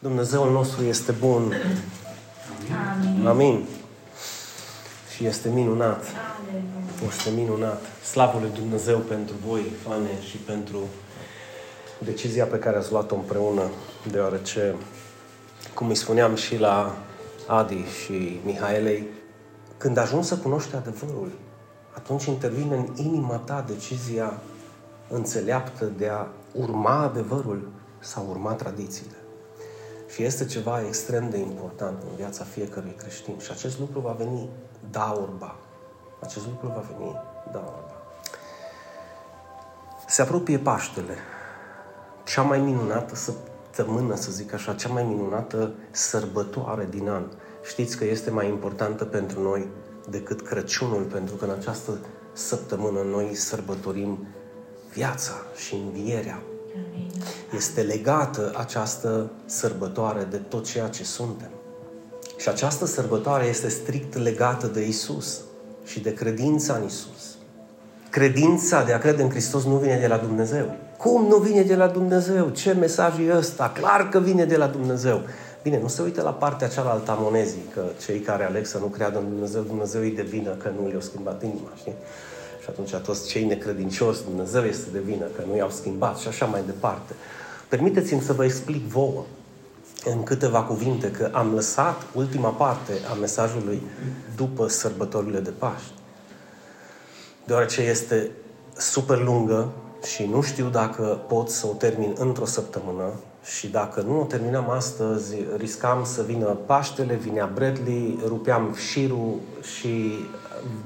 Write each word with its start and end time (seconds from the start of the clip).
Dumnezeul 0.00 0.52
nostru 0.52 0.84
este 0.84 1.12
bun. 1.12 1.52
Amin. 2.92 3.26
Amin. 3.26 3.66
Și 5.14 5.26
este 5.26 5.48
minunat. 5.48 6.04
Este 7.08 7.30
minunat. 7.30 7.82
Slavă 8.04 8.38
lui 8.40 8.50
Dumnezeu 8.54 8.98
pentru 8.98 9.34
voi, 9.46 9.72
fane, 9.86 10.20
și 10.28 10.36
pentru 10.36 10.78
decizia 11.98 12.44
pe 12.44 12.58
care 12.58 12.76
ați 12.76 12.90
luat-o 12.92 13.14
împreună, 13.14 13.62
deoarece, 14.10 14.74
cum 15.74 15.88
îi 15.88 15.94
spuneam 15.94 16.34
și 16.34 16.58
la 16.58 16.96
Adi 17.46 17.84
și 18.04 18.40
Mihaelei, 18.44 19.06
când 19.76 19.96
ajungi 19.96 20.28
să 20.28 20.36
cunoști 20.36 20.74
adevărul, 20.74 21.30
atunci 21.94 22.24
intervine 22.24 22.76
în 22.76 23.04
inima 23.04 23.36
ta 23.36 23.64
decizia 23.68 24.40
înțeleaptă 25.08 25.84
de 25.84 26.08
a 26.08 26.26
urma 26.52 27.02
adevărul 27.02 27.68
sau 27.98 28.26
urma 28.30 28.52
tradițiile. 28.52 29.17
Și 30.08 30.22
este 30.22 30.44
ceva 30.44 30.86
extrem 30.86 31.30
de 31.30 31.38
important 31.38 32.02
în 32.02 32.16
viața 32.16 32.44
fiecărui 32.44 32.94
creștin. 32.96 33.38
Și 33.38 33.50
acest 33.50 33.78
lucru 33.78 34.00
va 34.00 34.12
veni 34.12 34.48
da 34.90 35.18
urba. 35.20 35.56
Acest 36.20 36.46
lucru 36.46 36.66
va 36.66 36.84
veni 36.96 37.12
da 37.52 37.58
urba. 37.58 37.92
Se 40.08 40.22
apropie 40.22 40.58
Paștele. 40.58 41.14
Cea 42.24 42.42
mai 42.42 42.58
minunată 42.58 43.14
săptămână, 43.14 44.14
să 44.14 44.30
zic 44.30 44.52
așa, 44.52 44.74
cea 44.74 44.88
mai 44.88 45.02
minunată 45.02 45.72
sărbătoare 45.90 46.86
din 46.90 47.08
an. 47.08 47.24
Știți 47.62 47.96
că 47.96 48.04
este 48.04 48.30
mai 48.30 48.48
importantă 48.48 49.04
pentru 49.04 49.42
noi 49.42 49.68
decât 50.08 50.42
Crăciunul, 50.42 51.02
pentru 51.02 51.34
că 51.34 51.44
în 51.44 51.50
această 51.50 51.98
săptămână 52.32 53.02
noi 53.02 53.34
sărbătorim 53.34 54.26
viața 54.92 55.32
și 55.56 55.74
învierea. 55.74 56.42
Este 57.56 57.80
legată 57.80 58.52
această 58.56 59.30
sărbătoare 59.46 60.26
de 60.30 60.36
tot 60.36 60.66
ceea 60.66 60.88
ce 60.88 61.04
suntem. 61.04 61.50
Și 62.36 62.48
această 62.48 62.86
sărbătoare 62.86 63.46
este 63.46 63.68
strict 63.68 64.16
legată 64.16 64.66
de 64.66 64.86
Isus 64.86 65.40
și 65.84 66.00
de 66.00 66.14
credința 66.14 66.74
în 66.74 66.84
Isus. 66.84 67.36
Credința 68.10 68.84
de 68.84 68.92
a 68.92 68.98
crede 68.98 69.22
în 69.22 69.30
Hristos 69.30 69.64
nu 69.64 69.76
vine 69.76 69.98
de 69.98 70.06
la 70.06 70.16
Dumnezeu. 70.16 70.76
Cum 70.96 71.26
nu 71.26 71.36
vine 71.36 71.62
de 71.62 71.74
la 71.74 71.86
Dumnezeu? 71.86 72.48
Ce 72.48 72.72
mesaj 72.72 73.18
e 73.18 73.36
ăsta? 73.36 73.70
Clar 73.74 74.08
că 74.08 74.18
vine 74.18 74.44
de 74.44 74.56
la 74.56 74.66
Dumnezeu. 74.66 75.20
Bine, 75.62 75.80
nu 75.80 75.88
se 75.88 76.02
uită 76.02 76.22
la 76.22 76.32
partea 76.32 76.68
cealaltă 76.68 77.10
a 77.10 77.14
monezii, 77.14 77.64
că 77.74 77.82
cei 78.04 78.18
care 78.18 78.44
aleg 78.44 78.66
să 78.66 78.78
nu 78.78 78.86
creadă 78.86 79.18
în 79.18 79.28
Dumnezeu, 79.28 79.62
Dumnezeu 79.62 80.00
îi 80.00 80.10
de 80.10 80.22
vină 80.22 80.50
că 80.50 80.70
nu 80.80 80.88
le-au 80.88 81.00
schimbat 81.00 81.42
inima, 81.42 81.72
știi? 81.76 81.94
Și 82.68 82.74
atunci 82.74 83.04
toți 83.04 83.28
cei 83.28 83.44
necredincioși, 83.44 84.22
Dumnezeu 84.24 84.62
este 84.62 84.90
de 84.92 84.98
vină 84.98 85.24
că 85.24 85.42
nu 85.48 85.56
i-au 85.56 85.70
schimbat 85.70 86.18
și 86.18 86.28
așa 86.28 86.46
mai 86.46 86.62
departe. 86.66 87.14
Permiteți-mi 87.68 88.20
să 88.20 88.32
vă 88.32 88.44
explic 88.44 88.82
vouă 88.82 89.24
în 90.04 90.22
câteva 90.22 90.62
cuvinte 90.62 91.10
că 91.10 91.30
am 91.32 91.54
lăsat 91.54 92.02
ultima 92.14 92.48
parte 92.48 92.92
a 93.10 93.14
mesajului 93.14 93.82
după 94.36 94.68
sărbătorile 94.68 95.40
de 95.40 95.50
Paști. 95.50 95.92
Deoarece 97.44 97.80
este 97.80 98.30
super 98.76 99.18
lungă 99.18 99.72
și 100.14 100.24
nu 100.24 100.42
știu 100.42 100.68
dacă 100.68 101.20
pot 101.28 101.50
să 101.50 101.66
o 101.66 101.72
termin 101.72 102.14
într-o 102.18 102.46
săptămână 102.46 103.12
și 103.44 103.68
dacă 103.68 104.00
nu 104.00 104.20
o 104.20 104.24
terminăm 104.24 104.70
astăzi, 104.70 105.34
riscam 105.56 106.04
să 106.04 106.22
vină 106.22 106.46
Paștele, 106.46 107.14
vinea 107.14 107.50
Bradley, 107.54 108.18
rupeam 108.26 108.74
șirul 108.90 109.34
și 109.76 110.12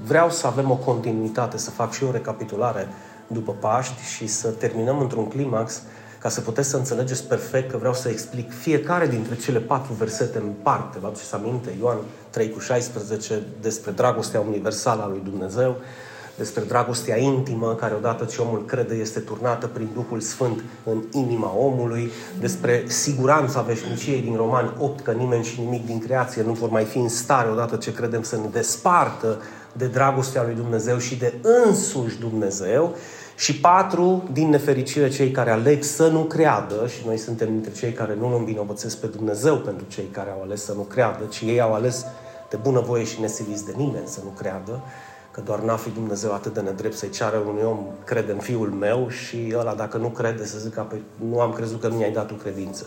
vreau 0.04 0.30
să 0.30 0.46
avem 0.46 0.70
o 0.70 0.76
continuitate, 0.76 1.58
să 1.58 1.70
fac 1.70 1.92
și 1.92 2.04
o 2.04 2.10
recapitulare 2.10 2.88
după 3.26 3.52
Paști 3.52 4.02
și 4.16 4.26
să 4.26 4.48
terminăm 4.48 5.00
într-un 5.00 5.28
climax 5.28 5.82
ca 6.18 6.28
să 6.28 6.40
puteți 6.40 6.68
să 6.68 6.76
înțelegeți 6.76 7.26
perfect 7.26 7.70
că 7.70 7.76
vreau 7.76 7.94
să 7.94 8.08
explic 8.08 8.52
fiecare 8.52 9.06
dintre 9.06 9.36
cele 9.36 9.58
patru 9.58 9.92
versete 9.92 10.38
în 10.38 10.50
parte. 10.62 10.98
Vă 10.98 11.06
aduceți 11.06 11.34
aminte? 11.34 11.76
Ioan 11.80 11.96
3 12.30 12.50
cu 12.50 12.58
16 12.58 13.42
despre 13.60 13.90
dragostea 13.90 14.40
universală 14.40 15.02
a 15.02 15.08
lui 15.08 15.20
Dumnezeu, 15.24 15.76
despre 16.36 16.62
dragostea 16.62 17.18
intimă, 17.18 17.74
care 17.74 17.94
odată 17.94 18.24
ce 18.24 18.40
omul 18.40 18.64
crede 18.64 18.94
este 18.94 19.20
turnată 19.20 19.66
prin 19.66 19.88
Duhul 19.94 20.20
Sfânt 20.20 20.62
în 20.84 21.02
inima 21.12 21.54
omului, 21.56 22.10
despre 22.40 22.84
siguranța 22.86 23.60
veșniciei 23.60 24.20
din 24.20 24.36
Romani 24.36 24.72
8, 24.78 25.00
că 25.00 25.10
nimeni 25.10 25.44
și 25.44 25.60
nimic 25.60 25.86
din 25.86 25.98
creație 25.98 26.42
nu 26.42 26.52
vor 26.52 26.68
mai 26.68 26.84
fi 26.84 26.98
în 26.98 27.08
stare 27.08 27.48
odată 27.50 27.76
ce 27.76 27.92
credem 27.92 28.22
să 28.22 28.36
ne 28.36 28.48
despartă 28.52 29.38
de 29.72 29.86
dragostea 29.86 30.42
lui 30.42 30.54
Dumnezeu 30.54 30.98
și 30.98 31.16
de 31.16 31.34
însuși 31.66 32.18
Dumnezeu. 32.18 32.94
Și 33.36 33.56
patru, 33.56 34.28
din 34.32 34.48
nefericire, 34.48 35.08
cei 35.08 35.30
care 35.30 35.50
aleg 35.50 35.82
să 35.82 36.08
nu 36.08 36.20
creadă, 36.22 36.86
și 36.86 37.02
noi 37.06 37.16
suntem 37.16 37.48
dintre 37.48 37.72
cei 37.72 37.92
care 37.92 38.14
nu 38.18 38.26
îl 38.26 38.34
învinovățesc 38.34 38.98
pe 38.98 39.06
Dumnezeu 39.06 39.56
pentru 39.56 39.84
cei 39.88 40.08
care 40.10 40.30
au 40.30 40.42
ales 40.42 40.64
să 40.64 40.72
nu 40.72 40.82
creadă, 40.82 41.24
ci 41.28 41.40
ei 41.40 41.60
au 41.60 41.74
ales 41.74 42.06
de 42.50 42.56
bunăvoie 42.62 43.04
și 43.04 43.20
nesiliți 43.20 43.64
de 43.64 43.72
nimeni 43.76 44.06
să 44.06 44.20
nu 44.24 44.30
creadă, 44.38 44.80
că 45.30 45.40
doar 45.40 45.60
n-a 45.60 45.76
fi 45.76 45.90
Dumnezeu 45.90 46.32
atât 46.32 46.54
de 46.54 46.60
nedrept 46.60 46.96
să-i 46.96 47.10
ceară 47.10 47.36
unui 47.48 47.62
om, 47.62 47.78
crede 48.04 48.32
în 48.32 48.38
fiul 48.38 48.68
meu 48.68 49.08
și 49.08 49.54
ăla 49.58 49.74
dacă 49.74 49.96
nu 49.96 50.08
crede 50.08 50.46
să 50.46 50.58
zică, 50.58 50.86
păi 50.88 51.02
nu 51.30 51.40
am 51.40 51.52
crezut 51.52 51.80
că 51.80 51.88
nu 51.88 51.96
mi-ai 51.96 52.12
dat 52.12 52.30
o 52.30 52.34
credință. 52.34 52.86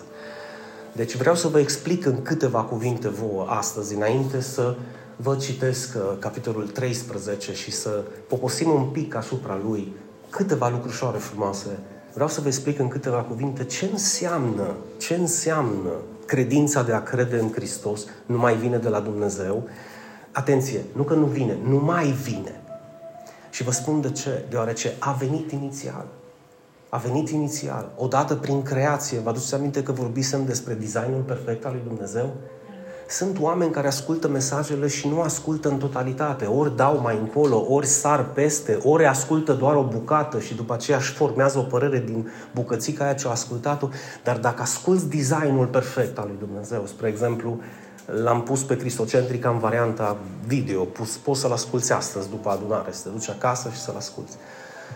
Deci 0.92 1.16
vreau 1.16 1.36
să 1.36 1.48
vă 1.48 1.60
explic 1.60 2.06
în 2.06 2.22
câteva 2.22 2.62
cuvinte 2.62 3.08
vouă 3.08 3.46
astăzi, 3.50 3.96
înainte 3.96 4.42
să 4.42 4.76
vă 5.16 5.36
citesc 5.36 5.96
uh, 5.96 6.18
capitolul 6.20 6.68
13 6.68 7.54
și 7.54 7.72
să 7.72 8.04
poposim 8.28 8.70
un 8.70 8.84
pic 8.84 9.16
asupra 9.16 9.60
lui 9.68 9.94
câteva 10.30 10.70
lucrușoare 10.70 11.18
frumoase. 11.18 11.80
Vreau 12.14 12.30
să 12.30 12.42
vă 12.42 12.48
explic 12.48 12.80
în 12.80 12.88
câteva 12.88 13.18
cuvinte 13.18 13.64
ce 13.64 13.90
înseamnă, 13.92 14.76
ce 14.98 15.16
înseamnă 15.16 15.92
credința 16.26 16.84
de 16.84 16.94
a 16.94 17.04
crede 17.04 17.40
în 17.40 17.52
Hristos 17.52 18.06
nu 18.26 18.38
mai 18.38 18.56
vine 18.56 18.78
de 18.78 18.90
la 18.90 19.00
Dumnezeu. 19.00 19.68
Atenție, 20.32 20.84
nu 20.92 21.04
că 21.04 21.14
nu 21.14 21.26
vine, 21.26 21.58
nu 21.68 21.78
mai 21.78 22.06
vine. 22.06 22.62
Și 23.50 23.64
vă 23.64 23.72
spun 23.72 24.02
de 24.02 24.12
ce. 24.12 24.46
Deoarece 24.50 24.94
a 25.00 25.12
venit 25.12 25.52
inițial. 25.52 26.06
A 26.90 26.98
venit 26.98 27.30
inițial. 27.30 27.92
Odată 27.98 28.36
prin 28.36 28.62
creație. 28.62 29.20
Vă 29.20 29.30
aduceți 29.30 29.56
aminte 29.56 29.84
că 29.84 29.92
vorbisem 29.92 30.46
despre 30.46 30.74
designul 30.74 31.22
perfect 31.22 31.66
al 31.66 31.72
lui 31.72 31.82
Dumnezeu? 31.88 32.34
Sunt 33.08 33.40
oameni 33.40 33.72
care 33.72 33.88
ascultă 33.88 34.28
mesajele 34.28 34.88
și 34.88 35.08
nu 35.08 35.22
ascultă 35.22 35.70
în 35.70 35.78
totalitate. 35.78 36.46
Ori 36.46 36.76
dau 36.76 37.00
mai 37.00 37.18
încolo, 37.18 37.66
ori 37.70 37.86
sar 37.86 38.26
peste, 38.26 38.80
ori 38.84 39.06
ascultă 39.06 39.54
doar 39.54 39.76
o 39.76 39.84
bucată 39.84 40.40
și 40.40 40.56
după 40.56 40.74
aceea 40.74 40.98
își 40.98 41.14
formează 41.14 41.58
o 41.58 41.62
părere 41.62 42.04
din 42.06 42.32
bucățica 42.54 43.04
aia 43.04 43.14
ce 43.14 43.26
au 43.26 43.32
ascultat-o. 43.32 43.90
Dar 44.24 44.38
dacă 44.38 44.62
asculți 44.62 45.10
designul 45.10 45.66
perfect 45.66 46.18
al 46.18 46.26
lui 46.28 46.38
Dumnezeu, 46.40 46.86
spre 46.86 47.08
exemplu, 47.08 47.60
l-am 48.24 48.44
pus 48.44 48.64
pe 48.64 48.78
Cristocentrica 48.78 49.50
în 49.50 49.60
varianta 49.60 50.18
video, 50.48 50.84
pus, 50.84 51.18
poți 51.18 51.40
să-l 51.40 51.52
asculți 51.52 51.94
astăzi 51.94 52.30
după 52.30 52.50
adunare, 52.50 52.92
să 52.92 53.02
te 53.04 53.10
duci 53.10 53.30
acasă 53.30 53.70
și 53.74 53.80
să-l 53.80 53.96
asculți. 53.98 54.36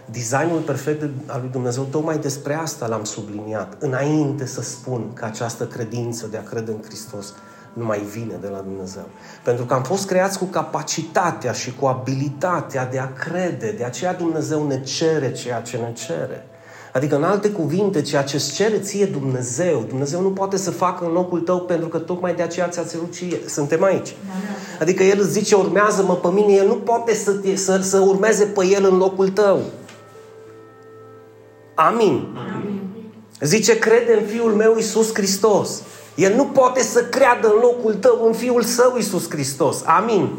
Designul 0.06 0.59
perfect 0.59 1.03
al 1.26 1.40
lui 1.41 1.50
Dumnezeu, 1.50 1.84
tocmai 1.84 2.18
despre 2.18 2.53
asta 2.53 2.88
l-am 2.88 3.03
subliniat, 3.03 3.76
înainte 3.80 4.46
să 4.46 4.62
spun 4.62 5.14
că 5.14 5.26
această 5.26 5.66
credință 5.66 6.28
de 6.28 6.38
a 6.38 6.44
crede 6.44 6.72
în 6.72 6.81
Hristos 6.86 7.34
nu 7.74 7.85
mai 7.85 8.00
vine 8.00 8.38
de 8.41 8.47
la 8.47 8.57
Dumnezeu. 8.57 9.06
Pentru 9.44 9.66
că 9.66 9.74
am 9.74 9.84
fost 9.84 10.07
creați 10.07 10.38
cu 10.38 10.46
capacitatea 10.46 11.52
și 11.52 11.75
cu 11.75 11.85
abilitatea 11.85 12.85
de 12.85 13.00
a 13.00 13.13
crede. 13.13 13.75
De 13.78 13.84
aceea 13.84 14.13
Dumnezeu 14.13 14.68
ne 14.68 14.81
cere 14.81 15.31
ceea 15.31 15.62
ce 15.62 15.78
ne 15.78 15.94
cere. 15.94 16.47
Adică, 16.94 17.16
în 17.16 17.24
alte 17.24 17.50
cuvinte, 17.50 18.02
ceea 18.02 18.24
ce 18.24 18.35
îți 18.35 18.53
cere 18.53 18.78
ție 18.79 19.06
Dumnezeu, 19.06 19.85
Dumnezeu 19.88 20.22
nu 20.22 20.29
poate 20.31 20.58
să 20.58 20.72
facă 20.72 21.06
în 21.06 21.12
locul 21.12 21.40
tău 21.40 21.59
pentru 21.59 21.88
că 21.88 21.97
tocmai 21.97 22.35
de 22.35 22.41
aceea 22.41 22.68
ți-a 22.68 22.84
cerut 22.84 23.13
ție. 23.13 23.40
Suntem 23.46 23.84
aici. 23.84 24.16
Adică 24.79 25.03
El 25.03 25.19
îți 25.19 25.31
zice, 25.31 25.56
urmează-mă 25.56 26.16
pe 26.16 26.28
mine, 26.28 26.53
El 26.53 26.68
nu 26.68 26.75
poate 26.75 27.13
să, 27.13 27.31
te, 27.31 27.56
să, 27.56 27.79
să 27.81 28.00
urmeze 28.00 28.46
pe 28.46 28.66
El 28.66 28.85
în 28.85 28.97
locul 28.97 29.29
tău. 29.29 29.59
Amin. 31.75 32.28
Amin. 32.56 32.81
Zice, 33.41 33.79
crede 33.79 34.13
în 34.19 34.25
Fiul 34.25 34.52
meu 34.52 34.75
Iisus 34.75 35.13
Hristos. 35.13 35.81
El 36.19 36.35
nu 36.35 36.46
poate 36.46 36.82
să 36.82 37.03
creadă 37.03 37.47
în 37.47 37.59
locul 37.61 37.94
tău 37.94 38.26
în 38.26 38.34
Fiul 38.34 38.64
Său, 38.64 38.94
Iisus 38.96 39.29
Hristos. 39.29 39.84
Amin. 39.85 40.29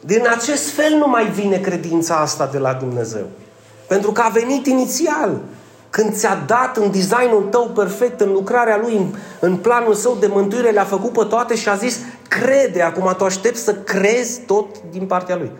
Din 0.00 0.26
acest 0.38 0.70
fel 0.70 0.92
nu 0.98 1.08
mai 1.08 1.26
vine 1.26 1.56
credința 1.58 2.14
asta 2.14 2.48
de 2.52 2.58
la 2.58 2.72
Dumnezeu. 2.72 3.24
Pentru 3.86 4.12
că 4.12 4.20
a 4.20 4.28
venit 4.28 4.66
inițial. 4.66 5.40
Când 5.90 6.14
ți-a 6.14 6.42
dat 6.46 6.76
în 6.76 6.90
designul 6.90 7.46
tău 7.50 7.66
perfect, 7.66 8.20
în 8.20 8.32
lucrarea 8.32 8.78
lui, 8.82 8.96
în, 8.96 9.06
în 9.40 9.56
planul 9.56 9.94
său 9.94 10.16
de 10.20 10.26
mântuire, 10.26 10.70
le-a 10.70 10.84
făcut 10.84 11.12
pe 11.12 11.24
toate 11.24 11.56
și 11.56 11.68
a 11.68 11.74
zis, 11.74 11.98
crede, 12.28 12.82
acum 12.82 13.14
tu 13.16 13.24
aștept 13.24 13.56
să 13.56 13.74
crezi 13.74 14.40
tot 14.40 14.66
din 14.90 15.06
partea 15.06 15.36
lui. 15.36 15.50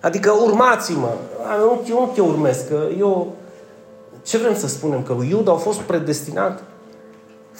Adică 0.00 0.30
urmați-mă. 0.30 1.14
Nu, 1.58 1.82
eu 1.88 2.00
nu 2.00 2.10
te 2.14 2.20
urmez, 2.20 2.64
că 2.68 2.82
eu... 2.98 3.36
Ce 4.22 4.38
vrem 4.38 4.56
să 4.56 4.68
spunem? 4.68 5.02
Că 5.02 5.12
lui 5.12 5.28
Iuda 5.28 5.52
a 5.52 5.54
fost 5.54 5.78
predestinat 5.78 6.62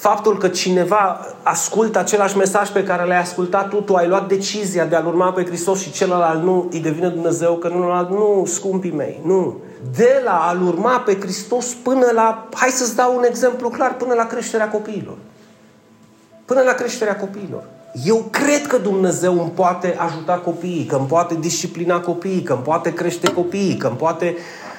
Faptul 0.01 0.39
că 0.39 0.49
cineva 0.49 1.27
ascultă 1.43 1.99
același 1.99 2.37
mesaj 2.37 2.69
pe 2.69 2.85
care 2.85 3.07
l-ai 3.07 3.21
ascultat 3.21 3.69
tu, 3.69 3.77
tu 3.77 3.95
ai 3.95 4.09
luat 4.09 4.29
decizia 4.29 4.85
de 4.85 4.97
a-L 4.97 5.07
urma 5.07 5.33
pe 5.33 5.45
Hristos 5.45 5.81
și 5.81 5.93
celălalt 5.93 6.43
nu, 6.43 6.69
îi 6.71 6.81
devine 6.81 7.09
Dumnezeu, 7.09 7.55
că 7.55 7.69
nu, 7.69 8.09
nu, 8.09 8.45
scumpii 8.47 8.93
mei, 8.93 9.21
nu. 9.25 9.57
De 9.97 10.21
la 10.25 10.47
a-L 10.49 10.63
urma 10.67 10.99
pe 10.99 11.19
Hristos 11.21 11.67
până 11.67 12.07
la, 12.13 12.49
hai 12.55 12.69
să-ți 12.69 12.97
dau 12.97 13.17
un 13.17 13.25
exemplu 13.25 13.69
clar, 13.69 13.97
până 13.97 14.15
la 14.15 14.27
creșterea 14.27 14.69
copiilor. 14.69 15.17
Până 16.45 16.61
la 16.61 16.73
creșterea 16.73 17.17
copiilor. 17.17 17.65
Eu 18.05 18.25
cred 18.31 18.67
că 18.67 18.77
Dumnezeu 18.77 19.41
îmi 19.41 19.53
poate 19.55 19.97
ajuta 19.99 20.35
copiii, 20.35 20.85
că 20.85 20.97
îmi 20.97 21.07
poate 21.07 21.35
disciplina 21.35 22.01
copiii, 22.01 22.43
că 22.43 22.53
îmi 22.53 22.63
poate 22.63 22.93
crește 22.93 23.33
copiii, 23.33 23.77
că 23.77 23.87
îmi 23.87 23.97
poate 23.97 24.37
Uh, 24.37 24.70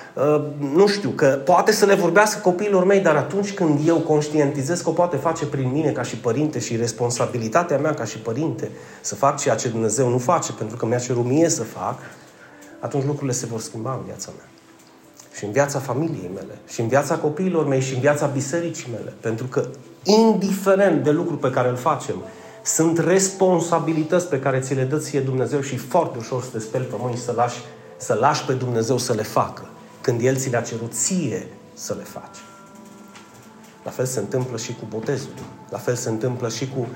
nu 0.74 0.88
știu, 0.88 1.10
că 1.10 1.26
poate 1.26 1.72
să 1.72 1.86
le 1.86 1.94
vorbească 1.94 2.40
copiilor 2.40 2.84
mei, 2.84 3.00
dar 3.00 3.16
atunci 3.16 3.54
când 3.54 3.88
eu 3.88 3.98
conștientizez 3.98 4.82
că 4.82 4.90
o 4.90 4.92
poate 4.92 5.18
face 5.18 5.46
prin 5.46 5.72
mine 5.72 5.92
ca 5.92 6.04
și 6.04 6.16
părinte 6.16 6.60
și 6.60 6.76
responsabilitatea 6.76 7.78
mea 7.78 7.94
ca 7.94 8.06
și 8.06 8.18
părinte 8.18 8.72
să 9.02 9.16
fac 9.16 9.40
ceea 9.40 9.56
ce 9.56 9.68
Dumnezeu 9.68 10.10
nu 10.10 10.18
face 10.18 10.54
pentru 10.54 10.78
că 10.78 10.86
mi-a 10.86 11.00
cerut 11.00 11.26
mie 11.26 11.50
să 11.50 11.64
fac, 11.64 12.00
atunci 12.80 13.06
lucrurile 13.06 13.34
se 13.34 13.46
vor 13.46 13.60
schimba 13.60 13.94
în 13.94 14.06
viața 14.06 14.30
mea. 14.38 14.46
Și 15.34 15.46
în 15.46 15.52
viața 15.52 15.80
familiei 15.80 16.32
mele, 16.34 16.60
și 16.68 16.82
în 16.82 16.88
viața 16.88 17.16
copiilor 17.16 17.68
mei, 17.68 17.82
și 17.82 17.94
în 17.94 18.00
viața 18.00 18.26
bisericii 18.26 18.92
mele. 18.92 19.14
Pentru 19.20 19.46
că, 19.46 19.66
indiferent 20.04 21.04
de 21.04 21.12
lucrul 21.12 21.38
pe 21.38 21.50
care 21.50 21.70
îl 21.70 21.76
facem, 21.76 22.16
sunt 22.64 23.00
responsabilități 23.00 24.28
pe 24.28 24.40
care 24.40 24.60
ți 24.60 24.74
le 24.74 24.84
dă 24.84 24.98
ție 24.98 25.20
Dumnezeu 25.20 25.62
și 25.62 25.78
foarte 25.78 26.18
ușor 26.18 26.44
să 26.44 26.50
te 26.52 26.60
speli 26.60 26.84
pe 26.84 26.96
mâini 27.00 27.18
să 27.18 27.34
lași, 27.36 27.60
să 27.98 28.18
lași 28.20 28.46
pe 28.46 28.54
Dumnezeu 28.54 28.98
să 28.98 29.14
le 29.14 29.24
facă 29.24 29.71
când 30.02 30.22
El 30.22 30.36
ți 30.36 30.50
le-a 30.50 30.62
cerut 30.62 30.94
ție 30.94 31.48
să 31.74 31.96
le 31.98 32.04
faci. 32.04 32.38
La 33.84 33.92
fel 33.92 34.06
se 34.06 34.20
întâmplă 34.20 34.58
și 34.58 34.74
cu 34.74 34.86
botezul. 34.90 35.34
La 35.70 35.78
fel 35.78 35.96
se 35.96 36.10
întâmplă 36.10 36.50
și 36.50 36.70
cu 36.70 36.88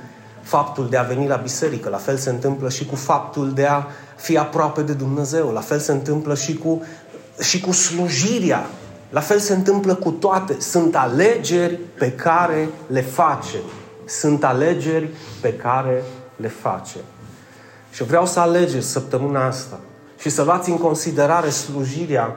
faptul 0.41 0.89
de 0.89 0.97
a 0.97 1.03
veni 1.03 1.27
la 1.27 1.35
biserică. 1.35 1.89
La 1.89 1.97
fel 1.97 2.17
se 2.17 2.29
întâmplă 2.29 2.69
și 2.69 2.85
cu 2.85 2.95
faptul 2.95 3.53
de 3.53 3.65
a 3.65 3.85
fi 4.15 4.37
aproape 4.37 4.81
de 4.81 4.93
Dumnezeu. 4.93 5.51
La 5.51 5.59
fel 5.59 5.79
se 5.79 5.91
întâmplă 5.91 6.35
și 6.35 6.57
cu, 6.57 6.81
și 7.41 7.61
cu 7.61 7.71
slujirea. 7.71 8.65
La 9.09 9.19
fel 9.19 9.39
se 9.39 9.53
întâmplă 9.53 9.95
cu 9.95 10.11
toate. 10.11 10.55
Sunt 10.59 10.95
alegeri 10.95 11.79
pe 11.97 12.11
care 12.11 12.69
le 12.87 13.01
facem. 13.01 13.61
Sunt 14.05 14.43
alegeri 14.43 15.09
pe 15.41 15.53
care 15.53 16.03
le 16.35 16.47
facem. 16.47 17.01
Și 17.91 18.03
vreau 18.03 18.25
să 18.25 18.39
alegeți 18.39 18.87
săptămâna 18.87 19.45
asta 19.45 19.79
și 20.19 20.29
să 20.29 20.43
luați 20.43 20.69
în 20.69 20.77
considerare 20.77 21.49
slujirea 21.49 22.35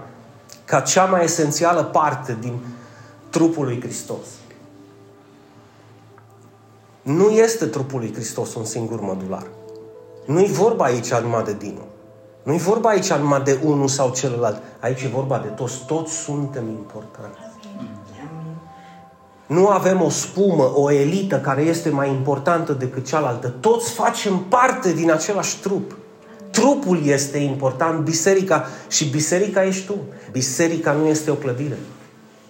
ca 0.68 0.80
cea 0.80 1.04
mai 1.04 1.24
esențială 1.24 1.84
parte 1.84 2.36
din 2.40 2.58
trupul 3.30 3.64
lui 3.64 3.80
Hristos. 3.80 4.26
Nu 7.02 7.30
este 7.30 7.66
trupul 7.66 7.98
lui 7.98 8.12
Hristos 8.14 8.54
un 8.54 8.64
singur 8.64 9.00
mădular. 9.00 9.46
Nu-i 10.26 10.46
vorba 10.46 10.84
aici 10.84 11.14
numai 11.14 11.44
de 11.44 11.52
Dinu. 11.52 11.82
Nu-i 12.42 12.58
vorba 12.58 12.88
aici 12.88 13.12
numai 13.12 13.40
de 13.40 13.60
unul 13.64 13.88
sau 13.88 14.10
celălalt. 14.10 14.62
Aici 14.80 15.02
e 15.02 15.08
vorba 15.08 15.38
de 15.38 15.48
toți. 15.48 15.84
Toți 15.86 16.12
suntem 16.12 16.68
importanți. 16.68 17.38
Nu 19.46 19.66
avem 19.68 20.02
o 20.02 20.08
spumă, 20.08 20.72
o 20.74 20.90
elită 20.90 21.40
care 21.40 21.62
este 21.62 21.88
mai 21.88 22.10
importantă 22.10 22.72
decât 22.72 23.06
cealaltă. 23.06 23.48
Toți 23.48 23.92
facem 23.92 24.38
parte 24.38 24.92
din 24.92 25.10
același 25.10 25.60
trup. 25.60 25.96
Trupul 26.60 27.06
este 27.06 27.38
important, 27.38 28.00
biserica 28.00 28.66
și 28.88 29.04
biserica 29.04 29.64
ești 29.64 29.86
tu. 29.86 29.94
Biserica 30.32 30.92
nu 30.92 31.06
este 31.06 31.30
o 31.30 31.34
clădire. 31.34 31.78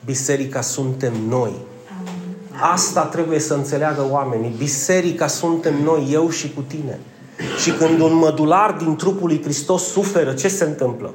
Biserica 0.04 0.60
suntem 0.60 1.12
noi. 1.28 1.52
Asta 2.60 3.04
trebuie 3.04 3.38
să 3.38 3.54
înțeleagă 3.54 4.06
oamenii. 4.10 4.54
Biserica 4.58 5.26
suntem 5.26 5.82
noi, 5.82 6.08
eu 6.10 6.30
și 6.30 6.52
cu 6.52 6.60
tine. 6.60 6.98
Și 7.58 7.70
când 7.72 8.00
un 8.00 8.14
mădular 8.14 8.72
din 8.72 8.96
trupul 8.96 9.26
lui 9.26 9.42
Hristos 9.42 9.82
suferă, 9.82 10.32
ce 10.32 10.48
se 10.48 10.64
întâmplă? 10.64 11.14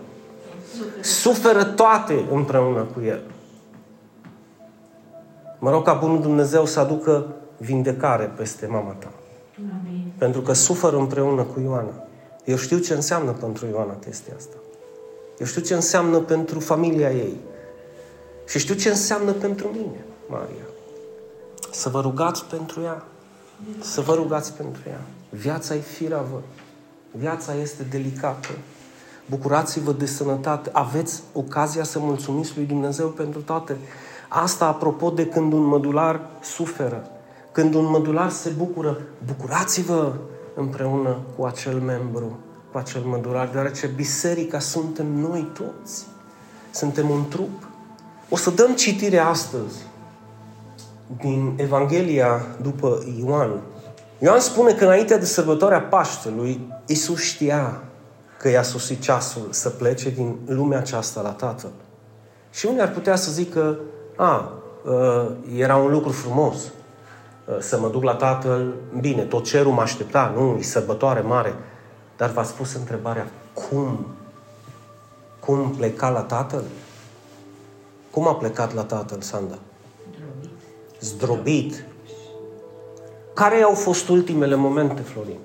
Suferă 1.02 1.64
toate 1.64 2.26
împreună 2.32 2.88
cu 2.94 3.02
El. 3.06 3.22
Mă 5.60 5.70
rog 5.70 5.84
ca 5.84 5.94
Bunul 5.94 6.22
Dumnezeu 6.22 6.66
să 6.66 6.80
aducă 6.80 7.26
vindecare 7.58 8.24
peste 8.24 8.66
mama 8.66 8.92
ta. 9.00 9.12
Amin. 9.58 10.12
Pentru 10.18 10.42
că 10.42 10.54
suferă 10.54 10.98
împreună 10.98 11.42
cu 11.42 11.60
Ioana. 11.60 11.94
Eu 12.46 12.56
știu 12.56 12.78
ce 12.78 12.94
înseamnă 12.94 13.32
pentru 13.32 13.66
Ioana 13.66 13.94
chestia 13.94 14.34
asta. 14.38 14.56
Eu 15.40 15.46
știu 15.46 15.62
ce 15.62 15.74
înseamnă 15.74 16.20
pentru 16.20 16.60
familia 16.60 17.12
ei. 17.12 17.38
Și 18.48 18.60
știu 18.60 18.76
ce 18.76 18.90
înseamnă 18.90 19.32
pentru 19.32 19.68
mine, 19.68 20.06
Maria. 20.30 20.66
Să 21.72 21.90
vă 21.90 22.02
rugați 22.02 22.46
pentru 22.46 22.82
ea. 22.82 23.04
Să 23.80 24.02
vă 24.02 24.14
rugați 24.14 24.54
pentru 24.54 24.82
ea. 24.88 25.02
Viața 25.30 25.76
e 25.76 25.80
firavă. 25.80 26.42
Viața 27.12 27.54
este 27.56 27.84
delicată. 27.90 28.50
Bucurați-vă 29.30 29.92
de 29.92 30.06
sănătate. 30.06 30.70
Aveți 30.74 31.24
ocazia 31.34 31.84
să 31.84 32.00
mulțumiți 32.00 32.54
lui 32.56 32.66
Dumnezeu 32.66 33.08
pentru 33.08 33.42
toate. 33.42 33.78
Asta 34.30 34.66
apropo 34.66 35.10
de 35.10 35.26
când 35.26 35.54
un 35.54 35.64
mădular 35.64 36.30
suferă. 36.42 37.08
Când 37.52 37.74
un 37.74 37.86
mădular 37.86 38.30
se 38.30 38.50
bucură, 38.50 39.02
bucurați-vă 39.26 40.14
împreună 40.56 41.18
cu 41.38 41.46
acel 41.46 41.80
membru, 41.80 42.40
cu 42.72 42.78
acel 42.78 43.02
mădular, 43.02 43.48
deoarece 43.48 43.88
biserica 43.88 44.60
suntem 44.60 45.06
noi 45.06 45.52
toți. 45.54 46.06
Suntem 46.72 47.10
un 47.10 47.28
trup. 47.28 47.68
O 48.30 48.36
să 48.36 48.50
dăm 48.50 48.76
citire 48.76 49.18
astăzi 49.18 49.76
din 51.22 51.54
Evanghelia 51.58 52.46
după 52.62 53.04
Ioan. 53.20 53.62
Ioan 54.20 54.40
spune 54.40 54.74
că 54.74 54.84
înainte 54.84 55.18
de 55.18 55.26
sărbătoarea 55.26 55.82
Paștelui, 55.82 56.68
Isus 56.86 57.22
știa 57.22 57.84
că 58.40 58.50
i-a 58.50 58.64
sosit 58.64 59.02
ceasul 59.02 59.48
să 59.50 59.70
plece 59.70 60.10
din 60.10 60.36
lumea 60.46 60.78
aceasta 60.78 61.22
la 61.22 61.30
Tatăl. 61.30 61.72
Și 62.52 62.66
unii 62.66 62.82
ar 62.82 62.92
putea 62.92 63.16
să 63.16 63.32
zică, 63.32 63.80
a, 64.16 64.52
ă, 64.88 65.32
era 65.56 65.76
un 65.76 65.92
lucru 65.92 66.12
frumos, 66.12 66.56
Uh, 66.56 66.83
să 67.60 67.80
mă 67.80 67.90
duc 67.90 68.04
la 68.04 68.16
tatăl, 68.16 68.74
bine, 69.00 69.22
tot 69.22 69.44
cerul 69.44 69.72
mă 69.72 69.82
aștepta, 69.82 70.34
nu, 70.36 70.58
e 70.60 70.62
sărbătoare 70.62 71.20
mare. 71.20 71.56
Dar 72.18 72.30
v-ați 72.30 72.50
spus 72.50 72.74
întrebarea, 72.74 73.28
cum? 73.54 74.06
Cum 75.40 75.76
pleca 75.78 76.10
la 76.10 76.22
tatăl? 76.22 76.64
Cum 78.12 78.28
a 78.28 78.36
plecat 78.36 78.74
la 78.74 78.84
tatăl, 78.84 79.22
Sanda? 79.22 79.58
Zdrobit. 81.00 81.74
Zdrobit. 81.74 81.86
Care 83.34 83.62
au 83.62 83.74
fost 83.74 84.10
ultimele 84.10 84.56
momente, 84.56 85.02
Florin? 85.02 85.40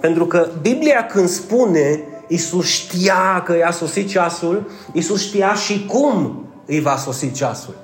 Pentru 0.00 0.26
că 0.26 0.48
Biblia 0.60 1.06
când 1.06 1.28
spune 1.28 2.04
Iisus 2.28 2.66
știa 2.66 3.42
că 3.44 3.56
i-a 3.56 3.70
sosit 3.70 4.08
ceasul, 4.08 4.70
Iisus 4.92 5.22
știa 5.22 5.54
și 5.54 5.86
cum 5.86 6.46
îi 6.66 6.80
va 6.80 6.96
sosi 6.96 7.32
ceasul. 7.32 7.74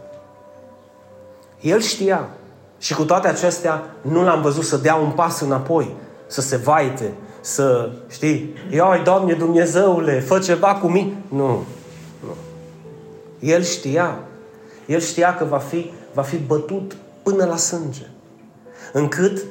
El 1.60 1.80
știa. 1.80 2.28
Și 2.80 2.94
cu 2.94 3.04
toate 3.04 3.28
acestea, 3.28 3.82
nu 4.00 4.22
l-am 4.22 4.42
văzut 4.42 4.64
să 4.64 4.76
dea 4.76 4.94
un 4.94 5.10
pas 5.10 5.40
înapoi, 5.40 5.94
să 6.26 6.40
se 6.40 6.56
vaite, 6.56 7.12
să, 7.40 7.90
știi, 8.10 8.54
ioi, 8.70 9.00
Doamne 9.04 9.32
Dumnezeule, 9.32 10.20
fă 10.20 10.38
ceva 10.38 10.74
cu 10.74 10.86
mine. 10.86 11.12
Nu, 11.28 11.64
nu. 12.20 12.34
El 13.38 13.62
știa. 13.62 14.18
El 14.86 15.00
știa 15.00 15.34
că 15.34 15.44
va 15.44 15.58
fi, 15.58 15.90
va 16.12 16.22
fi 16.22 16.36
bătut 16.36 16.96
până 17.22 17.44
la 17.44 17.56
sânge. 17.56 18.06
Încât 18.92 19.42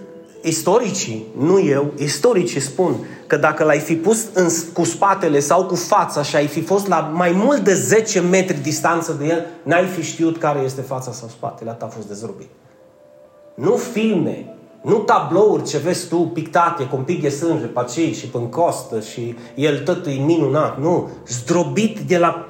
istoricii, 0.41 1.25
nu 1.37 1.59
eu, 1.59 1.93
istoricii 1.97 2.59
spun 2.59 2.95
că 3.27 3.37
dacă 3.37 3.63
l-ai 3.63 3.79
fi 3.79 3.95
pus 3.95 4.25
în, 4.33 4.47
cu 4.73 4.83
spatele 4.83 5.39
sau 5.39 5.65
cu 5.65 5.75
fața 5.75 6.23
și 6.23 6.35
ai 6.35 6.47
fi 6.47 6.61
fost 6.61 6.87
la 6.87 6.99
mai 6.99 7.31
mult 7.31 7.59
de 7.59 7.73
10 7.73 8.19
metri 8.19 8.57
distanță 8.57 9.13
de 9.13 9.25
el, 9.25 9.45
n-ai 9.63 9.85
fi 9.85 10.01
știut 10.01 10.37
care 10.37 10.59
este 10.59 10.81
fața 10.81 11.11
sau 11.11 11.27
spatele, 11.27 11.69
atât 11.69 11.81
a 11.81 11.91
fost 11.91 12.07
dezrobit. 12.07 12.49
Nu 13.59 13.75
filme, 13.75 14.45
nu 14.81 14.97
tablouri 14.97 15.63
ce 15.63 15.77
vezi 15.77 16.07
tu 16.07 16.17
pictate 16.17 16.83
cu 16.83 16.95
un 16.95 17.03
pic 17.03 17.21
de 17.21 17.29
sânge 17.29 17.65
pe 17.65 17.79
acei 17.79 18.13
și 18.13 18.27
pe 18.27 18.49
costă 18.49 18.99
și 18.99 19.35
el 19.55 19.83
tot 19.83 20.05
e 20.05 20.11
minunat. 20.11 20.79
Nu, 20.79 21.09
zdrobit 21.27 21.99
de 21.99 22.17
la 22.17 22.45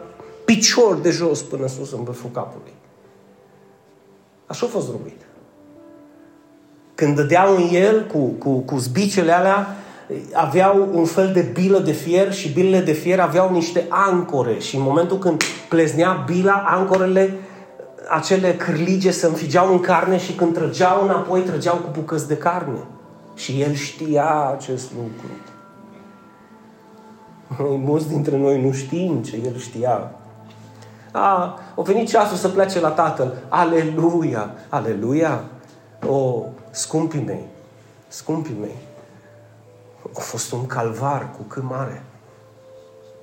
picior 0.45 0.95
de 0.95 1.09
jos 1.09 1.41
până 1.41 1.67
sus 1.67 1.91
în 1.91 2.03
vârful 2.03 2.29
capului. 2.33 2.73
Așa 4.45 4.65
a 4.65 4.69
fost 4.69 4.85
zdrobit. 4.85 5.21
Când 6.95 7.15
dădeau 7.15 7.55
în 7.55 7.67
el 7.71 8.05
cu, 8.05 8.19
cu, 8.19 8.59
cu 8.59 8.77
zbicele 8.77 9.31
alea, 9.31 9.75
aveau 10.33 10.89
un 10.93 11.05
fel 11.05 11.31
de 11.33 11.41
bilă 11.53 11.79
de 11.79 11.91
fier 11.91 12.33
și 12.33 12.49
bilele 12.49 12.83
de 12.83 12.91
fier 12.91 13.19
aveau 13.19 13.51
niște 13.51 13.85
ancore 13.89 14.59
și 14.59 14.75
în 14.75 14.81
momentul 14.81 15.17
când 15.17 15.43
pleznea 15.69 16.23
bila, 16.27 16.63
ancorele 16.67 17.33
acele 18.09 18.55
cârlige 18.55 19.11
se 19.11 19.25
înfigeau 19.25 19.71
în 19.71 19.79
carne 19.79 20.17
și 20.17 20.33
când 20.33 20.53
trăgeau 20.53 21.03
înapoi, 21.03 21.41
trăgeau 21.41 21.75
cu 21.75 21.89
bucăți 21.91 22.27
de 22.27 22.37
carne. 22.37 22.79
Și 23.35 23.61
el 23.61 23.73
știa 23.73 24.49
acest 24.57 24.91
lucru. 24.93 25.31
Noi, 27.57 27.77
mulți 27.77 28.07
dintre 28.07 28.37
noi 28.37 28.61
nu 28.61 28.71
știm 28.71 29.23
ce 29.23 29.41
el 29.45 29.57
știa. 29.57 30.11
A, 31.11 31.59
a 31.75 31.81
venit 31.81 32.07
ceasul 32.07 32.37
să 32.37 32.49
plece 32.49 32.79
la 32.79 32.89
Tatăl. 32.89 33.33
Aleluia! 33.49 34.53
Aleluia! 34.69 35.43
O, 36.07 36.43
scumpii 36.71 37.23
mei, 37.25 37.45
scumpii 38.07 38.57
mei, 38.59 38.75
a 40.17 40.19
fost 40.19 40.51
un 40.51 40.65
calvar 40.65 41.31
cu 41.31 41.41
cât 41.47 41.63
mare. 41.63 42.03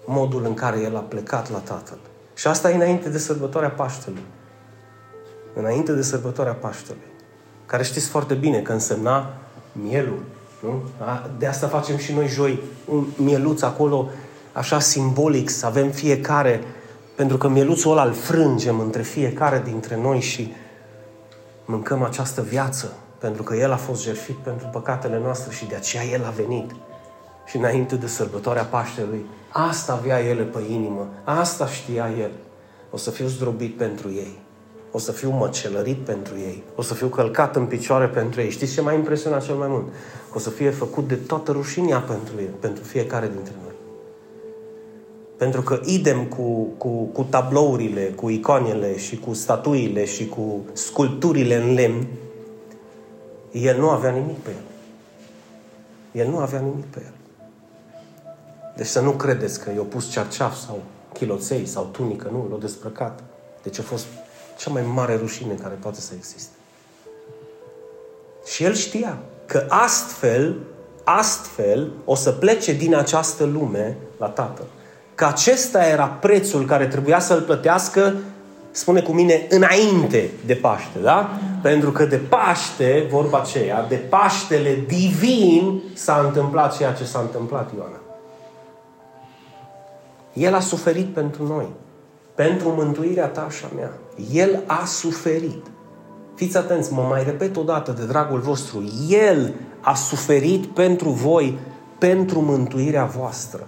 Modul 0.07 0.45
în 0.45 0.55
care 0.55 0.81
el 0.81 0.97
a 0.97 1.01
plecat 1.01 1.51
la 1.51 1.59
Tatăl. 1.59 1.99
Și 2.35 2.47
asta 2.47 2.71
e 2.71 2.75
înainte 2.75 3.09
de 3.09 3.19
sărbătoarea 3.19 3.71
Paștelui. 3.71 4.25
Înainte 5.59 5.93
de 5.93 6.03
sărbătoarea 6.03 6.53
Paștelui. 6.53 7.01
Care 7.67 7.83
știți 7.83 8.09
foarte 8.09 8.35
bine 8.35 8.61
că 8.61 8.73
însemna 8.73 9.33
mielul. 9.73 10.23
Nu? 10.63 10.83
De 11.39 11.47
asta 11.47 11.67
facem 11.67 11.97
și 11.97 12.13
noi 12.13 12.27
joi 12.27 12.63
un 12.85 13.07
mieluț 13.17 13.63
acolo, 13.63 14.09
așa 14.53 14.79
simbolic, 14.79 15.49
să 15.49 15.67
avem 15.67 15.91
fiecare, 15.91 16.61
pentru 17.15 17.37
că 17.37 17.49
mieluțul 17.49 17.91
ăla 17.91 18.05
îl 18.05 18.13
frângem 18.13 18.81
între 18.81 19.03
fiecare 19.03 19.63
dintre 19.65 19.97
noi 19.97 20.21
și 20.21 20.53
mâncăm 21.65 22.03
această 22.03 22.43
viață, 22.43 22.93
pentru 23.19 23.43
că 23.43 23.55
El 23.55 23.73
a 23.73 23.77
fost 23.77 24.03
jertfit 24.03 24.37
pentru 24.37 24.69
păcatele 24.73 25.19
noastre 25.19 25.55
și 25.55 25.67
de 25.67 25.75
aceea 25.75 26.05
El 26.05 26.25
a 26.25 26.31
venit. 26.31 26.71
Și 27.47 27.57
înainte 27.57 27.95
de 27.95 28.07
sărbătoarea 28.07 28.65
Paștelui, 28.65 29.27
asta 29.49 29.93
avea 29.93 30.23
El 30.23 30.45
pe 30.45 30.61
inimă, 30.71 31.09
asta 31.25 31.67
știa 31.67 32.11
El. 32.19 32.31
O 32.91 32.97
să 32.97 33.11
fiu 33.11 33.27
zdrobit 33.27 33.77
pentru 33.77 34.09
ei 34.09 34.45
o 34.97 34.99
să 34.99 35.13
fiu 35.13 35.31
măcelărit 35.31 35.97
pentru 35.97 36.35
ei, 36.39 36.63
o 36.75 36.83
să 36.83 36.95
fiu 36.95 37.07
călcat 37.07 37.57
în 37.57 37.67
picioare 37.67 38.07
pentru 38.07 38.41
ei. 38.41 38.51
Știți 38.51 38.73
ce 38.73 38.81
m-a 38.81 38.93
impresionat 38.93 39.45
cel 39.45 39.55
mai 39.55 39.69
mult? 39.71 39.85
o 40.37 40.39
să 40.39 40.51
fie 40.51 40.71
făcut 40.71 41.09
de 41.09 41.15
toată 41.15 41.53
rușinea 41.53 41.99
pentru 41.99 42.35
ei, 42.39 42.49
pentru 42.61 42.85
fiecare 42.85 43.31
dintre 43.35 43.53
noi. 43.63 43.73
Pentru 45.37 45.63
că 45.63 45.81
idem 45.85 46.25
cu, 46.25 46.69
cu, 46.79 46.89
cu 46.89 47.23
tablourile, 47.23 48.03
cu 48.03 48.29
icoanele 48.29 48.99
și 48.99 49.19
cu 49.19 49.35
statuile 49.35 50.05
și 50.05 50.27
cu 50.27 50.61
sculpturile 50.73 51.55
în 51.55 51.75
lemn, 51.75 52.07
el 53.53 53.79
nu 53.79 53.89
avea 53.89 54.11
nimic 54.11 54.37
pe 54.37 54.51
el. 54.51 54.65
El 56.25 56.31
nu 56.31 56.39
avea 56.39 56.61
nimic 56.61 56.85
pe 56.85 57.03
el. 57.05 57.15
Deci 58.77 58.87
să 58.87 59.01
nu 59.01 59.11
credeți 59.11 59.61
că 59.61 59.71
i-a 59.71 59.83
pus 59.83 60.11
cerceaf 60.11 60.57
sau 60.57 60.83
chiloței 61.13 61.67
sau 61.67 61.89
tunică, 61.93 62.29
nu, 62.33 62.49
l-a 62.51 62.59
desprăcat. 62.61 63.23
Deci 63.63 63.79
a 63.79 63.83
fost 63.83 64.07
cea 64.57 64.71
mai 64.71 64.83
mare 64.95 65.17
rușine 65.17 65.55
care 65.55 65.75
poate 65.81 66.01
să 66.01 66.13
existe. 66.17 66.55
Și 68.47 68.65
el 68.65 68.75
știa 68.75 69.19
că 69.47 69.67
astfel, 69.69 70.57
astfel 71.05 71.91
o 72.05 72.15
să 72.15 72.31
plece 72.31 72.73
din 72.73 72.95
această 72.95 73.45
lume 73.45 73.97
la 74.19 74.27
Tatăl. 74.27 74.67
Că 75.15 75.25
acesta 75.25 75.87
era 75.87 76.07
prețul 76.07 76.65
care 76.65 76.87
trebuia 76.87 77.19
să-l 77.19 77.41
plătească, 77.41 78.15
spune 78.71 79.03
cu 79.03 79.13
mine, 79.13 79.47
înainte 79.49 80.31
de 80.47 80.55
Paște, 80.55 80.99
da? 81.03 81.31
Pentru 81.63 81.93
că 81.93 82.05
de 82.05 82.17
Paște, 82.17 83.07
vorba 83.11 83.39
aceea, 83.39 83.87
de 83.89 83.97
Paștele 83.97 84.85
divin 84.87 85.83
s-a 85.95 86.23
întâmplat 86.27 86.77
ceea 86.77 86.93
ce 86.93 87.05
s-a 87.05 87.19
întâmplat, 87.19 87.71
Ioana. 87.77 88.01
El 90.33 90.55
a 90.55 90.61
suferit 90.61 91.07
pentru 91.15 91.47
noi, 91.47 91.67
pentru 92.37 92.69
mântuirea 92.69 93.27
ta 93.27 93.51
și 93.51 93.65
a 93.65 93.75
mea. 93.75 93.93
El 94.33 94.63
a 94.67 94.85
suferit. 94.85 95.67
Fiți 96.35 96.57
atenți, 96.57 96.93
mă 96.93 97.03
mai 97.03 97.25
repet 97.25 97.57
o 97.57 97.63
dată 97.63 97.93
de 97.93 98.05
dragul 98.05 98.41
vostru. 98.41 98.85
El 99.09 99.55
a 99.81 99.95
suferit 99.95 100.67
pentru 100.67 101.09
voi, 101.09 101.59
pentru 101.99 102.41
mântuirea 102.41 103.05
voastră. 103.05 103.67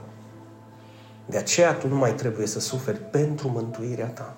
De 1.27 1.37
aceea 1.37 1.73
tu 1.73 1.89
nu 1.89 1.97
mai 1.97 2.15
trebuie 2.15 2.47
să 2.47 2.61
suferi 2.61 2.99
pentru 2.99 3.49
mântuirea 3.49 4.07
ta. 4.07 4.37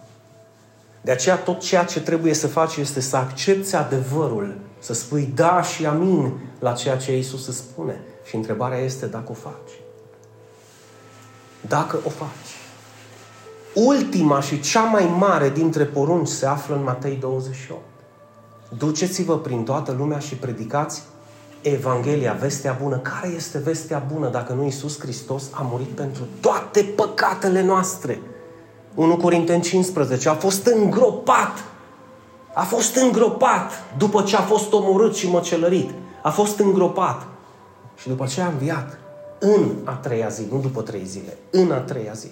De 1.01 1.11
aceea 1.11 1.37
tot 1.37 1.61
ceea 1.61 1.85
ce 1.85 2.01
trebuie 2.01 2.35
să 2.35 2.47
faci 2.47 2.77
este 2.77 3.01
să 3.01 3.17
accepti 3.17 3.75
adevărul, 3.75 4.59
să 4.79 4.93
spui 4.93 5.33
da 5.35 5.63
și 5.63 5.87
amin 5.87 6.33
la 6.59 6.73
ceea 6.73 6.97
ce 6.97 7.17
Iisus 7.17 7.47
îți 7.47 7.57
spune. 7.57 8.01
Și 8.25 8.37
întrebarea 8.37 8.79
este 8.79 9.07
dacă 9.07 9.31
o 9.31 9.35
faci. 9.35 9.73
Dacă 11.61 11.99
o 12.05 12.09
faci. 12.09 12.50
Ultima 13.75 14.41
și 14.41 14.61
cea 14.61 14.83
mai 14.83 15.15
mare 15.19 15.49
dintre 15.49 15.85
porunci 15.85 16.29
se 16.29 16.47
află 16.47 16.75
în 16.75 16.83
Matei 16.83 17.17
28. 17.21 17.81
Duceți-vă 18.79 19.39
prin 19.39 19.65
toată 19.65 19.95
lumea 19.99 20.19
și 20.19 20.35
predicați 20.35 21.03
Evanghelia, 21.62 22.33
vestea 22.33 22.79
bună. 22.83 22.97
Care 22.97 23.29
este 23.37 23.59
vestea 23.59 24.07
bună 24.12 24.29
dacă 24.29 24.53
nu 24.53 24.65
Iisus 24.65 25.00
Hristos 25.00 25.45
a 25.50 25.69
murit 25.71 25.89
pentru 25.89 26.23
toate 26.41 26.83
păcatele 26.83 27.62
noastre? 27.62 28.21
1 28.95 29.17
Corinteni 29.17 29.62
15. 29.62 30.29
A 30.29 30.35
fost 30.35 30.67
îngropat. 30.67 31.65
A 32.55 32.62
fost 32.62 32.97
îngropat 32.97 33.71
după 33.99 34.23
ce 34.23 34.37
a 34.37 34.41
fost 34.41 34.73
omorât 34.73 35.15
și 35.15 35.31
măcelărit. 35.31 35.91
A 36.23 36.31
fost 36.31 36.59
îngropat. 36.59 37.27
Și 37.97 38.09
după 38.09 38.27
ce 38.27 38.41
a 38.41 38.47
înviat 38.47 38.99
în 39.39 39.71
a 39.85 39.93
treia 39.93 40.29
zi, 40.29 40.43
nu 40.50 40.59
după 40.59 40.83
trei 40.83 41.05
zile, 41.05 41.39
în 41.50 41.71
a 41.71 41.79
treia 41.79 42.12
zi. 42.12 42.29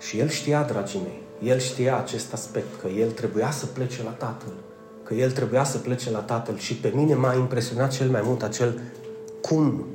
Și 0.00 0.18
el 0.18 0.28
știa, 0.28 0.62
dragii 0.62 1.00
mei, 1.00 1.50
el 1.52 1.58
știa 1.58 1.98
acest 1.98 2.32
aspect, 2.32 2.80
că 2.80 2.88
el 2.88 3.10
trebuia 3.10 3.50
să 3.50 3.66
plece 3.66 4.02
la 4.02 4.10
Tatăl 4.10 4.52
că 5.10 5.16
el 5.16 5.30
trebuia 5.30 5.64
să 5.64 5.78
plece 5.78 6.10
la 6.10 6.18
tatăl 6.18 6.58
și 6.58 6.74
pe 6.74 6.92
mine 6.94 7.14
m-a 7.14 7.34
impresionat 7.34 7.90
cel 7.90 8.10
mai 8.10 8.20
mult 8.24 8.42
acel 8.42 8.80
cum 9.40 9.86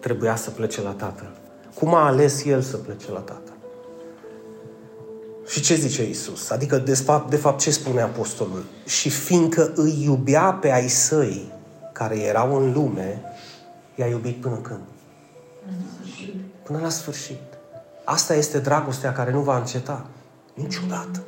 trebuia 0.00 0.36
să 0.36 0.50
plece 0.50 0.82
la 0.82 0.90
tatăl. 0.90 1.36
Cum 1.74 1.94
a 1.94 2.06
ales 2.06 2.44
el 2.44 2.62
să 2.62 2.76
plece 2.76 3.10
la 3.12 3.18
tatăl. 3.18 3.54
Și 5.46 5.60
ce 5.60 5.74
zice 5.74 6.08
Isus? 6.08 6.50
Adică, 6.50 6.78
de 6.78 6.94
fapt, 6.94 7.30
de 7.30 7.36
fapt, 7.36 7.60
ce 7.60 7.70
spune 7.70 8.00
apostolul? 8.00 8.64
Și 8.86 9.10
fiindcă 9.10 9.72
îi 9.74 10.02
iubea 10.02 10.52
pe 10.52 10.70
ai 10.70 10.88
săi 10.88 11.52
care 11.92 12.18
erau 12.18 12.56
în 12.56 12.72
lume, 12.72 13.22
i-a 13.94 14.06
iubit 14.06 14.40
până 14.40 14.56
când? 14.56 14.80
Până 16.62 16.78
la 16.78 16.88
sfârșit. 16.88 17.53
Asta 18.04 18.34
este 18.34 18.58
dragostea 18.58 19.12
care 19.12 19.32
nu 19.32 19.40
va 19.40 19.58
înceta. 19.58 20.06
Niciodată. 20.54 21.22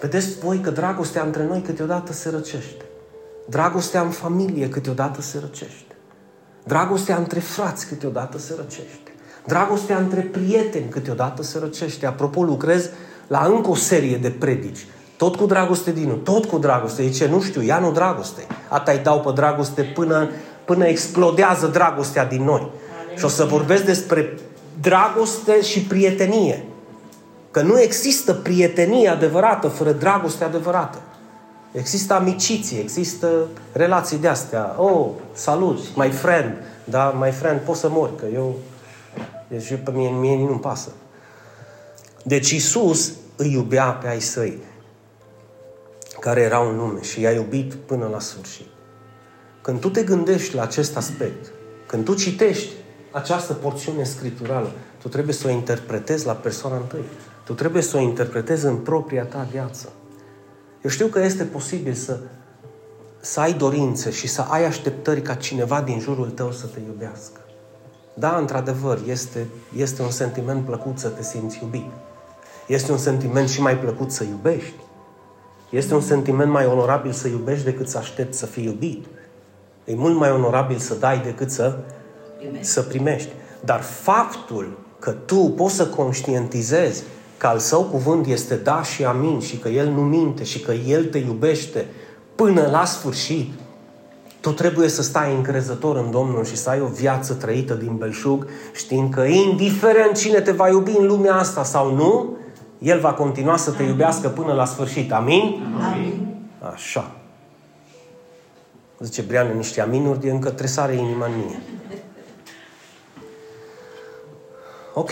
Vedeți 0.00 0.38
voi 0.38 0.58
că 0.58 0.70
dragostea 0.70 1.22
între 1.22 1.44
noi 1.44 1.60
câteodată 1.60 2.12
se 2.12 2.30
răcește. 2.30 2.84
Dragostea 3.48 4.00
în 4.00 4.10
familie 4.10 4.68
câteodată 4.68 5.20
se 5.20 5.38
răcește. 5.40 5.96
Dragostea 6.64 7.16
între 7.16 7.40
frați 7.40 7.86
câteodată 7.86 8.38
se 8.38 8.54
răcește. 8.56 9.12
Dragostea 9.46 9.98
între 9.98 10.20
prieteni 10.20 10.88
câteodată 10.88 11.42
se 11.42 11.58
răcește. 11.58 12.06
Apropo, 12.06 12.42
lucrez 12.42 12.90
la 13.26 13.44
încă 13.44 13.70
o 13.70 13.74
serie 13.74 14.16
de 14.16 14.30
predici. 14.30 14.86
Tot 15.16 15.36
cu 15.36 15.46
dragoste 15.46 15.92
din 15.92 16.06
nou, 16.06 16.16
tot 16.16 16.44
cu 16.44 16.58
dragoste. 16.58 17.02
Zice, 17.02 17.28
nu 17.28 17.40
știu, 17.40 17.62
ia 17.62 17.78
nu 17.78 17.92
dragoste. 17.92 18.46
Ata 18.68 18.92
îi 18.92 18.98
dau 18.98 19.20
pe 19.20 19.30
dragoste 19.34 19.82
până, 19.82 20.30
până 20.64 20.86
explodează 20.86 21.66
dragostea 21.66 22.24
din 22.24 22.44
noi. 22.44 22.70
Și 23.16 23.24
o 23.24 23.28
să 23.28 23.44
vorbesc 23.44 23.84
despre 23.84 24.38
dragoste 24.80 25.62
și 25.62 25.80
prietenie. 25.80 26.64
Că 27.50 27.62
nu 27.62 27.80
există 27.80 28.34
prietenie 28.34 29.08
adevărată 29.08 29.68
fără 29.68 29.92
dragoste 29.92 30.44
adevărată. 30.44 30.98
Există 31.72 32.14
amiciție, 32.14 32.78
există 32.78 33.46
relații 33.72 34.18
de 34.18 34.28
astea. 34.28 34.74
Oh, 34.78 35.08
salut, 35.32 35.78
my 35.96 36.10
friend. 36.10 36.54
Da, 36.84 37.16
my 37.20 37.30
friend, 37.30 37.60
poți 37.60 37.80
să 37.80 37.88
mori, 37.88 38.16
că 38.16 38.24
eu... 38.34 38.54
Deci 39.48 39.78
pe 39.84 39.90
mie, 39.90 40.08
mie 40.08 40.36
nu-mi 40.36 40.60
pasă. 40.60 40.92
Deci 42.22 42.50
Isus 42.50 43.12
îi 43.36 43.52
iubea 43.52 43.84
pe 43.84 44.08
ai 44.08 44.20
săi, 44.20 44.58
care 46.20 46.40
erau 46.40 46.68
în 46.68 46.76
lume 46.76 47.02
și 47.02 47.20
i-a 47.20 47.30
iubit 47.30 47.74
până 47.74 48.08
la 48.12 48.20
sfârșit. 48.20 48.66
Când 49.62 49.80
tu 49.80 49.90
te 49.90 50.02
gândești 50.02 50.54
la 50.54 50.62
acest 50.62 50.96
aspect, 50.96 51.52
când 51.86 52.04
tu 52.04 52.14
citești 52.14 52.72
această 53.18 53.52
porțiune 53.52 54.02
scripturală, 54.02 54.70
tu 55.00 55.08
trebuie 55.08 55.34
să 55.34 55.46
o 55.46 55.50
interpretezi 55.50 56.26
la 56.26 56.32
persoana 56.32 56.76
întâi. 56.76 57.04
Tu 57.44 57.52
trebuie 57.52 57.82
să 57.82 57.96
o 57.96 58.00
interpretezi 58.00 58.66
în 58.66 58.76
propria 58.76 59.24
ta 59.24 59.46
viață. 59.50 59.88
Eu 60.82 60.90
știu 60.90 61.06
că 61.06 61.20
este 61.20 61.44
posibil 61.44 61.92
să, 61.92 62.18
să 63.20 63.40
ai 63.40 63.52
dorințe 63.52 64.10
și 64.10 64.26
să 64.26 64.40
ai 64.40 64.64
așteptări 64.64 65.22
ca 65.22 65.34
cineva 65.34 65.80
din 65.80 66.00
jurul 66.00 66.30
tău 66.30 66.52
să 66.52 66.66
te 66.66 66.80
iubească. 66.86 67.40
Da, 68.14 68.36
într-adevăr, 68.36 68.98
este, 69.06 69.46
este 69.76 70.02
un 70.02 70.10
sentiment 70.10 70.64
plăcut 70.64 70.98
să 70.98 71.08
te 71.08 71.22
simți 71.22 71.58
iubit. 71.62 71.90
Este 72.66 72.92
un 72.92 72.98
sentiment 72.98 73.48
și 73.48 73.60
mai 73.60 73.78
plăcut 73.78 74.12
să 74.12 74.24
iubești. 74.24 74.74
Este 75.70 75.94
un 75.94 76.00
sentiment 76.00 76.50
mai 76.50 76.66
onorabil 76.66 77.12
să 77.12 77.28
iubești 77.28 77.64
decât 77.64 77.88
să 77.88 77.98
aștepți 77.98 78.38
să 78.38 78.46
fii 78.46 78.64
iubit. 78.64 79.06
E 79.84 79.94
mult 79.94 80.16
mai 80.16 80.30
onorabil 80.30 80.76
să 80.76 80.94
dai 80.94 81.18
decât 81.18 81.50
să, 81.50 81.78
să 82.60 82.82
primești. 82.82 83.28
Dar 83.64 83.80
faptul 83.80 84.78
că 84.98 85.10
tu 85.10 85.52
poți 85.56 85.74
să 85.74 85.86
conștientizezi 85.86 87.02
că 87.36 87.46
al 87.46 87.58
său 87.58 87.82
cuvânt 87.82 88.26
este 88.26 88.54
da 88.54 88.82
și 88.82 89.04
amin 89.04 89.40
și 89.40 89.56
că 89.56 89.68
el 89.68 89.88
nu 89.88 90.00
minte 90.00 90.44
și 90.44 90.60
că 90.60 90.72
el 90.72 91.04
te 91.04 91.18
iubește 91.18 91.86
până 92.34 92.68
la 92.70 92.84
sfârșit, 92.84 93.50
tu 94.40 94.52
trebuie 94.52 94.88
să 94.88 95.02
stai 95.02 95.34
încrezător 95.34 95.96
în 95.96 96.10
Domnul 96.10 96.44
și 96.44 96.56
să 96.56 96.70
ai 96.70 96.80
o 96.80 96.86
viață 96.86 97.34
trăită 97.34 97.74
din 97.74 97.96
belșug, 97.96 98.46
știind 98.74 99.14
că 99.14 99.22
indiferent 99.22 100.16
cine 100.16 100.40
te 100.40 100.50
va 100.50 100.68
iubi 100.68 100.90
în 100.98 101.06
lumea 101.06 101.34
asta 101.34 101.64
sau 101.64 101.94
nu, 101.94 102.36
El 102.78 103.00
va 103.00 103.12
continua 103.12 103.56
să 103.56 103.70
te 103.70 103.82
iubească 103.82 104.28
până 104.28 104.52
la 104.52 104.64
sfârșit. 104.64 105.12
Amin? 105.12 105.76
Amin. 105.92 106.36
Așa. 106.72 107.10
Zice 108.98 109.22
Brian 109.22 109.56
niște 109.56 109.80
aminuri 109.80 110.20
de 110.20 110.30
încă 110.30 110.50
tresare 110.50 110.94
inima 110.94 111.26
în 111.26 111.32
mine. 111.36 111.62
Ok, 114.94 115.10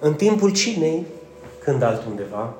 în 0.00 0.14
timpul 0.14 0.52
cinei, 0.52 1.06
când 1.64 1.82
altundeva, 1.82 2.54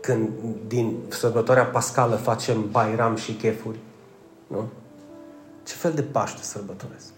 când 0.00 0.28
din 0.66 0.96
sărbătoarea 1.08 1.64
pascală 1.64 2.16
facem 2.16 2.70
bairam 2.70 3.16
și 3.16 3.32
chefuri, 3.32 3.78
nu? 4.46 4.68
Ce 5.66 5.74
fel 5.74 5.92
de 5.92 6.02
Paște 6.02 6.42
sărbătoresc? 6.42 7.12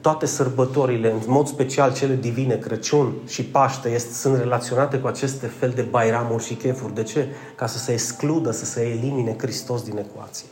Toate 0.00 0.26
sărbătorile, 0.26 1.10
în 1.10 1.20
mod 1.26 1.46
special 1.46 1.92
cele 1.92 2.14
divine, 2.14 2.56
Crăciun 2.56 3.12
și 3.26 3.44
Paște, 3.44 3.88
este, 3.88 4.12
sunt 4.12 4.36
relaționate 4.36 4.98
cu 4.98 5.06
aceste 5.06 5.46
fel 5.46 5.70
de 5.70 5.82
bairamuri 5.82 6.44
și 6.44 6.54
chefuri. 6.54 6.94
De 6.94 7.02
ce? 7.02 7.28
Ca 7.56 7.66
să 7.66 7.78
se 7.78 7.92
excludă, 7.92 8.50
să 8.50 8.64
se 8.64 8.88
elimine 8.88 9.36
Hristos 9.38 9.82
din 9.82 9.96
ecuație. 9.96 10.46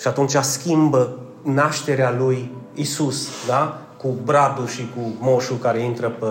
Și 0.00 0.08
atunci 0.08 0.34
schimbă 0.34 1.18
nașterea 1.42 2.10
lui 2.10 2.50
Isus, 2.74 3.28
da? 3.46 3.86
Cu 4.06 4.14
bradul 4.24 4.66
și 4.66 4.88
cu 4.94 5.14
moșul 5.18 5.56
care 5.56 5.80
intră 5.80 6.08
pe 6.08 6.26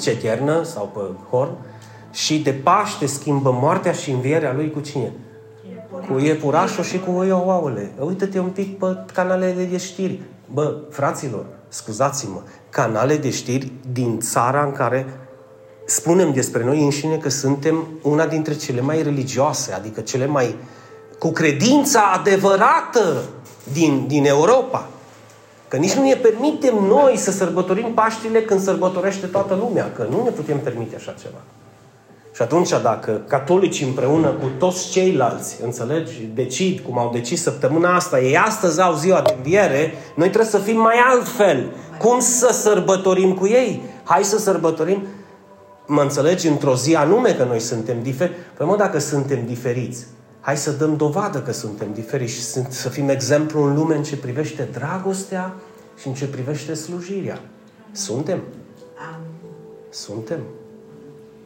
ceternă 0.00 0.62
sau 0.62 0.90
pe 0.94 1.00
horn. 1.30 1.50
Și 2.12 2.38
de 2.38 2.52
Paște 2.52 3.06
schimbă 3.06 3.50
moartea 3.60 3.92
și 3.92 4.10
învierea 4.10 4.52
lui 4.52 4.70
cu 4.70 4.80
cine? 4.80 5.12
Cu 5.90 6.18
iepurașul 6.18 6.84
și 6.84 6.98
cu 6.98 7.22
ioauele. 7.22 7.92
Uită-te 7.98 8.38
un 8.38 8.48
pic 8.48 8.78
pe 8.78 8.86
canalele 9.12 9.64
de 9.70 9.76
știri. 9.76 10.20
Bă, 10.52 10.76
fraților, 10.90 11.46
scuzați-mă, 11.68 12.40
canale 12.70 13.16
de 13.16 13.30
știri 13.30 13.72
din 13.92 14.20
țara 14.20 14.64
în 14.64 14.72
care 14.72 15.06
spunem 15.86 16.32
despre 16.32 16.64
noi 16.64 16.84
înșine 16.84 17.16
că 17.16 17.28
suntem 17.28 17.88
una 18.02 18.26
dintre 18.26 18.54
cele 18.54 18.80
mai 18.80 19.02
religioase, 19.02 19.72
adică 19.72 20.00
cele 20.00 20.26
mai 20.26 20.54
cu 21.18 21.30
credința 21.30 22.12
adevărată 22.16 23.22
din, 23.72 24.04
din 24.06 24.24
Europa. 24.26 24.88
Că 25.68 25.76
nici 25.76 25.92
nu 25.92 26.02
ne 26.02 26.14
permitem 26.14 26.74
noi 26.74 27.16
să 27.16 27.30
sărbătorim 27.30 27.92
Paștile 27.94 28.42
când 28.42 28.60
sărbătorește 28.60 29.26
toată 29.26 29.54
lumea, 29.54 29.92
că 29.96 30.06
nu 30.10 30.22
ne 30.24 30.30
putem 30.30 30.58
permite 30.58 30.96
așa 30.96 31.14
ceva. 31.22 31.38
Și 32.34 32.44
atunci, 32.44 32.68
dacă 32.82 33.22
catolicii 33.28 33.86
împreună 33.86 34.28
cu 34.28 34.46
toți 34.58 34.90
ceilalți, 34.90 35.56
înțelegi, 35.62 36.28
decid, 36.34 36.80
cum 36.80 36.98
au 36.98 37.10
decis 37.12 37.42
săptămâna 37.42 37.94
asta, 37.94 38.20
ei 38.20 38.36
astăzi 38.36 38.80
au 38.80 38.94
ziua 38.94 39.20
de 39.20 39.34
înviere, 39.36 39.92
noi 40.14 40.28
trebuie 40.28 40.50
să 40.50 40.58
fim 40.58 40.80
mai 40.80 40.94
altfel. 41.06 41.70
Cum 41.98 42.20
să 42.20 42.52
sărbătorim 42.52 43.34
cu 43.34 43.46
ei? 43.46 43.82
Hai 44.04 44.24
să 44.24 44.38
sărbătorim, 44.38 45.06
mă 45.86 46.02
înțelegi, 46.02 46.48
într-o 46.48 46.74
zi 46.74 46.94
anume 46.94 47.30
că 47.34 47.44
noi 47.44 47.60
suntem 47.60 48.02
diferiți. 48.02 48.38
Păi 48.56 48.66
mă, 48.66 48.76
dacă 48.76 48.98
suntem 48.98 49.38
diferiți, 49.46 50.06
hai 50.48 50.56
să 50.56 50.70
dăm 50.70 50.96
dovadă 50.96 51.42
că 51.42 51.52
suntem 51.52 51.92
diferiți 51.92 52.32
și 52.32 52.42
să 52.68 52.88
fim 52.88 53.08
exemplu 53.08 53.62
în 53.62 53.74
lume 53.74 53.94
în 53.94 54.02
ce 54.02 54.16
privește 54.16 54.68
dragostea 54.72 55.54
și 56.00 56.06
în 56.06 56.14
ce 56.14 56.26
privește 56.26 56.74
slujirea. 56.74 57.40
Suntem? 57.92 58.42
Suntem. 59.90 60.38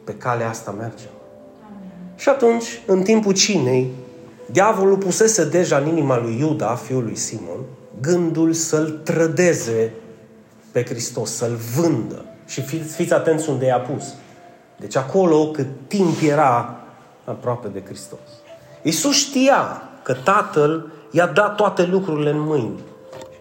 Pe 0.03 0.13
calea 0.13 0.49
asta 0.49 0.71
mergem. 0.71 1.09
Și 2.15 2.29
atunci, 2.29 2.81
în 2.85 3.01
timpul 3.01 3.33
cinei, 3.33 3.91
diavolul 4.51 4.97
pusese 4.97 5.49
deja 5.49 5.77
în 5.77 5.87
inima 5.87 6.19
lui 6.19 6.39
Iuda, 6.39 6.75
fiul 6.75 7.03
lui 7.03 7.15
Simon, 7.15 7.59
gândul 8.01 8.53
să-l 8.53 9.01
trădeze 9.03 9.93
pe 10.71 10.85
Hristos, 10.85 11.31
să-l 11.31 11.55
vândă. 11.75 12.25
Și 12.45 12.61
fiți, 12.61 12.95
fiți 12.95 13.13
atenți 13.13 13.49
unde 13.49 13.65
i-a 13.65 13.79
pus. 13.79 14.13
Deci 14.79 14.95
acolo 14.95 15.51
cât 15.51 15.67
timp 15.87 16.21
era 16.21 16.77
aproape 17.25 17.67
de 17.67 17.81
Hristos. 17.85 18.19
Iisus 18.83 19.15
știa 19.15 19.81
că 20.03 20.13
Tatăl 20.23 20.91
i-a 21.11 21.27
dat 21.27 21.55
toate 21.55 21.85
lucrurile 21.85 22.29
în 22.29 22.39
mâini. 22.39 22.79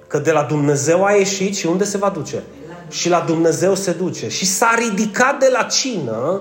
Că 0.06 0.18
de 0.18 0.32
la 0.32 0.42
Dumnezeu 0.42 1.04
a 1.04 1.10
ieșit 1.10 1.56
și 1.56 1.66
unde 1.66 1.84
se 1.84 1.98
va 1.98 2.08
duce? 2.08 2.42
Și 2.88 3.08
la 3.08 3.24
Dumnezeu 3.26 3.74
se 3.74 3.92
duce. 3.92 4.28
Și 4.28 4.46
s-a 4.46 4.74
ridicat 4.78 5.38
de 5.38 5.48
la 5.52 5.62
cină 5.62 6.40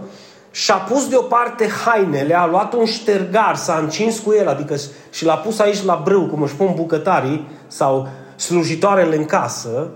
și 0.51 0.71
a 0.71 0.75
pus 0.75 1.07
deoparte 1.07 1.69
hainele, 1.85 2.37
a 2.37 2.45
luat 2.45 2.73
un 2.73 2.85
ștergar, 2.85 3.55
s-a 3.55 3.77
încins 3.77 4.19
cu 4.19 4.33
el, 4.33 4.47
adică 4.47 4.75
și 5.11 5.25
l-a 5.25 5.37
pus 5.37 5.59
aici 5.59 5.83
la 5.83 6.01
brâu, 6.03 6.27
cum 6.27 6.41
își 6.41 6.55
pun 6.55 6.73
bucătarii 6.75 7.47
sau 7.67 8.07
slujitoarele 8.35 9.15
în 9.15 9.25
casă 9.25 9.89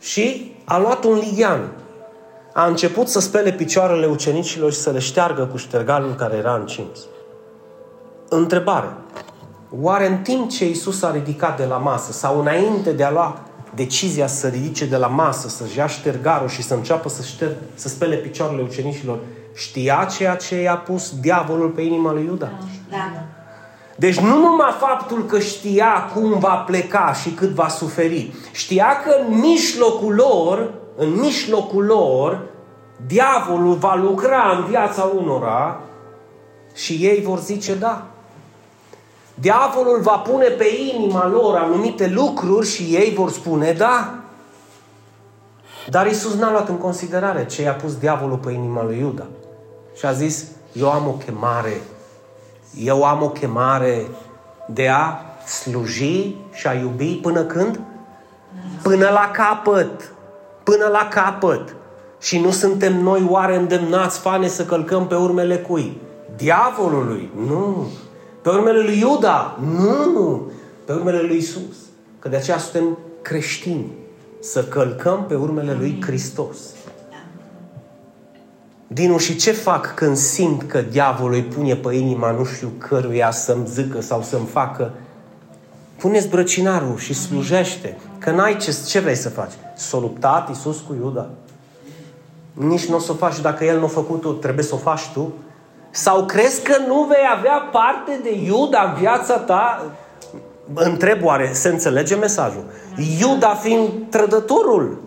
și 0.00 0.54
a 0.64 0.78
luat 0.78 1.04
un 1.04 1.18
ligian. 1.18 1.72
A 2.52 2.66
început 2.66 3.08
să 3.08 3.20
spele 3.20 3.52
picioarele 3.52 4.06
ucenicilor 4.06 4.72
și 4.72 4.78
să 4.78 4.90
le 4.90 4.98
șteargă 4.98 5.48
cu 5.50 5.56
ștergarul 5.56 6.14
care 6.14 6.36
era 6.36 6.54
încins. 6.54 6.98
Întrebare. 8.34 8.88
Oare 9.80 10.06
în 10.06 10.16
timp 10.18 10.50
ce 10.50 10.68
Isus 10.68 11.02
a 11.02 11.10
ridicat 11.10 11.56
de 11.56 11.64
la 11.64 11.76
masă 11.76 12.12
sau 12.12 12.40
înainte 12.40 12.92
de 12.92 13.04
a 13.04 13.10
lua 13.10 13.40
decizia 13.74 14.26
să 14.26 14.48
ridice 14.48 14.86
de 14.86 14.96
la 14.96 15.06
masă, 15.06 15.48
să-și 15.48 15.78
ia 15.78 15.86
ștergarul 15.86 16.48
și 16.48 16.62
să 16.62 16.74
înceapă 16.74 17.08
să, 17.08 17.22
șter, 17.22 17.50
să 17.74 17.88
spele 17.88 18.16
picioarele 18.16 18.62
ucenicilor, 18.62 19.18
știa 19.54 20.08
ceea 20.16 20.34
ce 20.34 20.60
i-a 20.60 20.76
pus 20.76 21.18
diavolul 21.20 21.68
pe 21.68 21.82
inima 21.82 22.12
lui 22.12 22.24
Iuda? 22.24 22.50
Da. 22.90 22.96
Deci 23.96 24.18
nu 24.18 24.38
numai 24.38 24.74
faptul 24.78 25.26
că 25.26 25.38
știa 25.38 26.10
cum 26.14 26.38
va 26.38 26.54
pleca 26.54 27.12
și 27.22 27.30
cât 27.30 27.50
va 27.50 27.68
suferi, 27.68 28.34
știa 28.52 29.00
că 29.04 29.14
în 29.26 29.38
mijlocul 29.38 30.14
lor, 30.14 30.72
în 30.96 31.20
mijlocul 31.20 31.84
lor, 31.84 32.42
diavolul 33.06 33.74
va 33.74 33.94
lucra 33.94 34.56
în 34.58 34.64
viața 34.64 35.10
unora 35.16 35.80
și 36.74 36.92
ei 36.92 37.22
vor 37.22 37.38
zice 37.38 37.74
da. 37.74 38.06
Diavolul 39.34 40.00
va 40.00 40.16
pune 40.16 40.46
pe 40.46 40.66
inima 40.94 41.28
lor 41.28 41.56
anumite 41.56 42.08
lucruri 42.08 42.66
și 42.66 42.82
ei 42.82 43.14
vor 43.14 43.30
spune 43.30 43.72
da. 43.72 44.14
Dar 45.88 46.06
Isus 46.06 46.34
n-a 46.34 46.50
luat 46.50 46.68
în 46.68 46.78
considerare 46.78 47.46
ce 47.46 47.62
i-a 47.62 47.74
pus 47.74 47.96
diavolul 47.96 48.36
pe 48.36 48.52
inima 48.52 48.84
lui 48.84 48.98
Iuda. 48.98 49.26
Și 49.96 50.06
a 50.06 50.12
zis, 50.12 50.46
eu 50.72 50.90
am 50.90 51.06
o 51.06 51.10
chemare. 51.10 51.80
Eu 52.78 53.04
am 53.04 53.22
o 53.22 53.28
chemare 53.28 54.06
de 54.66 54.88
a 54.88 55.18
sluji 55.46 56.36
și 56.52 56.66
a 56.66 56.72
iubi 56.72 57.14
până 57.14 57.42
când? 57.42 57.80
Până 58.82 59.08
la 59.08 59.30
capăt. 59.32 60.12
Până 60.62 60.86
la 60.86 61.08
capăt. 61.10 61.74
Și 62.20 62.38
nu 62.38 62.50
suntem 62.50 63.02
noi 63.02 63.26
oare 63.28 63.56
îndemnați, 63.56 64.18
fane, 64.18 64.48
să 64.48 64.64
călcăm 64.64 65.06
pe 65.06 65.14
urmele 65.14 65.56
cui? 65.56 66.00
Diavolului. 66.36 67.30
Nu. 67.46 67.86
Pe 68.42 68.48
urmele 68.48 68.82
lui 68.82 68.98
Iuda? 68.98 69.58
Nu! 69.76 70.50
Pe 70.84 70.92
urmele 70.92 71.20
lui 71.20 71.36
Isus. 71.36 71.76
Că 72.18 72.28
de 72.28 72.36
aceea 72.36 72.58
suntem 72.58 72.98
creștini. 73.22 73.92
Să 74.40 74.64
călcăm 74.64 75.24
pe 75.28 75.34
urmele 75.34 75.72
lui 75.72 76.02
Hristos. 76.06 76.56
Dinu, 78.86 79.18
și 79.18 79.36
ce 79.36 79.52
fac 79.52 79.94
când 79.94 80.16
simt 80.16 80.62
că 80.62 80.80
diavolul 80.80 81.34
îi 81.34 81.42
pune 81.42 81.76
pe 81.76 81.94
inima 81.94 82.30
nu 82.30 82.44
știu 82.44 82.72
căruia 82.78 83.30
să-mi 83.30 83.66
zică 83.66 84.00
sau 84.00 84.22
să-mi 84.22 84.46
facă? 84.46 84.92
Puneți 85.96 86.28
brăcinarul 86.28 86.96
și 86.96 87.14
slujește. 87.14 87.98
Că 88.18 88.30
n-ai 88.30 88.56
ce, 88.56 88.76
ce 88.86 88.98
vrei 88.98 89.14
să 89.14 89.28
faci? 89.28 89.52
S-a 89.76 89.98
luptat 89.98 90.48
Iisus 90.48 90.80
cu 90.80 90.94
Iuda. 90.94 91.30
Nici 92.52 92.86
nu 92.86 92.96
o 92.96 92.98
să 92.98 93.12
o 93.12 93.14
faci 93.14 93.40
dacă 93.40 93.64
El 93.64 93.78
nu 93.78 93.84
a 93.84 93.88
făcut-o, 93.88 94.32
trebuie 94.32 94.64
să 94.64 94.74
o 94.74 94.78
faci 94.78 95.10
tu. 95.12 95.32
Sau 95.94 96.24
crezi 96.24 96.62
că 96.62 96.76
nu 96.86 97.02
vei 97.02 97.24
avea 97.36 97.68
parte 97.72 98.20
de 98.22 98.34
Iuda 98.44 98.92
în 98.94 99.00
viața 99.00 99.38
ta? 99.38 99.92
Întreb 100.74 101.24
oare, 101.24 101.50
se 101.52 101.68
înțelege 101.68 102.14
mesajul? 102.14 102.64
Iuda 103.20 103.54
fiind 103.54 103.88
trădătorul. 104.08 105.02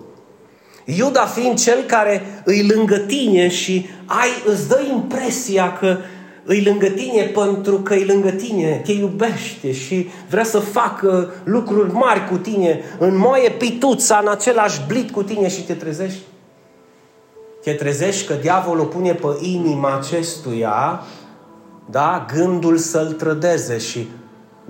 Iuda 0.85 1.25
fiind 1.25 1.59
cel 1.59 1.83
care 1.83 2.41
îi 2.43 2.67
lângă 2.67 2.97
tine 2.97 3.47
și 3.47 3.89
ai, 4.05 4.29
îți 4.45 4.67
dă 4.67 4.81
impresia 4.91 5.77
că 5.79 5.97
îi 6.43 6.63
lângă 6.63 6.87
tine 6.87 7.21
pentru 7.21 7.75
că 7.75 7.93
îi 7.93 8.05
lângă 8.05 8.29
tine, 8.29 8.81
te 8.85 8.91
iubește 8.91 9.71
și 9.71 10.09
vrea 10.29 10.43
să 10.43 10.59
facă 10.59 11.33
lucruri 11.43 11.93
mari 11.93 12.27
cu 12.29 12.37
tine, 12.37 12.79
în 12.99 13.17
moie 13.17 13.49
pituța, 13.49 14.19
în 14.23 14.31
același 14.31 14.81
blit 14.87 15.11
cu 15.11 15.23
tine 15.23 15.47
și 15.49 15.63
te 15.63 15.73
trezești 15.73 16.19
te 17.65 17.73
trezești 17.73 18.27
că 18.27 18.33
diavolul 18.33 18.85
pune 18.85 19.13
pe 19.13 19.27
inima 19.39 19.95
acestuia 19.95 21.01
da, 21.89 22.25
gândul 22.33 22.77
să-l 22.77 23.11
trădeze 23.11 23.77
și 23.77 24.09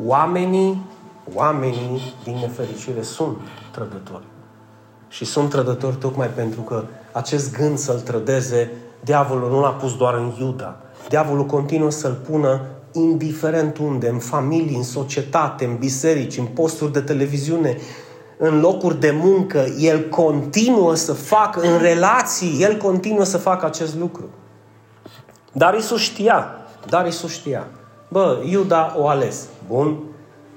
oamenii, 0.06 0.86
oamenii 1.34 2.14
din 2.24 2.38
nefericire 2.42 3.02
sunt 3.02 3.38
trădători. 3.72 4.24
Și 5.08 5.26
sunt 5.26 5.50
trădători 5.50 5.96
tocmai 5.96 6.28
pentru 6.28 6.62
că 6.62 6.84
acest 7.12 7.58
gând 7.58 7.78
să-l 7.78 8.00
trădeze, 8.00 8.72
diavolul 9.04 9.50
nu 9.50 9.62
l-a 9.62 9.74
pus 9.74 9.98
doar 9.98 10.14
în 10.14 10.32
Iuda. 10.40 10.78
Diavolul 11.10 11.46
continuă 11.46 11.92
să-l 11.92 12.22
pună 12.30 12.62
indiferent 12.92 13.78
unde, 13.78 14.10
în 14.10 14.20
familii, 14.20 14.76
în 14.76 14.84
societate, 14.84 15.66
în 15.66 15.76
biserici, 15.78 16.38
în 16.38 16.46
posturi 16.46 16.92
de 16.92 17.02
televiziune, 17.02 17.78
în 18.38 18.60
locuri 18.60 19.00
de 19.00 19.12
muncă, 19.22 19.66
el 19.80 20.10
continuă 20.10 20.96
să 20.96 21.14
facă, 21.14 21.60
în 21.60 21.78
relații, 21.78 22.58
el 22.62 22.78
continuă 22.78 23.24
să 23.24 23.38
facă 23.38 23.66
acest 23.66 23.96
lucru. 23.96 24.24
Dar 25.52 25.74
Isus 25.74 26.02
știa, 26.02 26.56
dar 26.90 27.08
Isus 27.08 27.32
știa 27.32 27.68
Bă, 28.08 28.42
Iuda 28.50 28.96
o 28.98 29.08
ales. 29.08 29.48
Bun. 29.68 29.98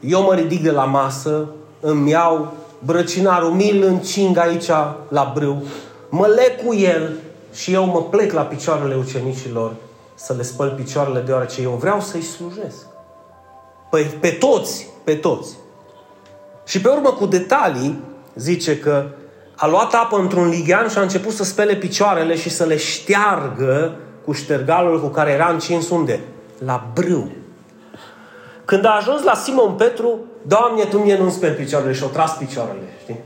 Eu 0.00 0.22
mă 0.22 0.34
ridic 0.34 0.62
de 0.62 0.70
la 0.70 0.84
masă, 0.84 1.48
îmi 1.80 2.10
iau 2.10 2.52
brăcinarul, 2.84 3.50
mi-l 3.50 3.82
încing 3.82 4.36
aici 4.36 4.68
la 5.08 5.32
brâu, 5.34 5.62
mă 6.08 6.26
leg 6.26 6.66
cu 6.66 6.74
el 6.74 7.12
și 7.52 7.72
eu 7.72 7.84
mă 7.84 8.02
plec 8.02 8.32
la 8.32 8.42
picioarele 8.42 8.94
ucenicilor 8.94 9.72
să 10.14 10.34
le 10.36 10.42
spăl 10.42 10.70
picioarele 10.76 11.20
deoarece 11.20 11.62
eu 11.62 11.70
vreau 11.70 12.00
să-i 12.00 12.22
slujesc. 12.22 12.86
Păi 13.90 14.02
pe 14.02 14.28
toți, 14.28 14.86
pe 15.04 15.14
toți. 15.14 15.57
Și 16.68 16.81
pe 16.81 16.88
urmă 16.88 17.11
cu 17.11 17.26
detalii 17.26 17.98
zice 18.35 18.78
că 18.78 19.07
a 19.57 19.66
luat 19.66 19.94
apă 19.94 20.16
într-un 20.18 20.48
lighean 20.48 20.88
și 20.88 20.98
a 20.98 21.00
început 21.00 21.33
să 21.33 21.44
spele 21.44 21.74
picioarele 21.74 22.37
și 22.37 22.50
să 22.50 22.64
le 22.64 22.76
șteargă 22.76 23.96
cu 24.24 24.33
ștergalul 24.33 25.00
cu 25.00 25.09
care 25.09 25.31
era 25.31 25.48
încins 25.48 25.88
unde? 25.88 26.20
La 26.64 26.90
brâu. 26.94 27.31
Când 28.64 28.85
a 28.85 28.96
ajuns 28.96 29.22
la 29.22 29.35
Simon 29.35 29.72
Petru, 29.72 30.20
Doamne, 30.42 30.85
Tu 30.85 30.98
mie 30.98 31.16
nu-mi 31.18 31.31
speli 31.31 31.54
picioarele 31.54 31.92
și 31.92 32.04
o 32.04 32.07
tras 32.07 32.37
picioarele, 32.37 32.88
știi? 33.00 33.20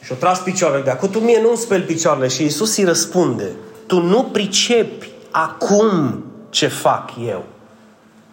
Și 0.00 0.12
o 0.12 0.14
tras 0.14 0.38
picioarele 0.38 0.82
de 0.82 0.90
acum, 0.90 1.08
Tu 1.08 1.18
mie 1.18 1.40
nu-mi 1.42 1.56
speli 1.56 1.82
picioarele 1.82 2.28
și 2.28 2.42
Iisus 2.42 2.76
îi 2.76 2.84
răspunde, 2.84 3.50
Tu 3.86 4.00
nu 4.00 4.22
pricepi 4.22 5.10
acum 5.30 6.24
ce 6.50 6.66
fac 6.66 7.10
eu. 7.26 7.44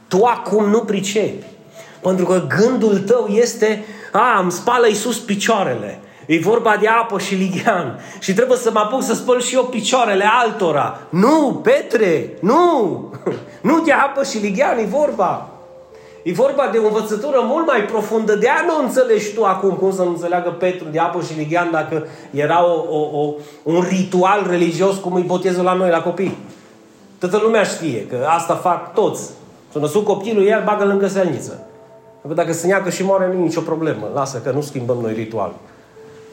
Tu 0.08 0.24
acum 0.24 0.70
nu 0.70 0.80
pricepi. 0.80 1.46
Pentru 2.02 2.26
că 2.26 2.48
gândul 2.48 2.98
tău 2.98 3.28
este, 3.28 3.86
a, 4.14 4.40
îmi 4.42 4.52
spală 4.52 4.88
Iisus 4.88 5.20
picioarele. 5.20 6.00
E 6.26 6.40
vorba 6.40 6.78
de 6.80 6.88
apă 6.88 7.20
și 7.20 7.36
lighean. 7.36 8.00
Și 8.20 8.34
trebuie 8.34 8.58
să 8.58 8.72
mă 8.74 8.80
apuc 8.80 9.04
să 9.04 9.14
spăl 9.14 9.42
și 9.42 9.56
eu 9.56 9.64
picioarele 9.64 10.26
altora. 10.44 11.00
Nu, 11.10 11.62
Petre, 11.64 12.38
nu! 12.40 13.12
Nu 13.62 13.80
de 13.80 13.92
apă 13.92 14.24
și 14.24 14.38
lighean 14.38 14.78
e 14.78 14.84
vorba. 14.84 15.50
E 16.24 16.34
vorba 16.34 16.70
de 16.72 16.78
o 16.78 16.86
învățătură 16.86 17.38
mult 17.44 17.68
mai 17.68 17.84
profundă. 17.84 18.36
De 18.36 18.50
aia 18.50 18.64
nu 18.68 18.86
înțelegi 18.86 19.34
tu 19.34 19.44
acum 19.44 19.70
cum 19.70 19.94
să 19.94 20.04
nu 20.04 20.10
înțeleagă 20.10 20.50
Petru 20.50 20.88
de 20.92 21.00
apă 21.00 21.22
și 21.22 21.38
lighean 21.38 21.72
dacă 21.72 22.08
era 22.32 22.66
o, 22.66 22.98
o, 22.98 23.20
o, 23.20 23.34
un 23.64 23.86
ritual 23.90 24.46
religios 24.50 24.98
cum 24.98 25.14
îi 25.14 25.24
botezul 25.24 25.64
la 25.64 25.74
noi, 25.74 25.90
la 25.90 26.02
copii. 26.02 26.38
Toată 27.20 27.40
lumea 27.44 27.64
știe 27.64 28.06
că 28.06 28.26
asta 28.28 28.56
fac 28.56 28.94
toți. 28.94 29.30
Să 29.72 29.80
născut 29.80 30.06
copilul, 30.06 30.48
el 30.48 30.64
bagă 30.66 30.86
lângă 30.86 31.08
selniță. 31.08 31.68
Dacă 32.32 32.54
se 32.54 32.68
neacă 32.68 32.90
și 32.90 33.04
moare, 33.04 33.28
nu 33.28 33.34
e 33.34 33.44
nicio 33.44 33.62
problemă. 33.62 34.12
Lasă 34.14 34.38
că 34.38 34.52
nu 34.52 34.62
schimbăm 34.62 34.98
noi 34.98 35.14
ritualul. 35.14 35.60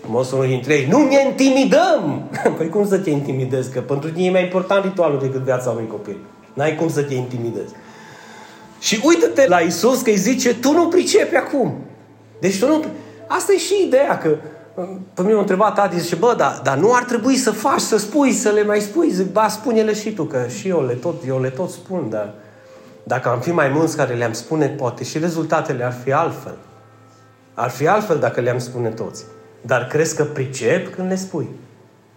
Mă 0.06 0.28
unul 0.32 0.46
dintre 0.46 0.74
ei, 0.74 0.86
nu 0.86 0.98
ne 1.08 1.24
intimidăm! 1.26 2.30
păi 2.56 2.68
cum 2.68 2.86
să 2.86 2.98
te 2.98 3.10
intimidezi? 3.10 3.72
Că 3.72 3.80
pentru 3.80 4.10
tine 4.10 4.26
e 4.26 4.30
mai 4.30 4.42
important 4.42 4.84
ritualul 4.84 5.18
decât 5.18 5.40
viața 5.40 5.70
unui 5.70 5.86
copil. 5.86 6.16
N-ai 6.54 6.74
cum 6.74 6.88
să 6.88 7.02
te 7.02 7.14
intimidezi. 7.14 7.72
Și 8.80 9.00
uită-te 9.04 9.46
la 9.48 9.58
Isus 9.58 10.00
că 10.00 10.10
îi 10.10 10.16
zice, 10.16 10.54
tu 10.54 10.72
nu 10.72 10.88
pricepi 10.88 11.36
acum. 11.36 11.74
Deci 12.40 12.58
tu 12.58 12.66
nu... 12.66 12.84
Asta 13.26 13.52
e 13.52 13.58
și 13.58 13.84
ideea, 13.86 14.18
că 14.18 14.36
pe 15.14 15.22
mine 15.22 15.34
m-a 15.34 15.40
întrebat 15.40 15.74
tati, 15.74 16.00
zice, 16.00 16.14
bă, 16.14 16.34
dar, 16.36 16.60
dar 16.62 16.76
nu 16.76 16.92
ar 16.94 17.02
trebui 17.04 17.36
să 17.36 17.50
faci, 17.50 17.80
să 17.80 17.98
spui, 17.98 18.32
să 18.32 18.50
le 18.50 18.64
mai 18.64 18.80
spui. 18.80 19.10
Zic, 19.10 19.32
ba, 19.32 19.48
spune-le 19.48 19.94
și 19.94 20.12
tu, 20.12 20.24
că 20.24 20.46
și 20.58 20.68
eu 20.68 20.86
le 20.86 20.92
tot, 20.92 21.14
eu 21.26 21.40
le 21.40 21.48
tot 21.48 21.70
spun, 21.70 22.06
dar 22.10 22.34
dacă 23.10 23.28
am 23.28 23.40
fi 23.40 23.50
mai 23.50 23.68
mulți 23.68 23.96
care 23.96 24.14
le-am 24.14 24.32
spune, 24.32 24.66
poate 24.66 25.04
și 25.04 25.18
rezultatele 25.18 25.84
ar 25.84 25.94
fi 26.04 26.12
altfel. 26.12 26.54
Ar 27.54 27.70
fi 27.70 27.86
altfel 27.86 28.18
dacă 28.18 28.40
le-am 28.40 28.58
spune 28.58 28.88
toți. 28.88 29.24
Dar 29.60 29.86
crezi 29.86 30.16
că 30.16 30.24
pricep 30.24 30.94
când 30.94 31.08
le 31.08 31.16
spui. 31.16 31.48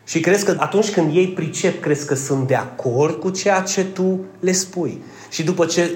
Și 0.03 0.19
crezi 0.19 0.45
că 0.45 0.56
atunci 0.58 0.91
când 0.91 1.15
ei 1.15 1.27
pricep, 1.27 1.82
crezi 1.82 2.06
că 2.06 2.15
sunt 2.15 2.47
de 2.47 2.56
acord 2.56 3.19
cu 3.19 3.29
ceea 3.29 3.62
ce 3.62 3.86
tu 3.86 4.19
le 4.39 4.51
spui. 4.51 5.03
Și 5.29 5.43
după 5.43 5.65
ce 5.65 5.91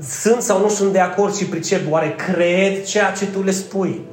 sunt 0.00 0.42
sau 0.42 0.60
nu 0.60 0.68
sunt 0.68 0.92
de 0.92 1.00
acord 1.00 1.34
și 1.34 1.44
pricep, 1.44 1.92
oare 1.92 2.14
cred 2.14 2.84
ceea 2.84 3.12
ce 3.12 3.26
tu 3.26 3.42
le 3.42 3.50
spui? 3.50 4.04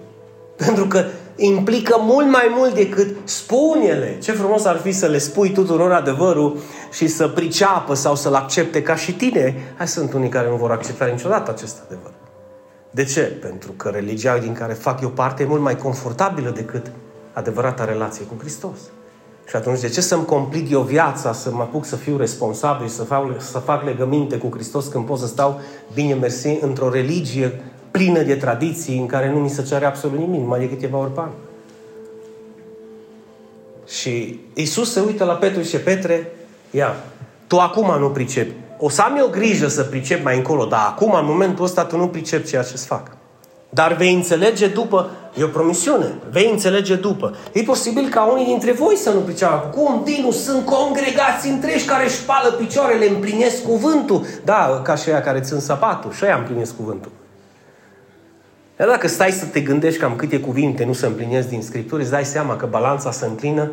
Pentru 0.65 0.87
că 0.87 1.05
implică 1.35 1.97
mult 1.99 2.29
mai 2.29 2.51
mult 2.55 2.73
decât 2.73 3.15
spune-le. 3.23 4.17
Ce 4.21 4.31
frumos 4.31 4.65
ar 4.65 4.77
fi 4.77 4.91
să 4.91 5.05
le 5.05 5.17
spui 5.17 5.51
tuturor 5.51 5.91
adevărul 5.91 6.57
și 6.91 7.07
să 7.07 7.27
priceapă 7.27 7.93
sau 7.93 8.15
să-l 8.15 8.33
accepte 8.33 8.81
ca 8.81 8.95
și 8.95 9.13
tine. 9.13 9.55
Hai 9.77 9.87
sunt 9.87 10.13
unii 10.13 10.29
care 10.29 10.49
nu 10.49 10.55
vor 10.55 10.71
accepta 10.71 11.05
niciodată 11.05 11.51
acest 11.51 11.81
adevăr. 11.85 12.11
De 12.91 13.03
ce? 13.03 13.21
Pentru 13.21 13.71
că 13.71 13.89
religia 13.89 14.37
din 14.37 14.53
care 14.53 14.73
fac 14.73 15.01
eu 15.01 15.09
parte 15.09 15.43
e 15.43 15.45
mult 15.45 15.61
mai 15.61 15.77
confortabilă 15.77 16.49
decât 16.49 16.91
adevărata 17.33 17.85
relație 17.85 18.25
cu 18.25 18.33
Hristos. 18.39 18.77
Și 19.47 19.55
atunci, 19.55 19.79
de 19.79 19.89
ce 19.89 20.01
să-mi 20.01 20.25
complic 20.25 20.71
eu 20.71 20.81
viața, 20.81 21.33
să 21.33 21.51
mă 21.51 21.61
apuc 21.61 21.85
să 21.85 21.95
fiu 21.95 22.17
responsabil, 22.17 22.87
să 22.87 23.03
fac, 23.03 23.41
să 23.41 23.57
fac 23.57 23.83
legăminte 23.83 24.37
cu 24.37 24.49
Hristos 24.53 24.85
când 24.85 25.05
pot 25.05 25.19
să 25.19 25.27
stau, 25.27 25.61
bine 25.93 26.13
mersi, 26.13 26.57
într-o 26.61 26.89
religie 26.89 27.61
plină 27.93 28.21
de 28.21 28.35
tradiții 28.35 28.97
în 28.97 29.05
care 29.05 29.29
nu 29.29 29.39
mi 29.39 29.49
se 29.49 29.63
cere 29.63 29.85
absolut 29.85 30.19
nimic, 30.19 30.47
mai 30.47 30.59
decât 30.59 30.75
câteva 30.75 30.97
ori 30.97 31.11
pe 31.11 31.19
an. 31.19 31.29
Și 33.87 34.39
Isus 34.53 34.91
se 34.91 34.99
uită 34.99 35.23
la 35.23 35.33
Petru 35.33 35.59
și 35.59 35.65
zice, 35.65 35.79
Petre, 35.79 36.31
ia, 36.71 36.95
tu 37.47 37.59
acum 37.59 37.99
nu 37.99 38.09
pricepi. 38.09 38.53
O 38.79 38.89
să 38.89 39.01
am 39.01 39.17
eu 39.17 39.27
grijă 39.27 39.67
să 39.67 39.83
pricep 39.83 40.23
mai 40.23 40.35
încolo, 40.35 40.65
dar 40.65 40.85
acum, 40.87 41.13
în 41.13 41.25
momentul 41.25 41.65
ăsta, 41.65 41.85
tu 41.85 41.97
nu 41.97 42.07
pricepi 42.07 42.47
ceea 42.47 42.63
ce-ți 42.63 42.85
fac. 42.85 43.17
Dar 43.69 43.93
vei 43.93 44.13
înțelege 44.13 44.67
după, 44.67 45.09
e 45.39 45.43
o 45.43 45.47
promisiune, 45.47 46.13
vei 46.31 46.49
înțelege 46.51 46.95
după. 46.95 47.35
E 47.51 47.61
posibil 47.61 48.09
ca 48.09 48.23
unii 48.23 48.45
dintre 48.45 48.71
voi 48.71 48.95
să 48.95 49.09
nu 49.09 49.19
priceapă. 49.19 49.77
Cum, 49.77 50.01
Dinu, 50.03 50.31
sunt 50.31 50.65
congregații 50.65 51.51
întregi 51.51 51.85
care 51.85 52.03
își 52.03 52.15
spală 52.15 52.49
picioarele, 52.49 53.09
împlinesc 53.09 53.63
cuvântul. 53.63 54.25
Da, 54.43 54.81
ca 54.83 54.95
și 54.95 55.09
aia 55.09 55.21
care 55.21 55.39
țin 55.39 55.59
sapatul, 55.59 56.11
și 56.11 56.23
aia 56.23 56.37
împlinesc 56.37 56.75
cuvântul. 56.75 57.11
Dar 58.83 58.91
dacă 58.91 59.07
stai 59.07 59.31
să 59.31 59.45
te 59.45 59.61
gândești 59.61 59.99
cam 59.99 60.15
câte 60.15 60.39
cuvinte 60.39 60.85
nu 60.85 60.93
se 60.93 61.05
împlinesc 61.05 61.49
din 61.49 61.61
Scripturi, 61.61 62.01
îți 62.01 62.11
dai 62.11 62.25
seama 62.25 62.55
că 62.55 62.65
balanța 62.65 63.11
se 63.11 63.25
înclină 63.25 63.71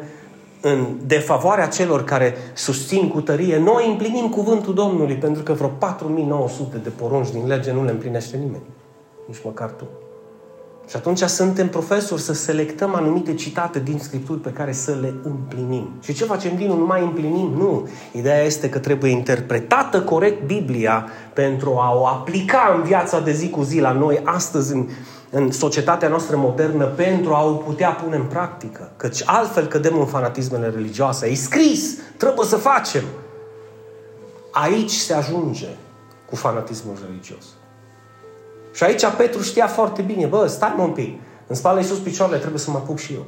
în 0.60 0.86
defavoarea 1.06 1.66
celor 1.66 2.04
care 2.04 2.34
susțin 2.54 3.08
cu 3.08 3.20
tărie, 3.20 3.58
noi 3.58 3.88
împlinim 3.88 4.28
cuvântul 4.28 4.74
Domnului, 4.74 5.14
pentru 5.14 5.42
că 5.42 5.52
vreo 5.52 5.68
4900 5.68 6.76
de 6.76 6.88
porunci 6.88 7.30
din 7.30 7.46
lege 7.46 7.72
nu 7.72 7.84
le 7.84 7.90
împlinește 7.90 8.36
nimeni. 8.36 8.62
Nici 9.26 9.40
măcar 9.44 9.70
tu. 9.70 9.84
Și 10.90 10.96
atunci 10.96 11.22
suntem 11.22 11.68
profesori 11.68 12.20
să 12.20 12.32
selectăm 12.32 12.94
anumite 12.94 13.34
citate 13.34 13.78
din 13.78 13.98
Scripturi 13.98 14.38
pe 14.38 14.50
care 14.50 14.72
să 14.72 14.96
le 15.00 15.14
împlinim. 15.22 15.90
Și 16.02 16.12
ce 16.12 16.24
facem 16.24 16.56
din 16.56 16.66
nu 16.66 16.86
mai 16.86 17.02
împlinim? 17.02 17.52
Nu. 17.56 17.88
Ideea 18.12 18.42
este 18.42 18.68
că 18.68 18.78
trebuie 18.78 19.10
interpretată 19.10 20.02
corect 20.02 20.42
Biblia 20.42 21.08
pentru 21.32 21.76
a 21.78 21.94
o 21.94 22.06
aplica 22.06 22.74
în 22.76 22.82
viața 22.82 23.20
de 23.20 23.32
zi 23.32 23.50
cu 23.50 23.62
zi 23.62 23.80
la 23.80 23.92
noi 23.92 24.20
astăzi 24.24 24.72
în, 24.72 24.88
în 25.30 25.50
societatea 25.50 26.08
noastră 26.08 26.36
modernă 26.36 26.84
pentru 26.84 27.34
a 27.34 27.44
o 27.44 27.52
putea 27.52 27.90
pune 27.90 28.16
în 28.16 28.24
practică. 28.24 28.92
Căci 28.96 29.22
altfel 29.24 29.66
cădem 29.66 29.98
în 29.98 30.06
fanatismele 30.06 30.68
religioase. 30.68 31.26
E 31.26 31.34
scris, 31.34 31.96
trebuie 32.16 32.46
să 32.46 32.56
facem. 32.56 33.02
Aici 34.50 34.92
se 34.92 35.14
ajunge 35.14 35.68
cu 36.28 36.36
fanatismul 36.36 36.94
religios. 37.06 37.44
Și 38.72 38.84
aici 38.84 39.06
Petru 39.16 39.42
știa 39.42 39.66
foarte 39.66 40.02
bine, 40.02 40.26
bă, 40.26 40.46
stai 40.46 40.74
mă 40.76 40.82
un 40.82 40.92
pic, 40.92 41.20
în 41.46 41.54
spală 41.54 41.78
Iisus 41.78 41.98
picioarele, 41.98 42.38
trebuie 42.38 42.60
să 42.60 42.70
mă 42.70 42.76
apuc 42.76 42.98
și 42.98 43.14
eu. 43.14 43.24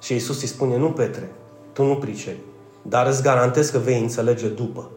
Și 0.00 0.12
Iisus 0.12 0.40
îi 0.40 0.48
spune, 0.48 0.76
nu 0.76 0.90
Petre, 0.90 1.30
tu 1.72 1.84
nu 1.84 1.96
pricepi, 1.96 2.40
dar 2.82 3.06
îți 3.06 3.22
garantez 3.22 3.70
că 3.70 3.78
vei 3.78 4.00
înțelege 4.00 4.48
după. 4.48 4.90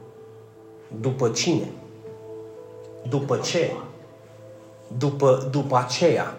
După 1.00 1.30
cine? 1.30 1.72
După 3.10 3.38
ce? 3.38 3.72
După, 4.98 5.48
după 5.52 5.78
aceea. 5.78 6.38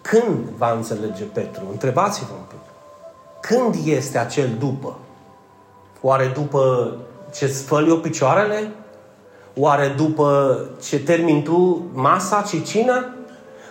Când 0.00 0.48
va 0.56 0.72
înțelege 0.72 1.24
Petru? 1.24 1.62
Întrebați-vă 1.70 2.32
un 2.32 2.44
pic. 2.48 2.58
Când 3.40 3.86
este 3.86 4.18
acel 4.18 4.48
după? 4.58 4.98
Oare 6.00 6.26
după 6.26 6.94
ce 7.34 7.46
spăl 7.46 7.88
eu 7.88 7.96
picioarele? 7.96 8.70
Oare 9.58 9.94
după 9.96 10.58
ce 10.88 10.98
termin 10.98 11.42
tu 11.42 11.84
masa 11.92 12.42
și 12.42 12.62
cina? 12.62 13.04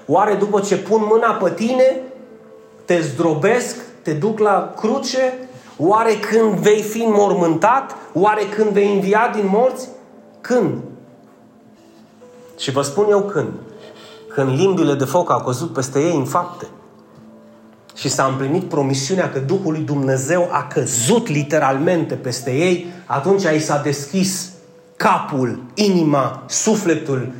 Oare 0.06 0.34
după 0.34 0.60
ce 0.60 0.78
pun 0.78 1.02
mâna 1.10 1.32
pe 1.34 1.50
tine, 1.50 2.02
te 2.86 3.00
zdrobesc, 3.02 3.76
te 4.02 4.14
duc 4.14 4.40
la 4.40 4.74
cruce? 4.76 5.50
Oare 5.78 6.14
când 6.14 6.54
vei 6.54 6.82
fi 6.82 7.04
mormântat? 7.08 7.96
Oare 8.14 8.42
când 8.56 8.70
vei 8.70 8.94
învia 8.94 9.32
din 9.36 9.48
morți? 9.48 9.88
Când? 10.42 10.84
Și 12.58 12.72
vă 12.72 12.82
spun 12.82 13.06
eu 13.10 13.22
când. 13.22 13.52
Când 14.28 14.60
limbile 14.60 14.94
de 14.94 15.06
foc 15.06 15.32
au 15.32 15.44
căzut 15.44 15.74
peste 15.74 16.00
ei 16.00 16.16
în 16.16 16.26
fapte. 16.26 16.68
Și 17.96 18.10
s-a 18.10 18.26
împlinit 18.26 18.64
promisiunea 18.64 19.32
că 19.32 19.40
Duhul 19.40 19.72
lui 19.72 19.82
Dumnezeu 19.82 20.48
a 20.52 20.68
căzut 20.74 21.28
literalmente 21.28 22.16
peste 22.16 22.56
ei, 22.56 22.88
atunci 23.06 23.44
i 23.44 23.60
s-a 23.60 23.82
deschis 23.82 24.54
capul, 24.96 25.64
inima, 25.74 26.44
sufletul, 26.48 27.32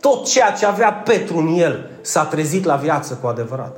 tot 0.00 0.26
ceea 0.26 0.52
ce 0.52 0.66
avea 0.66 0.92
Petru 0.92 1.36
în 1.36 1.54
el 1.58 1.90
s-a 2.00 2.24
trezit 2.24 2.64
la 2.64 2.74
viață 2.74 3.18
cu 3.20 3.26
adevărat. 3.26 3.76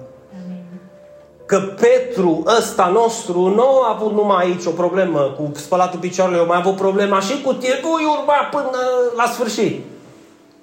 Că 1.47 1.59
Petru 1.59 2.43
ăsta 2.59 2.87
nostru 2.87 3.41
nu 3.41 3.83
a 3.83 3.97
avut 3.97 4.13
numai 4.13 4.45
aici 4.45 4.65
o 4.65 4.71
problemă 4.71 5.21
cu 5.21 5.51
spălatul 5.55 5.99
picioarelor, 5.99 6.47
mai 6.47 6.57
a 6.57 6.61
avut 6.61 6.77
problema 6.77 7.21
și 7.21 7.43
cu 7.43 7.53
tine, 7.53 7.81
urma 8.19 8.35
până 8.51 8.79
la 9.17 9.31
sfârșit. 9.33 9.85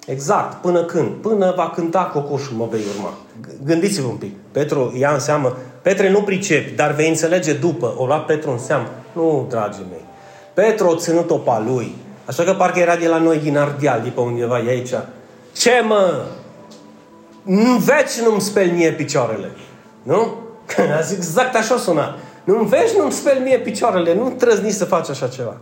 Exact. 0.06 0.60
Până 0.60 0.84
când? 0.84 1.10
Până 1.10 1.52
va 1.56 1.70
cânta 1.70 2.04
cocoșul, 2.04 2.56
mă 2.56 2.66
vei 2.70 2.80
urma. 2.96 3.12
Gândiți-vă 3.64 4.08
un 4.08 4.16
pic. 4.16 4.34
Petru 4.52 4.94
ia 4.98 5.10
în 5.12 5.18
seamă. 5.18 5.56
Petre, 5.82 6.10
nu 6.10 6.22
pricepi, 6.22 6.74
dar 6.74 6.92
vei 6.92 7.08
înțelege 7.08 7.52
după. 7.52 7.94
O 7.96 8.06
lua 8.06 8.18
Petru 8.18 8.50
în 8.50 8.58
seamă. 8.58 8.86
Nu, 9.12 9.46
dragii 9.48 9.86
mei. 9.90 10.04
Petru 10.54 10.88
a 10.88 10.96
ținut-o 10.96 11.36
pa 11.36 11.62
lui. 11.66 11.94
Așa 12.24 12.42
că 12.42 12.54
parcă 12.54 12.78
era 12.78 12.96
de 12.96 13.08
la 13.08 13.18
noi 13.18 13.38
din 13.38 13.58
Ardeal, 13.58 14.00
de 14.02 14.08
pe 14.08 14.20
undeva 14.20 14.58
e 14.58 14.68
aici. 14.68 14.94
Ce 15.52 15.82
mă? 15.86 16.24
Nu 17.42 17.76
veci 17.76 18.20
nu-mi 18.24 18.40
speli 18.40 18.70
mie 18.70 18.92
picioarele. 18.92 19.50
Nu? 20.02 20.34
A 20.98 21.00
zis 21.00 21.16
exact 21.16 21.54
așa 21.54 21.76
suna. 21.76 22.16
Nu 22.44 22.62
vezi, 22.62 22.96
nu-mi 22.96 23.12
speli 23.12 23.40
mie 23.40 23.58
picioarele. 23.58 24.14
Nu 24.14 24.30
trăzni 24.30 24.70
să 24.70 24.84
faci 24.84 25.08
așa 25.08 25.28
ceva. 25.28 25.56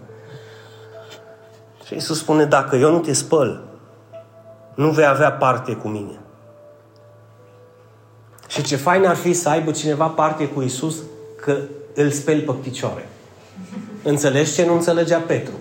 Și 1.86 1.94
Iisus 1.94 2.18
spune, 2.18 2.44
dacă 2.44 2.76
eu 2.76 2.90
nu 2.90 2.98
te 2.98 3.12
spăl, 3.12 3.62
nu 4.74 4.90
vei 4.90 5.06
avea 5.06 5.32
parte 5.32 5.72
cu 5.72 5.88
mine. 5.88 6.18
Și 8.48 8.62
ce 8.62 8.76
fain 8.76 9.06
ar 9.06 9.16
fi 9.16 9.32
să 9.32 9.48
aibă 9.48 9.70
cineva 9.70 10.06
parte 10.06 10.48
cu 10.48 10.62
Isus 10.62 10.96
că 11.40 11.56
îl 11.94 12.10
speli 12.10 12.40
pe 12.40 12.52
picioare. 12.52 13.08
Înțelegi 14.02 14.52
ce 14.52 14.66
nu 14.66 14.72
înțelegea 14.72 15.18
Petru? 15.18 15.52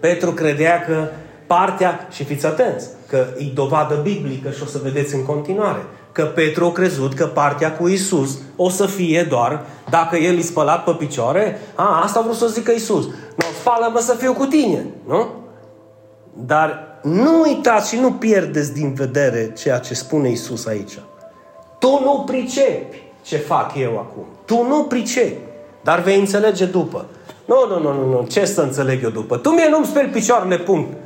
Petru 0.00 0.32
credea 0.32 0.80
că 0.80 1.08
partea, 1.46 2.08
și 2.10 2.24
fiți 2.24 2.46
atenți, 2.46 2.88
că 3.08 3.26
e 3.38 3.44
dovadă 3.54 3.94
biblică 4.02 4.50
și 4.50 4.62
o 4.62 4.66
să 4.66 4.80
vedeți 4.82 5.14
în 5.14 5.24
continuare, 5.24 5.80
că 6.12 6.24
Petru 6.24 6.64
a 6.64 6.72
crezut 6.72 7.14
că 7.14 7.26
partea 7.26 7.76
cu 7.76 7.88
Isus 7.88 8.38
o 8.56 8.68
să 8.68 8.86
fie 8.86 9.26
doar 9.28 9.64
dacă 9.90 10.16
el 10.16 10.34
îi 10.34 10.42
spălat 10.42 10.84
pe 10.84 10.90
picioare, 10.90 11.60
a, 11.74 12.02
asta 12.02 12.18
a 12.18 12.22
vrut 12.22 12.36
să 12.36 12.46
zică 12.46 12.70
Isus. 12.70 13.04
Nu, 13.06 13.44
spală-mă 13.60 13.98
să 13.98 14.14
fiu 14.14 14.32
cu 14.32 14.44
tine, 14.44 14.86
nu? 15.06 15.28
Dar 16.34 16.98
nu 17.02 17.40
uitați 17.40 17.88
și 17.94 18.00
nu 18.00 18.12
pierdeți 18.12 18.72
din 18.72 18.94
vedere 18.94 19.52
ceea 19.58 19.78
ce 19.78 19.94
spune 19.94 20.30
Isus 20.30 20.66
aici. 20.66 20.98
Tu 21.78 22.00
nu 22.04 22.22
pricepi 22.26 23.02
ce 23.22 23.36
fac 23.36 23.72
eu 23.76 23.98
acum. 23.98 24.24
Tu 24.44 24.66
nu 24.68 24.84
pricepi, 24.84 25.38
dar 25.82 26.00
vei 26.00 26.18
înțelege 26.18 26.64
după. 26.64 27.06
Nu, 27.50 27.66
nu, 27.68 27.80
nu, 27.80 27.92
nu, 27.92 28.10
nu. 28.10 28.26
Ce 28.26 28.44
să 28.44 28.60
înțeleg 28.60 29.02
eu 29.02 29.10
după? 29.10 29.36
Tu 29.36 29.50
mie 29.50 29.68
nu-mi 29.70 29.86
speli 29.86 30.08
picioarele, 30.08 30.58
punct. 30.58 30.96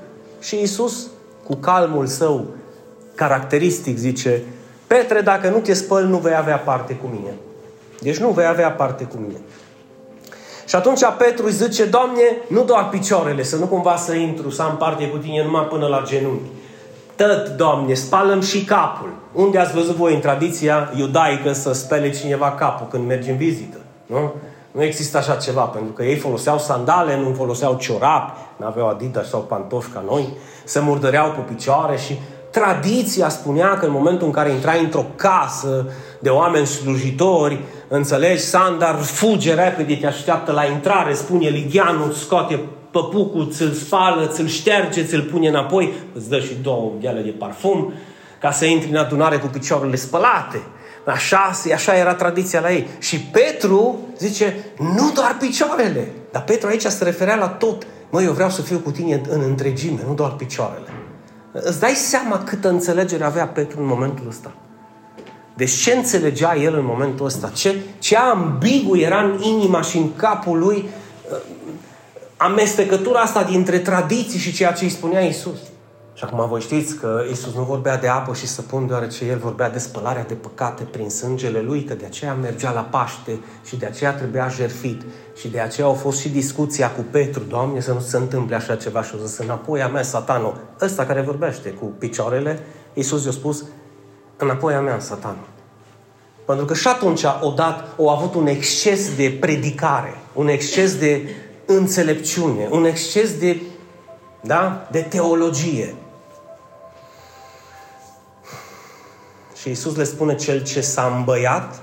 Și 0.41 0.61
Isus, 0.61 1.07
cu 1.45 1.55
calmul 1.55 2.07
său 2.07 2.45
caracteristic, 3.15 3.97
zice, 3.97 4.43
Petre, 4.87 5.21
dacă 5.21 5.49
nu 5.49 5.59
te 5.59 5.73
spăl, 5.73 6.05
nu 6.05 6.19
vei 6.19 6.37
avea 6.37 6.57
parte 6.57 6.95
cu 6.95 7.07
mine. 7.07 7.35
Deci 8.01 8.17
nu 8.17 8.29
vei 8.29 8.47
avea 8.47 8.71
parte 8.71 9.05
cu 9.05 9.17
mine. 9.17 9.41
Și 10.67 10.77
atunci 10.77 11.01
Petru 11.19 11.47
îi 11.47 11.53
zice, 11.53 11.85
Doamne, 11.85 12.23
nu 12.49 12.65
doar 12.65 12.89
picioarele, 12.89 13.43
să 13.43 13.57
nu 13.57 13.67
cumva 13.67 13.97
să 13.97 14.15
intru, 14.15 14.51
să 14.51 14.63
am 14.63 14.77
parte 14.77 15.09
cu 15.09 15.17
tine 15.17 15.45
numai 15.45 15.65
până 15.65 15.87
la 15.87 16.03
genunchi. 16.07 16.51
Tăt, 17.15 17.49
Doamne, 17.49 17.95
spalăm 17.95 18.41
și 18.41 18.65
capul. 18.65 19.13
Unde 19.33 19.59
ați 19.59 19.75
văzut 19.75 19.95
voi 19.95 20.15
în 20.15 20.21
tradiția 20.21 20.93
iudaică 20.97 21.53
să 21.53 21.73
spele 21.73 22.11
cineva 22.11 22.53
capul 22.53 22.87
când 22.91 23.07
mergi 23.07 23.31
în 23.31 23.37
vizită? 23.37 23.79
Nu? 24.07 24.33
Nu 24.75 24.83
există 24.83 25.17
așa 25.17 25.35
ceva, 25.35 25.63
pentru 25.63 25.93
că 25.93 26.05
ei 26.05 26.17
foloseau 26.17 26.59
sandale, 26.59 27.17
nu 27.17 27.35
foloseau 27.35 27.77
ciorapi, 27.77 28.33
nu 28.57 28.67
aveau 28.67 28.89
Adidas 28.89 29.29
sau 29.29 29.41
pantofi 29.41 29.91
ca 29.91 30.05
noi, 30.07 30.29
se 30.65 30.81
murdăreau 30.81 31.31
pe 31.31 31.53
picioare 31.53 31.97
și 31.97 32.19
tradiția 32.51 33.29
spunea 33.29 33.77
că 33.77 33.87
în 33.87 33.93
momentul 33.93 34.27
în 34.27 34.33
care 34.33 34.51
intrai 34.51 34.83
într-o 34.83 35.07
casă 35.17 35.87
de 36.19 36.29
oameni 36.29 36.67
slujitori, 36.67 37.61
înțelegi, 37.89 38.43
Sandar 38.43 38.95
fuge 38.95 39.55
repede, 39.55 39.95
te 39.95 40.07
așteaptă 40.07 40.53
la 40.53 40.65
intrare, 40.65 41.15
spune 41.15 41.49
Ligianul, 41.49 42.13
scoate 42.13 42.61
păpucul, 42.91 43.49
ți-l 43.51 43.73
spală, 43.73 44.27
ți-l 44.27 44.47
șterge, 44.47 45.05
ți-l 45.05 45.23
pune 45.23 45.49
înapoi, 45.49 45.93
îți 46.15 46.29
dă 46.29 46.39
și 46.39 46.55
două 46.63 46.93
gheale 47.01 47.21
de 47.21 47.31
parfum, 47.31 47.93
ca 48.41 48.51
să 48.51 48.65
intri 48.65 48.91
în 48.91 48.97
adunare 48.97 49.37
cu 49.37 49.47
picioarele 49.47 49.97
spălate. 49.97 50.63
Așa, 51.07 51.51
așa 51.75 51.97
era 51.97 52.15
tradiția 52.15 52.61
la 52.61 52.73
ei. 52.73 52.89
Și 52.99 53.21
Petru 53.21 53.99
zice, 54.19 54.57
nu 54.79 55.11
doar 55.15 55.37
picioarele. 55.41 56.09
Dar 56.33 56.43
Petru 56.43 56.69
aici 56.69 56.83
se 56.83 57.05
referea 57.05 57.35
la 57.35 57.49
tot. 57.49 57.87
Măi, 58.11 58.25
eu 58.25 58.33
vreau 58.33 58.51
să 58.51 58.63
fiu 58.63 58.79
cu 58.79 58.91
tine 58.91 59.21
în 59.29 59.41
întregime, 59.41 60.01
nu 60.07 60.15
doar 60.15 60.31
picioarele. 60.31 60.89
Îți 61.53 61.81
dai 61.81 61.95
seama 61.95 62.39
câtă 62.39 62.69
înțelegere 62.69 63.25
avea 63.25 63.47
Petru 63.47 63.81
în 63.81 63.87
momentul 63.87 64.29
ăsta. 64.29 64.53
Deci 65.57 65.71
ce 65.71 65.93
înțelegea 65.93 66.57
el 66.57 66.75
în 66.75 66.85
momentul 66.85 67.27
ăsta? 67.27 67.49
Ce, 67.49 67.83
ce 67.99 68.17
ambigu 68.17 68.97
era 68.97 69.23
în 69.23 69.43
inima 69.43 69.83
și 69.83 69.97
în 69.97 70.17
capul 70.17 70.59
lui 70.59 70.89
amestecătura 72.37 73.21
asta 73.21 73.43
dintre 73.43 73.79
tradiții 73.79 74.39
și 74.39 74.53
ceea 74.53 74.73
ce 74.73 74.85
îi 74.85 74.91
spunea 74.91 75.21
Isus. 75.21 75.59
Și 76.15 76.25
acum 76.25 76.49
voi 76.49 76.61
știți 76.61 76.95
că 76.95 77.23
Isus 77.31 77.55
nu 77.55 77.63
vorbea 77.63 77.97
de 77.97 78.09
apă 78.09 78.35
și 78.35 78.47
săpun, 78.47 78.87
deoarece 78.87 79.25
El 79.25 79.39
vorbea 79.39 79.71
de 79.71 79.79
spălarea 79.79 80.25
de 80.25 80.35
păcate 80.35 80.83
prin 80.83 81.11
sângele 81.11 81.61
Lui, 81.61 81.85
că 81.85 81.95
de 81.95 82.05
aceea 82.05 82.35
mergea 82.35 82.73
la 82.73 82.81
Paște 82.81 83.39
și 83.65 83.77
de 83.77 83.87
aceea 83.87 84.13
trebuia 84.13 84.49
jerfit. 84.49 85.03
Și 85.37 85.49
de 85.49 85.61
aceea 85.61 85.87
au 85.87 85.93
fost 85.93 86.21
și 86.21 86.29
discuția 86.29 86.91
cu 86.91 87.05
Petru, 87.11 87.43
Doamne, 87.49 87.81
să 87.81 87.93
nu 87.93 88.01
se 88.01 88.17
întâmple 88.17 88.55
așa 88.55 88.77
ceva 88.77 89.03
și 89.03 89.15
o 89.23 89.27
să 89.27 89.43
înapoi 89.43 89.83
a 89.83 89.89
mea, 89.89 90.03
satanul. 90.03 90.57
Ăsta 90.81 91.07
care 91.07 91.21
vorbește 91.21 91.71
cu 91.71 91.85
picioarele, 91.85 92.59
Isus 92.93 93.25
i-a 93.25 93.31
spus, 93.31 93.65
înapoi 94.37 94.75
a 94.75 94.81
mea, 94.81 94.99
satanul. 94.99 95.49
Pentru 96.47 96.65
că 96.65 96.75
și 96.75 96.89
atunci 96.89 97.25
o 97.41 97.51
dat, 97.51 97.89
o 97.97 98.11
avut 98.11 98.35
un 98.35 98.47
exces 98.47 99.17
de 99.17 99.37
predicare, 99.41 100.15
un 100.33 100.49
exces 100.49 100.99
de 100.99 101.29
înțelepciune, 101.67 102.69
un 102.71 102.85
exces 102.85 103.39
de, 103.39 103.61
da, 104.43 104.89
de 104.91 105.01
teologie. 105.01 105.95
Și 109.65 109.71
Isus 109.71 109.97
le 109.97 110.05
spune 110.05 110.35
cel 110.35 110.63
ce 110.63 110.81
s-a 110.81 111.15
îmbăiat, 111.17 111.83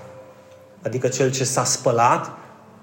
adică 0.83 1.07
cel 1.07 1.31
ce 1.31 1.43
s-a 1.43 1.63
spălat, 1.63 2.31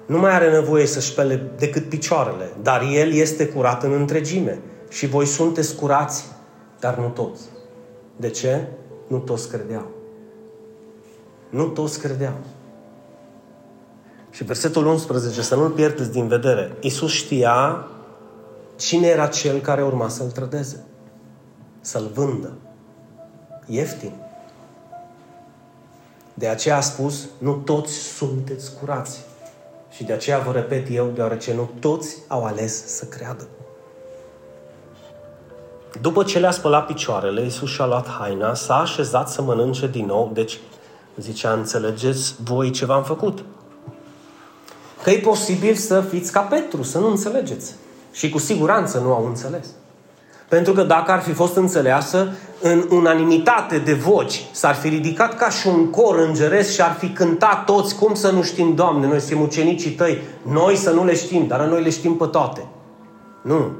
nu 0.07 0.19
mai 0.19 0.31
are 0.31 0.51
nevoie 0.51 0.87
să-și 0.87 1.11
spele 1.11 1.51
decât 1.59 1.89
picioarele, 1.89 2.53
dar 2.63 2.83
el 2.93 3.13
este 3.13 3.47
curat 3.47 3.83
în 3.83 3.93
întregime. 3.93 4.61
Și 4.89 5.07
voi 5.07 5.27
sunteți 5.27 5.75
curați, 5.75 6.25
dar 6.81 6.97
nu 6.97 7.09
toți. 7.09 7.43
De 8.17 8.31
ce? 8.31 8.67
Nu 9.07 9.19
toți 9.19 9.49
credeau. 9.49 9.87
Nu 11.51 11.65
toți 11.67 12.01
credeau. 12.01 12.37
Și 14.31 14.45
versetul 14.45 14.87
11, 14.87 15.43
să 15.43 15.55
nu-l 15.55 15.71
pierdeți 15.71 16.11
din 16.11 16.29
vedere. 16.29 16.77
Iisus 16.81 17.13
știa 17.13 17.87
cine 18.77 19.07
era 19.07 19.27
cel 19.27 19.61
care 19.61 19.83
urma 19.83 20.09
să-l 20.09 20.31
trădeze. 20.31 20.85
Să-l 21.81 22.11
vândă. 22.15 22.53
Ieftin. 23.67 24.27
De 26.39 26.49
aceea 26.49 26.77
a 26.77 26.81
spus, 26.81 27.25
nu 27.39 27.53
toți 27.53 27.93
sunteți 27.93 28.73
curați. 28.79 29.21
Și 29.91 30.05
de 30.05 30.13
aceea 30.13 30.39
vă 30.39 30.53
repet 30.53 30.87
eu, 30.91 31.11
deoarece 31.15 31.55
nu 31.55 31.71
toți 31.81 32.17
au 32.29 32.45
ales 32.45 32.87
să 32.87 33.05
creadă. 33.05 33.49
După 36.01 36.25
ce 36.25 36.39
le-a 36.39 36.51
spălat 36.51 36.87
picioarele, 36.87 37.43
Iisus 37.43 37.71
și-a 37.71 37.87
luat 37.87 38.09
haina, 38.09 38.55
s-a 38.55 38.75
așezat 38.75 39.29
să 39.29 39.43
mănânce 39.43 39.87
din 39.87 40.07
nou, 40.07 40.31
deci 40.35 40.59
zicea, 41.17 41.53
înțelegeți 41.53 42.35
voi 42.45 42.71
ce 42.71 42.85
v-am 42.85 43.05
făcut. 43.05 43.45
Că 45.03 45.11
e 45.11 45.19
posibil 45.19 45.75
să 45.75 46.01
fiți 46.01 46.33
ca 46.33 46.41
Petru, 46.41 46.83
să 46.83 46.99
nu 46.99 47.11
înțelegeți. 47.11 47.75
Și 48.13 48.31
cu 48.31 48.39
siguranță 48.39 48.99
nu 48.99 49.15
au 49.15 49.27
înțeles. 49.27 49.67
Pentru 50.49 50.73
că 50.73 50.83
dacă 50.83 51.13
ar 51.13 51.21
fi 51.21 51.33
fost 51.33 51.57
înțeleasă, 51.57 52.29
în 52.63 52.85
unanimitate 52.91 53.79
de 53.79 53.93
voci 53.93 54.45
s-ar 54.53 54.75
fi 54.75 54.89
ridicat 54.89 55.37
ca 55.37 55.51
și 55.51 55.67
un 55.67 55.91
cor 55.91 56.19
îngeresc 56.19 56.73
și 56.73 56.83
ar 56.83 56.97
fi 56.99 57.09
cântat 57.09 57.65
toți, 57.65 57.95
cum 57.95 58.15
să 58.15 58.31
nu 58.31 58.43
știm, 58.43 58.75
Doamne, 58.75 59.07
noi 59.07 59.21
suntem 59.21 59.41
ucenicii 59.41 59.91
tăi, 59.91 60.19
noi 60.43 60.77
să 60.77 60.91
nu 60.91 61.05
le 61.05 61.15
știm, 61.15 61.47
dar 61.47 61.61
noi 61.61 61.83
le 61.83 61.91
știm 61.91 62.17
pe 62.17 62.27
toate. 62.27 62.67
Nu. 63.43 63.71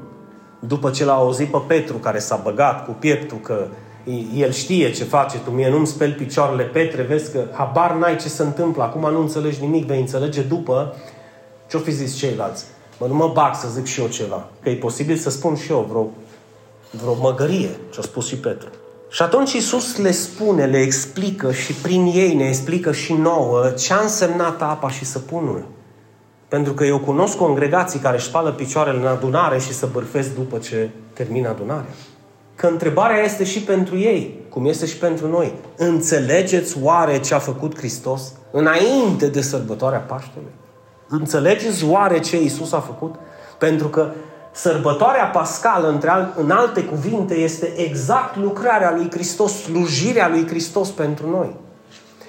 După 0.59 0.89
ce 0.89 1.05
l-a 1.05 1.13
auzit 1.13 1.47
pe 1.47 1.57
Petru, 1.67 1.97
care 1.97 2.19
s-a 2.19 2.39
băgat 2.43 2.85
cu 2.85 2.91
pieptul 2.91 3.37
că 3.37 3.67
el 4.35 4.51
știe 4.51 4.91
ce 4.91 5.03
face, 5.03 5.37
tu 5.37 5.51
mie 5.51 5.69
nu-mi 5.69 5.87
speli 5.87 6.11
picioarele, 6.11 6.63
Petre, 6.63 7.01
vezi 7.01 7.31
că 7.31 7.39
habar 7.53 7.93
n-ai 7.93 8.15
ce 8.15 8.29
se 8.29 8.43
întâmplă, 8.43 8.83
acum 8.83 9.11
nu 9.11 9.19
înțelegi 9.19 9.61
nimic, 9.61 9.85
vei 9.85 9.99
înțelege 9.99 10.41
după 10.41 10.95
ce-o 11.67 11.79
fi 11.79 11.91
zis 11.91 12.15
ceilalți. 12.15 12.65
Mă, 12.99 13.07
nu 13.07 13.13
mă 13.13 13.31
bag 13.33 13.55
să 13.55 13.67
zic 13.73 13.85
și 13.85 14.01
eu 14.01 14.07
ceva, 14.07 14.47
că 14.63 14.69
e 14.69 14.75
posibil 14.75 15.15
să 15.15 15.29
spun 15.29 15.55
și 15.55 15.71
eu 15.71 15.85
vreo 15.89 16.09
vreo 16.91 17.13
măgărie, 17.13 17.69
ce-a 17.89 18.01
spus 18.03 18.27
și 18.27 18.37
Petru. 18.37 18.69
Și 19.09 19.21
atunci 19.21 19.53
Iisus 19.53 19.97
le 19.97 20.11
spune, 20.11 20.65
le 20.65 20.77
explică 20.77 21.51
și 21.51 21.73
prin 21.73 22.05
ei 22.05 22.33
ne 22.33 22.47
explică 22.47 22.91
și 22.91 23.13
nouă 23.13 23.69
ce 23.69 23.93
a 23.93 24.01
însemnat 24.01 24.61
apa 24.61 24.89
și 24.89 25.05
săpunul. 25.05 25.65
Pentru 26.47 26.73
că 26.73 26.83
eu 26.83 26.99
cunosc 26.99 27.37
congregații 27.37 27.99
care 27.99 28.15
își 28.15 28.25
spală 28.25 28.51
picioarele 28.51 28.99
în 28.99 29.07
adunare 29.07 29.59
și 29.59 29.73
să 29.73 29.87
bârfesc 29.91 30.35
după 30.35 30.57
ce 30.57 30.89
termină 31.13 31.49
adunarea. 31.49 31.93
Că 32.55 32.67
întrebarea 32.67 33.23
este 33.23 33.43
și 33.43 33.61
pentru 33.61 33.97
ei, 33.97 34.39
cum 34.49 34.65
este 34.65 34.85
și 34.85 34.97
pentru 34.97 35.27
noi. 35.27 35.53
Înțelegeți 35.77 36.77
oare 36.81 37.19
ce 37.19 37.33
a 37.33 37.39
făcut 37.39 37.77
Hristos 37.77 38.33
înainte 38.51 39.27
de 39.27 39.41
sărbătoarea 39.41 39.99
Paștelui? 39.99 40.51
Înțelegeți 41.07 41.85
oare 41.85 42.19
ce 42.19 42.41
Iisus 42.41 42.71
a 42.71 42.79
făcut? 42.79 43.15
Pentru 43.57 43.87
că 43.87 44.11
Sărbătoarea 44.61 45.25
pascală, 45.25 45.99
în 46.35 46.51
alte 46.51 46.83
cuvinte, 46.83 47.35
este 47.35 47.73
exact 47.77 48.37
lucrarea 48.37 48.93
lui 48.95 49.07
Hristos, 49.11 49.61
slujirea 49.61 50.29
lui 50.29 50.47
Hristos 50.47 50.89
pentru 50.89 51.29
noi. 51.29 51.55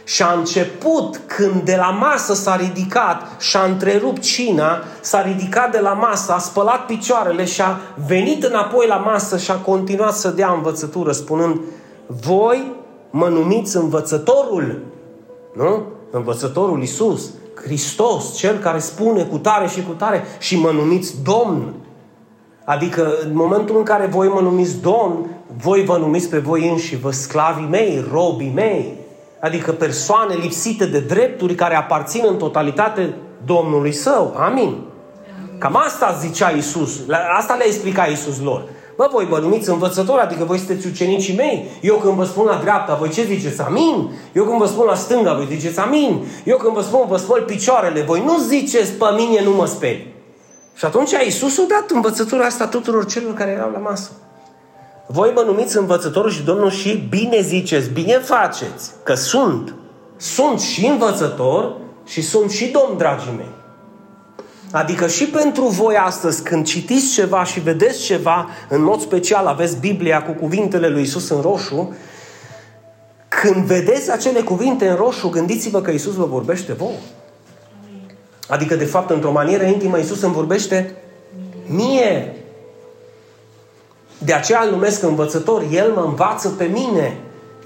Și 0.04 0.22
a 0.22 0.32
început 0.32 1.20
când 1.26 1.62
de 1.62 1.76
la 1.76 1.90
masă 1.90 2.34
s-a 2.34 2.56
ridicat 2.56 3.40
și 3.40 3.56
a 3.56 3.64
întrerupt 3.64 4.20
cina, 4.20 4.82
s-a 5.00 5.22
ridicat 5.22 5.70
de 5.70 5.78
la 5.78 5.92
masă, 5.92 6.32
a 6.32 6.38
spălat 6.38 6.86
picioarele 6.86 7.44
și 7.44 7.62
a 7.62 7.78
venit 8.06 8.44
înapoi 8.44 8.86
la 8.86 8.96
masă 8.96 9.38
și 9.38 9.50
a 9.50 9.56
continuat 9.56 10.14
să 10.14 10.28
dea 10.28 10.52
învățătură, 10.52 11.12
spunând, 11.12 11.60
voi 12.06 12.72
mă 13.10 13.28
numiți 13.28 13.76
învățătorul, 13.76 14.78
nu? 15.56 15.82
Învățătorul 16.10 16.82
Isus, 16.82 17.30
Hristos, 17.64 18.34
Cel 18.34 18.58
care 18.58 18.78
spune 18.78 19.22
cu 19.22 19.38
tare 19.38 19.68
și 19.68 19.82
cu 19.82 19.92
tare 19.92 20.24
și 20.38 20.58
mă 20.58 20.70
numiți 20.70 21.22
Domn. 21.22 21.74
Adică 22.70 23.14
în 23.24 23.30
momentul 23.34 23.76
în 23.76 23.82
care 23.82 24.06
voi 24.06 24.28
mă 24.28 24.40
numiți 24.40 24.80
Domn, 24.80 25.26
voi 25.62 25.84
vă 25.84 25.96
numiți 25.96 26.28
pe 26.28 26.38
voi 26.38 26.68
înși 26.68 26.96
vă 26.96 27.10
sclavii 27.10 27.66
mei, 27.70 28.04
robii 28.12 28.52
mei. 28.54 28.94
Adică 29.40 29.72
persoane 29.72 30.34
lipsite 30.34 30.86
de 30.86 31.00
drepturi 31.00 31.54
care 31.54 31.74
aparțin 31.74 32.24
în 32.28 32.36
totalitate 32.36 33.14
Domnului 33.44 33.92
Său. 33.92 34.34
Amin. 34.36 34.76
Cam 35.58 35.76
asta 35.76 36.16
zicea 36.20 36.50
Isus. 36.50 36.90
Asta 37.36 37.54
le 37.54 37.66
explica 37.66 38.04
Isus 38.04 38.40
lor. 38.40 38.64
Bă, 38.96 39.08
voi 39.12 39.24
vă 39.24 39.38
numiți 39.38 39.70
învățători, 39.70 40.20
adică 40.20 40.44
voi 40.44 40.58
sunteți 40.58 40.86
ucenicii 40.86 41.36
mei. 41.36 41.64
Eu 41.80 41.96
când 41.96 42.14
vă 42.14 42.24
spun 42.24 42.44
la 42.44 42.58
dreapta, 42.62 42.94
voi 42.94 43.08
ce 43.08 43.24
ziceți? 43.24 43.60
Amin. 43.60 44.10
Eu 44.32 44.44
când 44.44 44.58
vă 44.58 44.66
spun 44.66 44.84
la 44.86 44.94
stânga, 44.94 45.34
voi 45.34 45.46
ziceți 45.50 45.78
amin. 45.78 46.24
Eu 46.44 46.56
când 46.56 46.74
vă 46.74 46.80
spun, 46.80 47.00
vă 47.08 47.16
spăl 47.16 47.42
picioarele, 47.42 48.00
voi 48.00 48.22
nu 48.24 48.38
ziceți, 48.38 48.92
pe 48.92 49.04
mine 49.16 49.42
nu 49.44 49.50
mă 49.50 49.66
speri. 49.66 50.18
Și 50.80 50.86
atunci 50.86 51.10
Iisus 51.24 51.58
a 51.58 51.64
dat 51.68 51.90
învățătura 51.90 52.44
asta 52.44 52.66
tuturor 52.66 53.06
celor 53.06 53.34
care 53.34 53.50
erau 53.50 53.70
la 53.70 53.78
masă. 53.78 54.10
Voi 55.06 55.32
mă 55.34 55.42
numiți 55.46 55.76
învățătorul 55.76 56.30
și 56.30 56.42
Domnul 56.42 56.70
și 56.70 57.06
bine 57.08 57.40
ziceți, 57.40 57.88
bine 57.88 58.18
faceți, 58.18 58.90
că 59.02 59.14
sunt. 59.14 59.74
Sunt 60.16 60.60
și 60.60 60.86
învățător 60.86 61.76
și 62.04 62.22
sunt 62.22 62.50
și 62.50 62.66
domn, 62.66 62.96
dragii 62.96 63.32
mei. 63.36 63.54
Adică 64.72 65.06
și 65.06 65.24
pentru 65.24 65.66
voi 65.66 65.96
astăzi, 65.96 66.42
când 66.42 66.66
citiți 66.66 67.12
ceva 67.12 67.44
și 67.44 67.60
vedeți 67.60 68.02
ceva, 68.02 68.48
în 68.68 68.82
mod 68.82 69.00
special 69.00 69.46
aveți 69.46 69.76
Biblia 69.76 70.22
cu 70.22 70.32
cuvintele 70.32 70.88
lui 70.88 71.02
Isus 71.02 71.28
în 71.28 71.40
roșu, 71.40 71.96
când 73.28 73.64
vedeți 73.64 74.12
acele 74.12 74.40
cuvinte 74.40 74.88
în 74.88 74.96
roșu, 74.96 75.28
gândiți-vă 75.28 75.80
că 75.80 75.90
Isus 75.90 76.14
vă 76.14 76.24
vorbește 76.24 76.72
vouă. 76.72 76.98
Adică, 78.50 78.74
de 78.74 78.84
fapt, 78.84 79.10
într-o 79.10 79.32
manieră 79.32 79.64
intimă, 79.64 79.98
Isus 79.98 80.22
îmi 80.22 80.32
vorbește 80.32 80.94
mie. 81.66 82.34
De 84.18 84.32
aceea 84.32 84.62
îl 84.62 84.70
numesc 84.70 85.02
învățător. 85.02 85.64
El 85.70 85.92
mă 85.92 86.00
învață 86.00 86.48
pe 86.48 86.64
mine. 86.64 87.18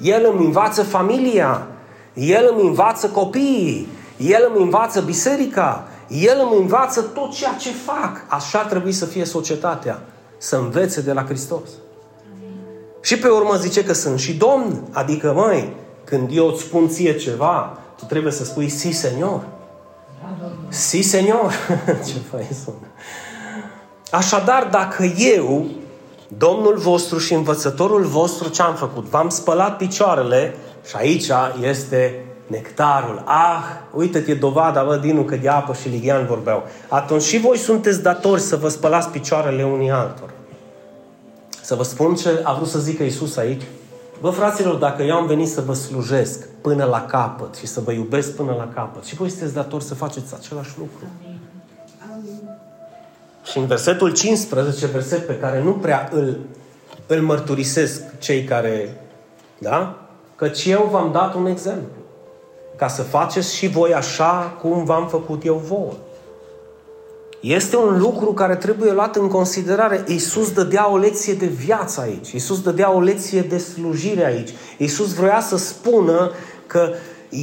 El 0.03 0.29
îmi 0.33 0.44
învață 0.44 0.83
familia. 0.83 1.66
El 2.14 2.55
îmi 2.57 2.66
învață 2.66 3.09
copiii. 3.09 3.88
El 4.16 4.51
îmi 4.55 4.62
învață 4.62 5.01
biserica. 5.01 5.88
El 6.09 6.49
îmi 6.51 6.61
învață 6.61 7.01
tot 7.01 7.33
ceea 7.33 7.55
ce 7.59 7.70
fac. 7.70 8.25
Așa 8.29 8.59
ar 8.59 8.64
trebui 8.64 8.92
să 8.92 9.05
fie 9.05 9.25
societatea. 9.25 10.03
Să 10.38 10.57
învețe 10.57 11.01
de 11.01 11.12
la 11.12 11.25
Hristos. 11.25 11.68
Și 13.01 13.18
pe 13.18 13.29
urmă 13.29 13.55
zice 13.55 13.85
că 13.85 13.92
sunt 13.92 14.18
și 14.18 14.35
Domn. 14.35 14.88
Adică, 14.92 15.33
măi, 15.33 15.73
când 16.05 16.29
eu 16.33 16.47
îți 16.47 16.62
spun 16.62 16.88
ție 16.88 17.16
ceva, 17.16 17.79
tu 17.99 18.05
trebuie 18.05 18.33
să 18.33 18.44
spui, 18.44 18.68
si, 18.68 18.90
Senior. 18.90 19.47
Si, 20.68 21.03
Senior. 21.03 21.53
ce 22.07 22.14
fain 22.31 22.48
sună. 22.64 22.87
Așadar, 24.11 24.68
dacă 24.70 25.05
eu, 25.05 25.66
Domnul 26.38 26.77
vostru 26.77 27.18
și 27.18 27.35
învățătorul 27.35 28.05
vostru, 28.05 28.48
ce 28.48 28.62
am 28.62 28.74
făcut? 28.74 29.05
V-am 29.05 29.29
spălat 29.29 29.77
picioarele 29.77 30.55
și 30.87 30.96
aici 30.96 31.27
este 31.62 32.24
nectarul. 32.46 33.22
Ah, 33.24 33.62
uite-te 33.92 34.35
dovada, 34.35 34.83
vă, 34.83 34.96
Dinu, 34.96 35.22
că 35.22 35.37
de 35.37 35.48
apă 35.48 35.72
și 35.72 35.88
Ligian 35.88 36.27
vorbeau. 36.27 36.66
Atunci 36.88 37.22
și 37.22 37.38
voi 37.38 37.59
sunteți 37.59 38.03
datori 38.03 38.40
să 38.40 38.57
vă 38.57 38.68
spălați 38.68 39.09
picioarele 39.09 39.64
unii 39.64 39.90
altor. 39.90 40.31
Să 41.62 41.74
vă 41.74 41.83
spun 41.83 42.14
ce 42.14 42.40
a 42.42 42.55
vrut 42.55 42.68
să 42.68 42.79
zică 42.79 43.03
Isus 43.03 43.37
aici. 43.37 43.62
Bă, 44.20 44.31
fraților, 44.31 44.74
dacă 44.74 45.03
eu 45.03 45.16
am 45.16 45.27
venit 45.27 45.48
să 45.48 45.61
vă 45.61 45.74
slujesc 45.74 46.48
până 46.48 46.85
la 46.85 47.05
capăt 47.05 47.55
și 47.55 47.66
să 47.66 47.81
vă 47.81 47.92
iubesc 47.92 48.35
până 48.37 48.55
la 48.59 48.68
capăt, 48.74 49.05
și 49.05 49.14
voi 49.14 49.29
sunteți 49.29 49.55
datori 49.55 49.85
să 49.85 49.94
faceți 49.94 50.35
același 50.35 50.70
lucru. 50.79 51.05
Și 53.44 53.59
în 53.59 53.66
versetul 53.66 54.12
15, 54.12 54.87
verset 54.87 55.27
pe 55.27 55.38
care 55.38 55.62
nu 55.62 55.72
prea 55.72 56.09
îl, 56.12 56.38
îl 57.07 57.20
mărturisesc 57.20 58.18
cei 58.18 58.44
care, 58.44 59.00
da? 59.59 59.98
Căci 60.37 60.64
eu 60.64 60.88
v-am 60.92 61.12
dat 61.12 61.35
un 61.35 61.46
exemplu. 61.46 62.03
Ca 62.77 62.88
să 62.88 63.03
faceți 63.03 63.55
și 63.55 63.68
voi 63.68 63.94
așa 63.94 64.57
cum 64.61 64.85
v-am 64.85 65.09
făcut 65.09 65.44
eu 65.44 65.57
vouă. 65.57 65.92
Este 67.44 67.76
un 67.76 67.98
lucru 67.98 68.33
care 68.33 68.57
trebuie 68.57 68.92
luat 68.92 69.16
în 69.16 69.28
considerare. 69.28 70.04
Iisus 70.07 70.52
dădea 70.52 70.90
o 70.90 70.96
lecție 70.96 71.35
de 71.35 71.46
viață 71.46 72.00
aici. 72.00 72.30
Iisus 72.33 72.62
dădea 72.62 72.92
o 72.92 73.00
lecție 73.00 73.40
de 73.40 73.59
slujire 73.59 74.24
aici. 74.24 74.50
Iisus 74.76 75.14
vrea 75.14 75.40
să 75.40 75.57
spună 75.57 76.33
că 76.66 76.92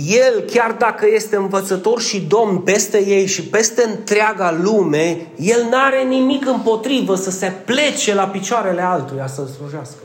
el, 0.07 0.41
chiar 0.41 0.71
dacă 0.71 1.05
este 1.13 1.35
învățător 1.35 2.01
și 2.01 2.21
domn 2.21 2.57
peste 2.57 3.05
ei 3.05 3.25
și 3.25 3.43
peste 3.43 3.83
întreaga 3.83 4.57
lume, 4.61 5.27
el 5.35 5.67
n-are 5.69 6.03
nimic 6.03 6.45
împotrivă 6.45 7.15
să 7.15 7.31
se 7.31 7.53
plece 7.65 8.13
la 8.13 8.27
picioarele 8.27 8.81
altuia 8.81 9.27
să-l 9.27 9.47
slujească. 9.47 10.03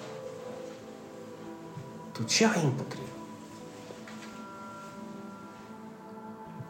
Tu 2.13 2.23
ce 2.23 2.45
ai 2.45 2.61
împotrivă? 2.65 3.03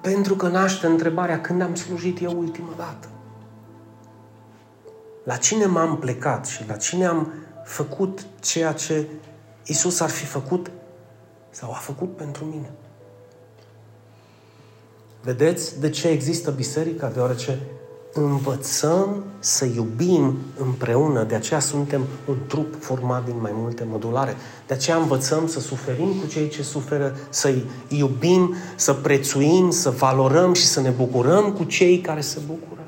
Pentru 0.01 0.35
că 0.35 0.49
naște 0.49 0.87
întrebarea 0.87 1.41
când 1.41 1.63
am 1.63 1.75
slujit 1.75 2.23
eu 2.23 2.35
ultima 2.39 2.73
dată. 2.77 3.09
La 5.27 5.37
cine 5.37 5.65
m-am 5.65 5.99
plecat 5.99 6.47
și 6.47 6.65
la 6.69 6.75
cine 6.75 7.07
am 7.07 7.33
făcut 7.65 8.27
ceea 8.41 8.73
ce 8.73 9.07
Isus 9.65 10.01
ar 10.01 10.09
fi 10.09 10.25
făcut 10.25 10.71
sau 11.51 11.71
a 11.71 11.77
făcut 11.77 12.17
pentru 12.17 12.45
mine. 12.45 12.71
Vedeți 15.23 15.81
de 15.81 15.91
ce 15.91 16.09
există 16.09 16.51
biserica? 16.51 17.09
Deoarece 17.09 17.59
învățăm 18.13 19.25
să 19.39 19.65
iubim 19.65 20.37
împreună. 20.59 21.25
De 21.25 21.35
aceea 21.35 21.61
suntem 21.61 22.07
un 22.27 22.37
trup 22.47 22.83
format 22.83 23.25
din 23.25 23.41
mai 23.41 23.53
multe 23.55 23.85
modulare. 23.89 24.37
De 24.67 24.75
aceea 24.75 24.97
învățăm 24.97 25.47
să 25.47 25.61
suferim 25.61 26.09
cu 26.21 26.27
cei 26.27 26.49
ce 26.49 26.63
suferă, 26.63 27.17
să 27.29 27.55
iubim, 27.89 28.55
să 28.77 28.93
prețuim, 28.93 29.71
să 29.71 29.91
valorăm 29.91 30.53
și 30.53 30.67
să 30.67 30.81
ne 30.81 30.91
bucurăm 30.91 31.53
cu 31.53 31.65
cei 31.65 32.01
care 32.01 32.21
se 32.21 32.39
bucură. 32.47 32.81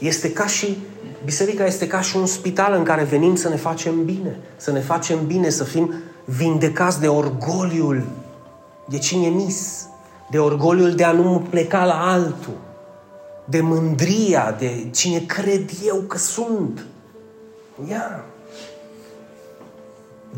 Este 0.00 0.32
ca 0.32 0.46
și, 0.46 0.78
biserica 1.24 1.66
este 1.66 1.86
ca 1.86 2.00
și 2.00 2.16
un 2.16 2.26
spital 2.26 2.74
în 2.74 2.82
care 2.82 3.02
venim 3.02 3.34
să 3.34 3.48
ne 3.48 3.56
facem 3.56 4.04
bine. 4.04 4.38
Să 4.56 4.72
ne 4.72 4.80
facem 4.80 5.26
bine, 5.26 5.48
să 5.48 5.64
fim 5.64 5.94
vindecați 6.24 7.00
de 7.00 7.08
orgoliul 7.08 8.06
de 8.90 8.98
cine 8.98 9.28
mis, 9.28 9.86
de 10.30 10.38
orgoliul 10.38 10.94
de 10.94 11.04
a 11.04 11.12
nu 11.12 11.46
pleca 11.50 11.84
la 11.84 12.12
altul, 12.12 12.56
de 13.44 13.60
mândria, 13.60 14.56
de 14.58 14.86
cine 14.90 15.18
cred 15.18 15.70
eu 15.86 15.96
că 15.96 16.18
sunt. 16.18 16.84
Ia. 17.88 18.24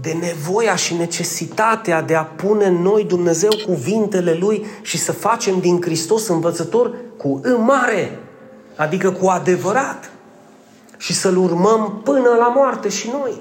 De 0.01 0.13
nevoia 0.13 0.77
și 0.77 0.95
necesitatea 0.95 2.03
de 2.03 2.15
a 2.15 2.23
pune 2.23 2.65
în 2.65 2.83
noi 2.83 3.05
Dumnezeu 3.05 3.51
cuvintele 3.67 4.35
Lui 4.35 4.67
și 4.83 4.99
să 4.99 5.13
facem 5.13 5.61
din 5.61 5.81
Hristos 5.81 6.29
învățător 6.29 6.95
cu 7.17 7.41
în 7.43 7.63
mare 7.63 8.19
adică 8.77 9.11
cu 9.11 9.27
adevărat, 9.27 10.11
și 11.03 11.13
să-L 11.13 11.37
urmăm 11.37 12.01
până 12.05 12.29
la 12.39 12.49
moarte 12.49 12.89
și 12.89 13.11
noi. 13.11 13.41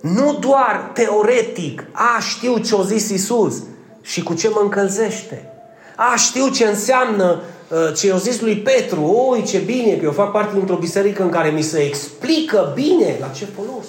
Nu 0.00 0.36
doar 0.40 0.90
teoretic, 0.92 1.84
a, 1.92 2.20
știu 2.20 2.58
ce 2.58 2.74
a 2.78 2.82
zis 2.82 3.08
Isus 3.08 3.62
și 4.00 4.22
cu 4.22 4.34
ce 4.34 4.48
mă 4.48 4.60
încălzește. 4.62 5.52
A, 5.96 6.16
știu 6.16 6.48
ce 6.48 6.64
înseamnă 6.66 7.40
uh, 7.68 7.94
ce 7.96 8.06
i-a 8.06 8.16
zis 8.16 8.40
lui 8.40 8.56
Petru, 8.56 9.02
oi, 9.02 9.42
ce 9.42 9.58
bine 9.58 9.96
că 9.96 10.04
eu 10.04 10.12
fac 10.12 10.32
parte 10.32 10.54
dintr-o 10.54 10.76
biserică 10.76 11.22
în 11.22 11.30
care 11.30 11.48
mi 11.48 11.62
se 11.62 11.78
explică 11.78 12.72
bine 12.74 13.16
la 13.20 13.26
ce 13.26 13.44
folos. 13.44 13.86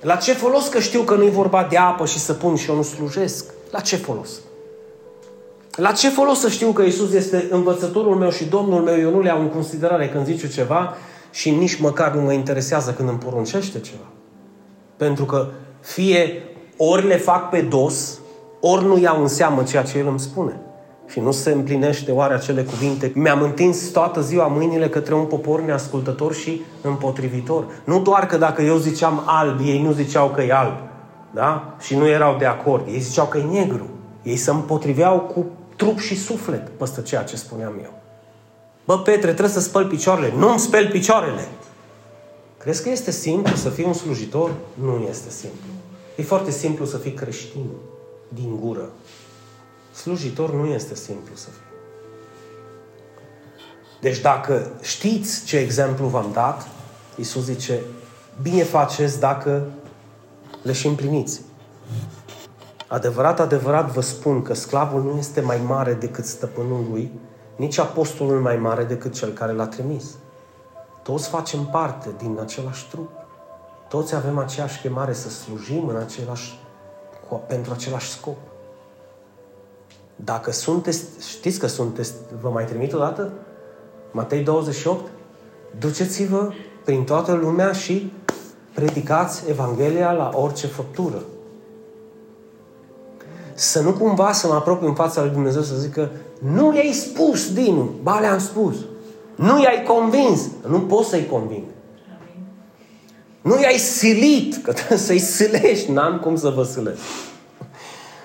La 0.00 0.16
ce 0.16 0.32
folos 0.32 0.68
că 0.68 0.80
știu 0.80 1.00
că 1.00 1.14
nu-i 1.14 1.30
vorba 1.30 1.66
de 1.70 1.76
apă 1.76 2.06
și 2.06 2.18
să 2.18 2.32
pun 2.32 2.56
și 2.56 2.70
eu 2.70 2.76
nu 2.76 2.82
slujesc? 2.82 3.44
La 3.70 3.80
ce 3.80 3.96
folos? 3.96 4.30
La 5.76 5.92
ce 5.92 6.08
folos 6.08 6.38
să 6.38 6.48
știu 6.48 6.70
că 6.70 6.82
Isus 6.82 7.12
este 7.12 7.46
învățătorul 7.50 8.16
meu 8.16 8.30
și 8.30 8.44
Domnul 8.44 8.80
meu, 8.80 8.98
eu 8.98 9.10
nu 9.10 9.20
le 9.20 9.28
iau 9.28 9.40
în 9.40 9.48
considerare 9.48 10.08
când 10.08 10.24
zice 10.24 10.48
ceva 10.48 10.94
și 11.30 11.50
nici 11.50 11.80
măcar 11.80 12.14
nu 12.14 12.20
mă 12.20 12.32
interesează 12.32 12.90
când 12.90 13.08
îmi 13.08 13.18
poruncește 13.18 13.80
ceva. 13.80 14.04
Pentru 14.96 15.24
că 15.24 15.48
fie 15.80 16.42
ori 16.76 17.06
le 17.06 17.16
fac 17.16 17.50
pe 17.50 17.60
dos, 17.60 18.18
ori 18.60 18.84
nu 18.84 18.98
iau 18.98 19.20
în 19.20 19.28
seamă 19.28 19.62
ceea 19.62 19.82
ce 19.82 19.98
El 19.98 20.06
îmi 20.06 20.20
spune. 20.20 20.60
Și 21.06 21.20
nu 21.20 21.30
se 21.30 21.50
împlinește 21.50 22.12
oare 22.12 22.34
acele 22.34 22.62
cuvinte? 22.62 23.12
Mi-am 23.14 23.42
întins 23.42 23.88
toată 23.88 24.20
ziua 24.20 24.46
mâinile 24.46 24.88
către 24.88 25.14
un 25.14 25.24
popor 25.24 25.60
neascultător 25.60 26.34
și 26.34 26.62
împotrivitor. 26.82 27.66
Nu 27.84 28.00
doar 28.00 28.26
că 28.26 28.36
dacă 28.36 28.62
eu 28.62 28.76
ziceam 28.76 29.22
alb, 29.26 29.60
ei 29.64 29.82
nu 29.82 29.92
ziceau 29.92 30.28
că 30.28 30.42
e 30.42 30.52
alb. 30.52 30.76
Da? 31.30 31.74
Și 31.80 31.96
nu 31.96 32.06
erau 32.06 32.36
de 32.38 32.44
acord. 32.44 32.86
Ei 32.86 32.98
ziceau 32.98 33.26
că 33.26 33.38
e 33.38 33.42
negru. 33.42 33.88
Ei 34.22 34.36
se 34.36 34.50
împotriveau 34.50 35.20
cu 35.20 35.46
trup 35.84 35.98
și 35.98 36.20
suflet 36.20 36.68
peste 36.68 37.02
ceea 37.02 37.22
ce 37.22 37.36
spuneam 37.36 37.78
eu. 37.82 38.02
Bă, 38.84 38.98
Petre, 38.98 39.30
trebuie 39.30 39.54
să 39.54 39.60
spăl 39.60 39.86
picioarele. 39.86 40.32
Nu-mi 40.36 40.58
speli 40.58 40.88
picioarele. 40.88 41.48
Crezi 42.58 42.82
că 42.82 42.88
este 42.88 43.10
simplu 43.10 43.56
să 43.56 43.68
fii 43.68 43.84
un 43.84 43.92
slujitor? 43.92 44.54
Nu 44.74 45.06
este 45.08 45.30
simplu. 45.30 45.68
E 46.16 46.22
foarte 46.22 46.50
simplu 46.50 46.84
să 46.84 46.96
fii 46.96 47.12
creștin 47.12 47.66
din 48.28 48.56
gură. 48.60 48.90
Slujitor 49.94 50.54
nu 50.54 50.66
este 50.66 50.94
simplu 50.94 51.34
să 51.34 51.48
fii. 51.50 51.62
Deci 54.00 54.20
dacă 54.20 54.72
știți 54.82 55.44
ce 55.44 55.56
exemplu 55.56 56.06
v-am 56.06 56.30
dat, 56.32 56.68
Iisus 57.16 57.44
zice, 57.44 57.80
bine 58.42 58.62
faceți 58.62 59.20
dacă 59.20 59.66
le 60.62 60.72
și 60.72 60.86
împliniți. 60.86 61.40
Adevărat, 62.94 63.40
adevărat 63.40 63.90
vă 63.90 64.00
spun 64.00 64.42
că 64.42 64.54
sclavul 64.54 65.02
nu 65.02 65.18
este 65.18 65.40
mai 65.40 65.60
mare 65.66 65.94
decât 65.94 66.24
stăpânul 66.24 66.84
lui, 66.90 67.12
nici 67.56 67.78
apostolul 67.78 68.40
mai 68.40 68.56
mare 68.56 68.84
decât 68.84 69.12
cel 69.12 69.32
care 69.32 69.52
l-a 69.52 69.66
trimis. 69.66 70.04
Toți 71.02 71.28
facem 71.28 71.64
parte 71.64 72.08
din 72.18 72.38
același 72.40 72.88
trup. 72.88 73.10
Toți 73.88 74.14
avem 74.14 74.38
aceeași 74.38 74.80
chemare 74.80 75.12
să 75.12 75.28
slujim 75.28 75.88
în 75.88 75.96
același, 75.96 76.58
pentru 77.46 77.72
același 77.72 78.10
scop. 78.10 78.36
Dacă 80.16 80.50
sunteți, 80.50 81.04
știți 81.28 81.58
că 81.58 81.66
sunteți, 81.66 82.12
vă 82.40 82.48
mai 82.48 82.64
trimit 82.64 82.92
o 82.92 82.98
dată? 82.98 83.32
Matei 84.10 84.42
28? 84.42 85.10
Duceți-vă 85.78 86.52
prin 86.84 87.04
toată 87.04 87.32
lumea 87.32 87.72
și 87.72 88.12
predicați 88.74 89.42
Evanghelia 89.48 90.12
la 90.12 90.30
orice 90.34 90.66
făptură. 90.66 91.22
Să 93.54 93.80
nu 93.80 93.92
cumva 93.92 94.32
să 94.32 94.46
mă 94.46 94.54
apropii 94.54 94.86
în 94.86 94.94
fața 94.94 95.20
lui 95.20 95.30
Dumnezeu 95.30 95.62
să 95.62 95.74
zică 95.74 96.10
nu 96.38 96.74
i-ai 96.74 96.92
spus, 96.92 97.52
Dinu, 97.52 97.90
ba 98.02 98.18
le-am 98.18 98.38
spus. 98.38 98.74
Nu 99.34 99.62
i-ai 99.62 99.82
convins. 99.86 100.40
Nu 100.68 100.80
poți 100.80 101.08
să-i 101.08 101.26
conving. 101.30 101.64
Nu 103.40 103.60
i-ai 103.60 103.78
silit, 103.78 104.62
că 104.62 104.72
trebuie 104.72 104.98
să-i 104.98 105.18
silești. 105.18 105.90
N-am 105.90 106.18
cum 106.18 106.36
să 106.36 106.48
vă 106.48 106.62
silesc. 106.62 106.98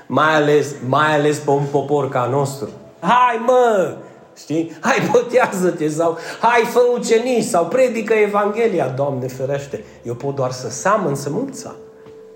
Mai 0.08 0.36
ales, 0.36 0.68
mai 0.88 1.16
ales 1.16 1.38
pe 1.38 1.50
un 1.50 1.64
popor 1.72 2.10
ca 2.10 2.28
nostru. 2.32 2.70
Hai 3.00 3.42
mă! 3.46 3.98
Știi? 4.38 4.78
Hai 4.80 5.10
botează-te 5.12 5.90
sau 5.90 6.18
hai 6.40 6.64
fă 6.72 6.80
ucenici 6.98 7.44
sau 7.44 7.66
predică 7.66 8.14
Evanghelia. 8.14 8.88
Doamne 8.88 9.28
ferește, 9.28 9.84
eu 10.04 10.14
pot 10.14 10.36
doar 10.36 10.52
să 10.52 10.70
seamăn 10.70 11.16
sămânța. 11.16 11.76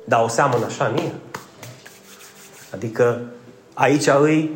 Dar 0.06 0.24
o 0.24 0.28
seamăn 0.28 0.64
așa 0.64 0.86
în 0.86 1.04
ea. 1.04 1.12
Adică 2.74 3.22
aici 3.74 4.08
îi 4.08 4.52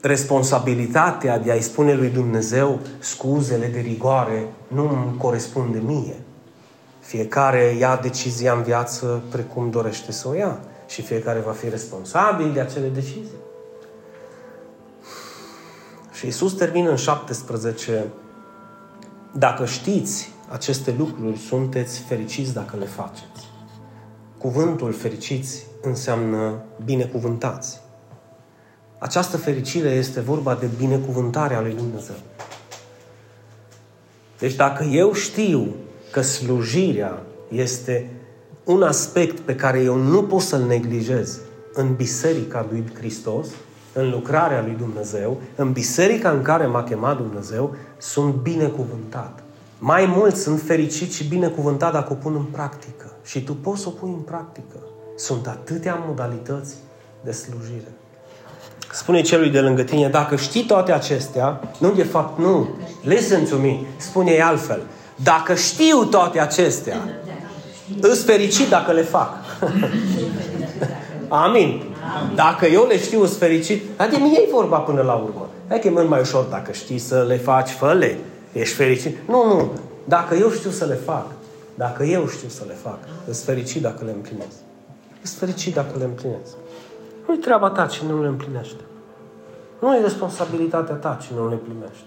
responsabilitatea 0.00 1.38
de 1.38 1.50
a-i 1.50 1.60
spune 1.60 1.94
lui 1.94 2.08
Dumnezeu 2.08 2.80
scuzele 2.98 3.66
de 3.66 3.78
rigoare 3.78 4.46
nu 4.68 4.88
îmi 4.88 5.16
corespunde 5.16 5.78
mie. 5.78 6.16
Fiecare 7.00 7.76
ia 7.78 7.96
decizia 8.02 8.52
în 8.52 8.62
viață 8.62 9.22
precum 9.30 9.70
dorește 9.70 10.12
să 10.12 10.28
o 10.28 10.34
ia 10.34 10.60
și 10.86 11.02
fiecare 11.02 11.40
va 11.40 11.52
fi 11.52 11.68
responsabil 11.68 12.52
de 12.52 12.60
acele 12.60 12.88
decizii. 12.88 13.38
Și 16.12 16.26
Isus 16.26 16.52
termină 16.52 16.90
în 16.90 16.96
17. 16.96 18.06
Dacă 19.32 19.64
știți 19.64 20.32
aceste 20.48 20.94
lucruri, 20.98 21.38
sunteți 21.38 21.98
fericiți 21.98 22.54
dacă 22.54 22.76
le 22.76 22.84
faceți. 22.84 23.48
Cuvântul 24.38 24.92
fericiți 24.92 25.66
înseamnă 25.82 26.62
binecuvântați. 26.84 27.80
Această 28.98 29.36
fericire 29.36 29.88
este 29.88 30.20
vorba 30.20 30.54
de 30.54 30.68
binecuvântarea 30.78 31.60
lui 31.60 31.74
Dumnezeu. 31.74 32.16
Deci 34.38 34.54
dacă 34.54 34.84
eu 34.84 35.12
știu 35.12 35.74
că 36.10 36.20
slujirea 36.20 37.22
este 37.48 38.10
un 38.64 38.82
aspect 38.82 39.40
pe 39.40 39.54
care 39.54 39.80
eu 39.80 39.96
nu 39.96 40.22
pot 40.22 40.40
să-l 40.40 40.62
neglijez 40.62 41.38
în 41.72 41.94
biserica 41.94 42.66
lui 42.70 42.84
Hristos, 42.94 43.46
în 43.92 44.10
lucrarea 44.10 44.62
lui 44.62 44.74
Dumnezeu, 44.78 45.40
în 45.56 45.72
biserica 45.72 46.30
în 46.30 46.42
care 46.42 46.66
m-a 46.66 46.82
chemat 46.82 47.16
Dumnezeu, 47.16 47.74
sunt 47.98 48.34
binecuvântat. 48.34 49.42
Mai 49.78 50.06
mult 50.06 50.36
sunt 50.36 50.60
fericit 50.60 51.12
și 51.12 51.28
binecuvântat 51.28 51.92
dacă 51.92 52.12
o 52.12 52.16
pun 52.16 52.34
în 52.34 52.44
practică. 52.44 53.12
Și 53.24 53.44
tu 53.44 53.54
poți 53.54 53.80
să 53.80 53.88
o 53.88 53.90
pui 53.90 54.08
în 54.08 54.20
practică. 54.20 54.76
Sunt 55.20 55.46
atâtea 55.46 56.04
modalități 56.06 56.74
de 57.24 57.32
slujire. 57.32 57.92
Spune 58.92 59.20
celui 59.20 59.50
de 59.50 59.60
lângă 59.60 59.82
tine, 59.82 60.08
dacă 60.08 60.36
știi 60.36 60.64
toate 60.64 60.92
acestea, 60.92 61.60
nu 61.78 61.92
de 61.92 62.02
fapt 62.02 62.38
nu, 62.38 62.68
listen 63.02 63.44
to 63.44 63.56
me, 63.56 63.80
spune 63.96 64.40
altfel, 64.40 64.82
dacă 65.14 65.54
știu 65.54 66.04
toate 66.04 66.40
acestea, 66.40 66.96
îs 68.00 68.24
fericit 68.24 68.68
dacă 68.68 68.92
le 68.92 69.02
fac. 69.02 69.34
Amin. 71.44 71.82
Dacă 72.34 72.66
eu 72.66 72.86
le 72.86 72.98
știu, 72.98 73.22
îs 73.22 73.36
fericit. 73.36 73.82
Dar 73.96 74.08
de 74.08 74.16
mine 74.16 74.36
e 74.36 74.48
vorba 74.50 74.78
până 74.78 75.02
la 75.02 75.14
urmă. 75.14 75.48
Hai 75.68 75.80
că 75.80 75.86
e 75.86 75.90
mult 75.90 76.08
mai 76.08 76.20
ușor 76.20 76.44
dacă 76.44 76.72
știi 76.72 76.98
să 76.98 77.24
le 77.28 77.36
faci, 77.36 77.70
fă 77.70 78.14
Ești 78.52 78.74
fericit. 78.74 79.16
Nu, 79.28 79.44
nu. 79.44 79.72
Dacă 80.04 80.34
eu 80.34 80.50
știu 80.50 80.70
să 80.70 80.84
le 80.84 80.98
fac, 81.04 81.26
dacă 81.74 82.04
eu 82.04 82.28
știu 82.28 82.48
să 82.48 82.64
le 82.66 82.74
fac, 82.82 82.98
îs 83.28 83.42
fericit 83.42 83.82
dacă 83.82 84.04
le 84.04 84.10
împlinesc. 84.10 84.56
Îs 85.22 85.34
fericit 85.34 85.74
dacă 85.74 85.98
le 85.98 86.04
împlinesc. 86.04 86.54
Nu-i 87.26 87.38
treaba 87.38 87.70
ta 87.70 87.86
cine 87.86 88.10
nu 88.10 88.22
le 88.22 88.28
împlinește. 88.28 88.82
Nu 89.80 89.96
e 89.96 90.00
responsabilitatea 90.00 90.94
ta 90.94 91.18
cine 91.26 91.38
nu 91.38 91.48
le 91.48 91.54
primește. 91.54 92.04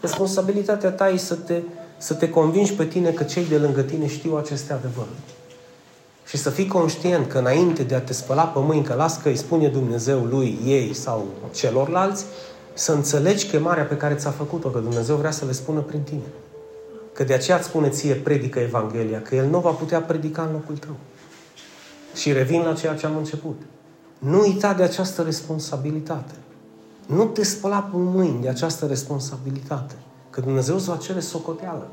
Responsabilitatea 0.00 0.90
ta 0.90 1.08
e 1.08 1.16
să 1.16 1.34
te, 1.34 1.60
să 1.96 2.14
te 2.14 2.30
convingi 2.30 2.74
pe 2.74 2.84
tine 2.84 3.10
că 3.10 3.22
cei 3.22 3.44
de 3.44 3.56
lângă 3.56 3.82
tine 3.82 4.06
știu 4.06 4.36
aceste 4.36 4.72
adevăruri. 4.72 5.16
Și 6.26 6.36
să 6.36 6.50
fii 6.50 6.66
conștient 6.66 7.28
că 7.28 7.38
înainte 7.38 7.82
de 7.82 7.94
a 7.94 8.00
te 8.00 8.12
spăla 8.12 8.42
pe 8.42 8.58
mâini, 8.58 8.84
că 8.84 8.94
las 8.94 9.22
că 9.22 9.28
îi 9.28 9.36
spune 9.36 9.68
Dumnezeu 9.68 10.24
lui, 10.24 10.58
ei 10.64 10.94
sau 10.94 11.26
celorlalți, 11.54 12.24
să 12.72 12.92
înțelegi 12.92 13.46
chemarea 13.46 13.84
pe 13.84 13.96
care 13.96 14.14
ți-a 14.14 14.30
făcut-o, 14.30 14.68
că 14.68 14.78
Dumnezeu 14.78 15.16
vrea 15.16 15.30
să 15.30 15.44
le 15.44 15.52
spună 15.52 15.80
prin 15.80 16.00
tine. 16.00 16.26
Că 17.12 17.24
de 17.24 17.34
aceea 17.34 17.56
îți 17.56 17.66
spune 17.66 17.88
ție, 17.88 18.14
predică 18.14 18.58
Evanghelia, 18.58 19.22
că 19.22 19.34
El 19.34 19.46
nu 19.46 19.58
va 19.58 19.70
putea 19.70 20.00
predica 20.00 20.42
în 20.42 20.52
locul 20.52 20.76
tău. 20.76 20.96
Și 22.16 22.32
revin 22.32 22.62
la 22.62 22.72
ceea 22.72 22.94
ce 22.94 23.06
am 23.06 23.16
început. 23.16 23.62
Nu 24.18 24.40
uita 24.40 24.72
de 24.72 24.82
această 24.82 25.22
responsabilitate. 25.22 26.34
Nu 27.06 27.24
te 27.24 27.44
spăla 27.44 27.78
pe 27.78 27.96
mâini 27.96 28.42
de 28.42 28.48
această 28.48 28.86
responsabilitate. 28.86 29.94
Că 30.30 30.40
Dumnezeu 30.40 30.74
îți 30.74 30.88
va 30.88 30.96
cere 30.96 31.20
socoteală. 31.20 31.90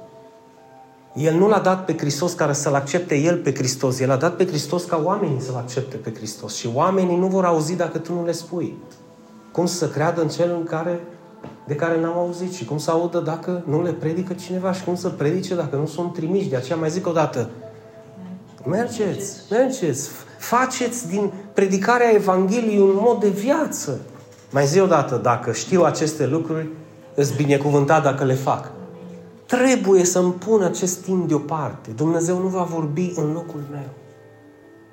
El 1.15 1.36
nu 1.36 1.47
l-a 1.47 1.59
dat 1.59 1.86
pe 1.86 1.97
Hristos 1.97 2.34
ca 2.34 2.53
să-L 2.53 2.74
accepte 2.74 3.15
El 3.15 3.38
pe 3.38 3.53
Hristos. 3.53 3.99
El 3.99 4.11
a 4.11 4.15
dat 4.15 4.36
pe 4.36 4.47
Hristos 4.47 4.84
ca 4.84 5.01
oamenii 5.03 5.41
să-L 5.41 5.55
accepte 5.55 5.95
pe 5.95 6.13
Hristos. 6.13 6.55
Și 6.55 6.69
oamenii 6.74 7.17
nu 7.17 7.28
vor 7.28 7.45
auzi 7.45 7.76
dacă 7.76 7.97
tu 7.97 8.13
nu 8.13 8.26
le 8.26 8.32
spui. 8.32 8.78
Cum 9.51 9.65
să 9.65 9.88
creadă 9.88 10.21
în 10.21 10.28
cel 10.28 10.55
în 10.59 10.63
care, 10.63 10.99
de 11.67 11.76
care 11.76 12.01
n-au 12.01 12.19
auzit 12.19 12.53
și 12.53 12.65
cum 12.65 12.78
să 12.78 12.91
audă 12.91 13.19
dacă 13.19 13.63
nu 13.65 13.84
le 13.84 13.91
predică 13.91 14.34
cineva 14.34 14.71
și 14.71 14.84
cum 14.84 14.95
să 14.95 15.09
predice 15.09 15.55
dacă 15.55 15.76
nu 15.76 15.86
sunt 15.86 16.13
trimiși. 16.13 16.49
De 16.49 16.55
aceea 16.55 16.78
mai 16.78 16.89
zic 16.89 17.07
o 17.07 17.11
dată, 17.11 17.49
mergeți, 18.66 19.41
mergeți, 19.49 20.09
faceți 20.39 21.07
din 21.07 21.32
predicarea 21.53 22.11
Evangheliei 22.11 22.80
un 22.80 22.97
mod 22.99 23.20
de 23.20 23.30
viață. 23.30 23.99
Mai 24.49 24.66
zi 24.66 24.80
odată, 24.80 25.16
dacă 25.16 25.51
știu 25.51 25.84
aceste 25.84 26.26
lucruri, 26.26 26.68
îți 27.16 27.36
binecuvântat 27.36 28.03
dacă 28.03 28.24
le 28.24 28.34
fac. 28.34 28.72
Trebuie 29.45 30.03
să-mi 30.03 30.34
pun 30.34 30.64
acest 30.64 31.03
timp 31.03 31.28
deoparte. 31.28 31.91
Dumnezeu 31.91 32.38
nu 32.38 32.47
va 32.47 32.64
vorbi 32.64 33.14
în 33.16 33.32
locul 33.32 33.64
meu. 33.72 33.89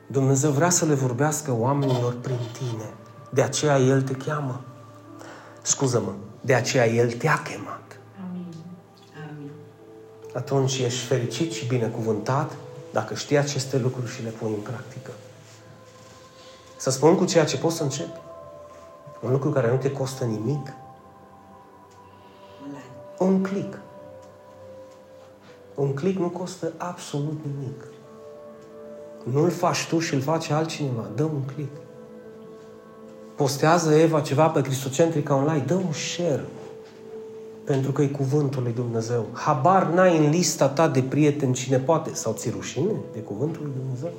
Dumnezeu 0.07 0.51
vrea 0.51 0.71
să 0.71 0.85
le 0.85 0.95
vorbească 0.95 1.57
oamenilor 1.59 2.16
prin 2.21 2.39
tine. 2.59 2.91
De 3.31 3.43
aceea 3.43 3.79
El 3.79 4.03
te 4.03 4.12
cheamă. 4.12 4.61
Scuză-mă, 5.62 6.12
de 6.41 6.55
aceea 6.55 6.89
El 6.89 7.12
te-a 7.12 7.43
chemat. 7.45 8.01
Amin. 8.29 8.47
Amin. 9.31 9.51
Atunci 10.35 10.79
ești 10.79 11.07
fericit 11.07 11.53
și 11.53 11.66
binecuvântat 11.66 12.53
dacă 12.93 13.14
știi 13.14 13.38
aceste 13.38 13.78
lucruri 13.78 14.11
și 14.11 14.22
le 14.22 14.30
pui 14.30 14.49
în 14.49 14.61
practică. 14.61 15.11
Să 16.76 16.91
spun 16.91 17.16
cu 17.16 17.24
ceea 17.24 17.45
ce 17.45 17.59
poți 17.59 17.76
să 17.76 17.82
începi. 17.82 18.20
Un 19.20 19.30
lucru 19.30 19.51
care 19.51 19.70
nu 19.70 19.76
te 19.76 19.93
costă 19.93 20.24
nimic. 20.24 20.72
Un 23.18 23.43
click. 23.43 23.78
Un 25.74 25.95
click 25.95 26.18
nu 26.18 26.28
costă 26.28 26.72
absolut 26.76 27.38
nimic. 27.45 27.84
Nu-l 29.24 29.51
faci 29.51 29.86
tu 29.86 29.99
și 29.99 30.14
îl 30.14 30.20
face 30.20 30.53
altcineva. 30.53 31.07
Dă 31.14 31.22
un 31.22 31.43
click. 31.55 31.76
Postează 33.36 33.95
Eva 33.95 34.20
ceva 34.20 34.49
pe 34.49 34.61
Cristocentrica 34.61 35.34
Online, 35.34 35.64
dă 35.66 35.74
un 35.74 35.93
share. 35.93 36.45
Pentru 37.71 37.93
că 37.93 38.03
e 38.03 38.07
cuvântul 38.07 38.62
lui 38.62 38.73
Dumnezeu. 38.73 39.27
Habar 39.33 39.87
n-ai 39.87 40.18
în 40.18 40.31
lista 40.31 40.68
ta 40.68 40.89
de 40.89 41.03
prieteni 41.03 41.55
cine 41.55 41.79
poate, 41.79 42.14
sau 42.14 42.33
ți 42.33 42.51
rușine 42.51 42.93
de 43.12 43.18
cuvântul 43.18 43.62
lui 43.62 43.73
Dumnezeu. 43.77 44.11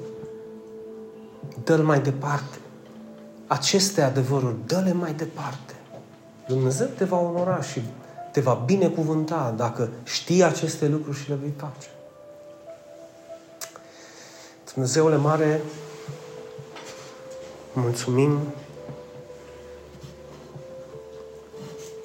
Dă-l 1.63 1.83
mai 1.83 2.01
departe. 2.01 2.57
Aceste 3.47 4.01
adevăruri, 4.01 4.55
dă-le 4.65 4.93
mai 4.93 5.13
departe. 5.13 5.73
Dumnezeu 6.47 6.87
te 6.97 7.05
va 7.05 7.19
onora 7.19 7.61
și 7.61 7.81
te 8.31 8.41
va 8.41 8.53
binecuvânta 8.65 9.53
dacă 9.57 9.89
știi 10.03 10.43
aceste 10.43 10.87
lucruri 10.87 11.17
și 11.17 11.29
le 11.29 11.35
vei 11.41 11.53
face. 11.57 11.87
Dumnezeule 14.73 15.15
mare, 15.15 15.61
mulțumim 17.73 18.39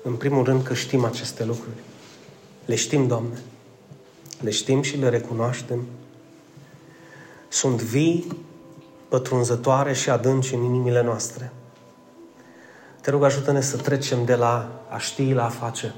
în 0.06 0.14
primul 0.14 0.44
rând 0.44 0.62
că 0.62 0.74
știm 0.74 1.04
aceste 1.04 1.44
lucruri. 1.44 1.76
Le 2.64 2.74
știm, 2.74 3.06
Doamne. 3.06 3.38
Le 4.40 4.50
știm 4.50 4.82
și 4.82 4.96
le 4.96 5.08
recunoaștem. 5.08 5.86
Sunt 7.48 7.82
vii, 7.82 8.44
pătrunzătoare 9.08 9.92
și 9.92 10.10
adânci 10.10 10.52
în 10.52 10.62
inimile 10.62 11.02
noastre. 11.02 11.52
Te 13.00 13.10
rog, 13.10 13.22
ajută-ne 13.22 13.60
să 13.60 13.76
trecem 13.76 14.24
de 14.24 14.34
la 14.34 14.82
a 14.88 14.98
ști 14.98 15.32
la 15.32 15.44
a 15.44 15.48
face. 15.48 15.94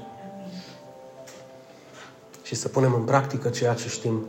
Și 2.43 2.55
să 2.55 2.67
punem 2.67 2.93
în 2.93 3.03
practică 3.03 3.49
ceea 3.49 3.73
ce 3.73 3.87
știm. 3.87 4.25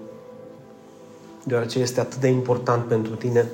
Deoarece 1.44 1.78
este 1.78 2.00
atât 2.00 2.18
de 2.18 2.28
important 2.28 2.84
pentru 2.84 3.14
tine. 3.14 3.48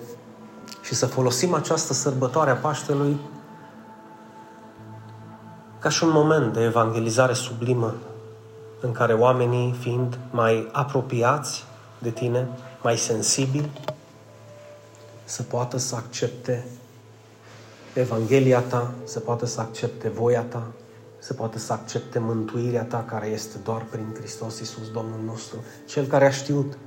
Și 0.83 0.95
să 0.95 1.07
folosim 1.07 1.55
această 1.55 1.93
sărbătoare 1.93 2.51
a 2.51 2.55
Paștelui 2.55 3.17
ca 5.87 5.93
și 5.93 6.05
un 6.05 6.11
moment 6.11 6.53
de 6.53 6.63
evangelizare 6.63 7.33
sublimă 7.33 7.95
în 8.81 8.93
care 8.93 9.13
oamenii, 9.13 9.75
fiind 9.81 10.19
mai 10.31 10.69
apropiați 10.73 11.65
de 11.99 12.11
tine, 12.11 12.49
mai 12.83 12.97
sensibili, 12.97 13.71
să 15.25 15.43
poată 15.43 15.79
să 15.79 15.95
accepte 15.95 16.67
Evanghelia 17.93 18.61
ta, 18.61 18.91
să 19.05 19.21
poată 19.21 19.47
să 19.47 19.61
accepte 19.61 20.09
voia 20.09 20.43
ta, 20.43 20.63
să 21.19 21.35
poată 21.35 21.59
să 21.59 21.73
accepte 21.73 22.19
mântuirea 22.19 22.85
ta 22.85 23.05
care 23.09 23.27
este 23.27 23.59
doar 23.65 23.87
prin 23.91 24.15
Hristos 24.19 24.59
Iisus, 24.59 24.91
Domnul 24.91 25.21
nostru, 25.27 25.57
Cel 25.89 26.07
care 26.07 26.27
a 26.27 26.31
știut 26.31 26.79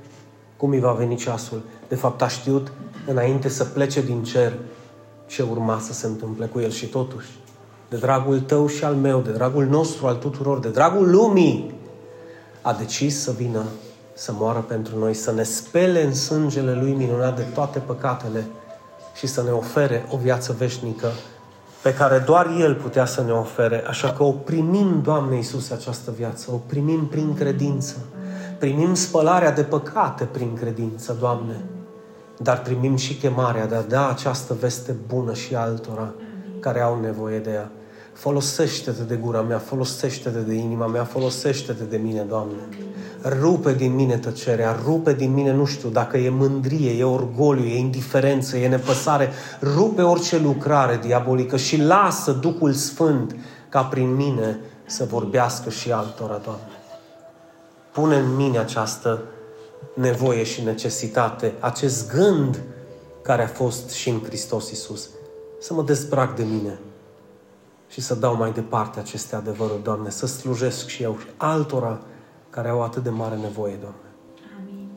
cum 0.56 0.70
îi 0.70 0.80
va 0.80 0.92
veni 0.92 1.16
ceasul. 1.16 1.62
De 1.88 1.94
fapt, 1.94 2.22
a 2.22 2.28
știut 2.28 2.72
înainte 3.06 3.48
să 3.48 3.64
plece 3.64 4.02
din 4.02 4.24
cer 4.24 4.52
ce 5.26 5.42
urma 5.42 5.78
să 5.78 5.92
se 5.92 6.06
întâmple 6.06 6.46
cu 6.46 6.60
El 6.60 6.70
și 6.70 6.86
totuși, 6.86 7.28
de 7.90 7.96
dragul 7.96 8.40
tău 8.40 8.66
și 8.66 8.84
al 8.84 8.94
meu, 8.94 9.20
de 9.20 9.30
dragul 9.30 9.66
nostru, 9.66 10.06
al 10.06 10.14
tuturor, 10.14 10.58
de 10.58 10.68
dragul 10.68 11.10
lumii, 11.10 11.74
a 12.62 12.72
decis 12.72 13.22
să 13.22 13.32
vină 13.32 13.62
să 14.14 14.32
moară 14.38 14.58
pentru 14.58 14.98
noi, 14.98 15.14
să 15.14 15.32
ne 15.32 15.42
spele 15.42 16.04
în 16.04 16.14
sângele 16.14 16.72
Lui 16.72 16.92
minunat 16.92 17.36
de 17.36 17.42
toate 17.54 17.78
păcatele 17.78 18.46
și 19.14 19.26
să 19.26 19.42
ne 19.42 19.50
ofere 19.50 20.06
o 20.10 20.16
viață 20.16 20.54
veșnică 20.58 21.08
pe 21.82 21.94
care 21.94 22.18
doar 22.18 22.46
El 22.58 22.74
putea 22.74 23.04
să 23.04 23.22
ne 23.22 23.32
ofere. 23.32 23.84
Așa 23.86 24.12
că 24.12 24.22
o 24.22 24.32
primim, 24.32 25.00
Doamne 25.02 25.36
Iisus, 25.36 25.70
această 25.70 26.10
viață, 26.16 26.50
o 26.52 26.56
primim 26.66 27.06
prin 27.06 27.34
credință. 27.34 27.96
Primim 28.58 28.94
spălarea 28.94 29.52
de 29.52 29.62
păcate 29.62 30.24
prin 30.24 30.54
credință, 30.54 31.16
Doamne. 31.20 31.64
Dar 32.38 32.62
primim 32.62 32.96
și 32.96 33.14
chemarea 33.14 33.66
de 33.66 33.74
a 33.74 33.82
da 33.82 34.08
această 34.08 34.56
veste 34.60 34.96
bună 35.06 35.34
și 35.34 35.54
altora 35.54 36.12
care 36.60 36.80
au 36.80 37.00
nevoie 37.00 37.38
de 37.38 37.50
ea. 37.50 37.70
Folosește-te 38.20 39.02
de 39.02 39.14
gura 39.14 39.40
mea, 39.40 39.58
folosește-te 39.58 40.38
de 40.38 40.54
inima 40.54 40.86
mea, 40.86 41.04
folosește-te 41.04 41.84
de 41.84 41.96
mine, 41.96 42.20
Doamne. 42.20 42.68
Rupe 43.22 43.74
din 43.74 43.94
mine 43.94 44.16
tăcerea, 44.16 44.80
rupe 44.84 45.12
din 45.12 45.32
mine, 45.32 45.52
nu 45.52 45.64
știu, 45.64 45.88
dacă 45.88 46.16
e 46.16 46.28
mândrie, 46.28 46.98
e 46.98 47.04
orgoliu, 47.04 47.64
e 47.64 47.78
indiferență, 47.78 48.56
e 48.56 48.68
nepăsare, 48.68 49.30
rupe 49.62 50.02
orice 50.02 50.38
lucrare 50.38 51.00
diabolică 51.02 51.56
și 51.56 51.80
lasă 51.80 52.32
Duhul 52.32 52.72
Sfânt 52.72 53.36
ca 53.68 53.82
prin 53.82 54.14
mine 54.14 54.58
să 54.86 55.04
vorbească 55.04 55.70
și 55.70 55.92
altora, 55.92 56.40
Doamne. 56.44 56.78
Pune 57.92 58.16
în 58.16 58.36
mine 58.36 58.58
această 58.58 59.22
nevoie 59.94 60.42
și 60.42 60.62
necesitate, 60.62 61.52
acest 61.60 62.12
gând 62.12 62.60
care 63.22 63.42
a 63.42 63.48
fost 63.48 63.90
și 63.90 64.08
în 64.08 64.20
Hristos 64.24 64.70
Isus. 64.70 65.08
Să 65.60 65.74
mă 65.74 65.82
dezbrac 65.82 66.36
de 66.36 66.42
mine, 66.42 66.78
și 67.90 68.00
să 68.00 68.14
dau 68.14 68.36
mai 68.36 68.52
departe 68.52 68.98
aceste 68.98 69.36
adevăruri, 69.36 69.82
Doamne, 69.82 70.10
să 70.10 70.26
slujesc 70.26 70.86
și 70.86 71.02
eu 71.02 71.18
și 71.18 71.26
altora 71.36 72.00
care 72.50 72.68
au 72.68 72.82
atât 72.82 73.02
de 73.02 73.10
mare 73.10 73.36
nevoie, 73.36 73.74
Doamne. 73.74 73.98
Amin. 74.58 74.88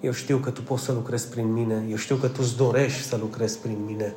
Eu 0.00 0.12
știu 0.12 0.38
că 0.38 0.50
Tu 0.50 0.62
poți 0.62 0.82
să 0.82 0.92
lucrezi 0.92 1.28
prin 1.28 1.52
mine, 1.52 1.86
eu 1.90 1.96
știu 1.96 2.16
că 2.16 2.28
Tu 2.28 2.38
îți 2.40 2.56
dorești 2.56 3.02
să 3.02 3.16
lucrezi 3.16 3.58
prin 3.58 3.78
mine. 3.86 4.14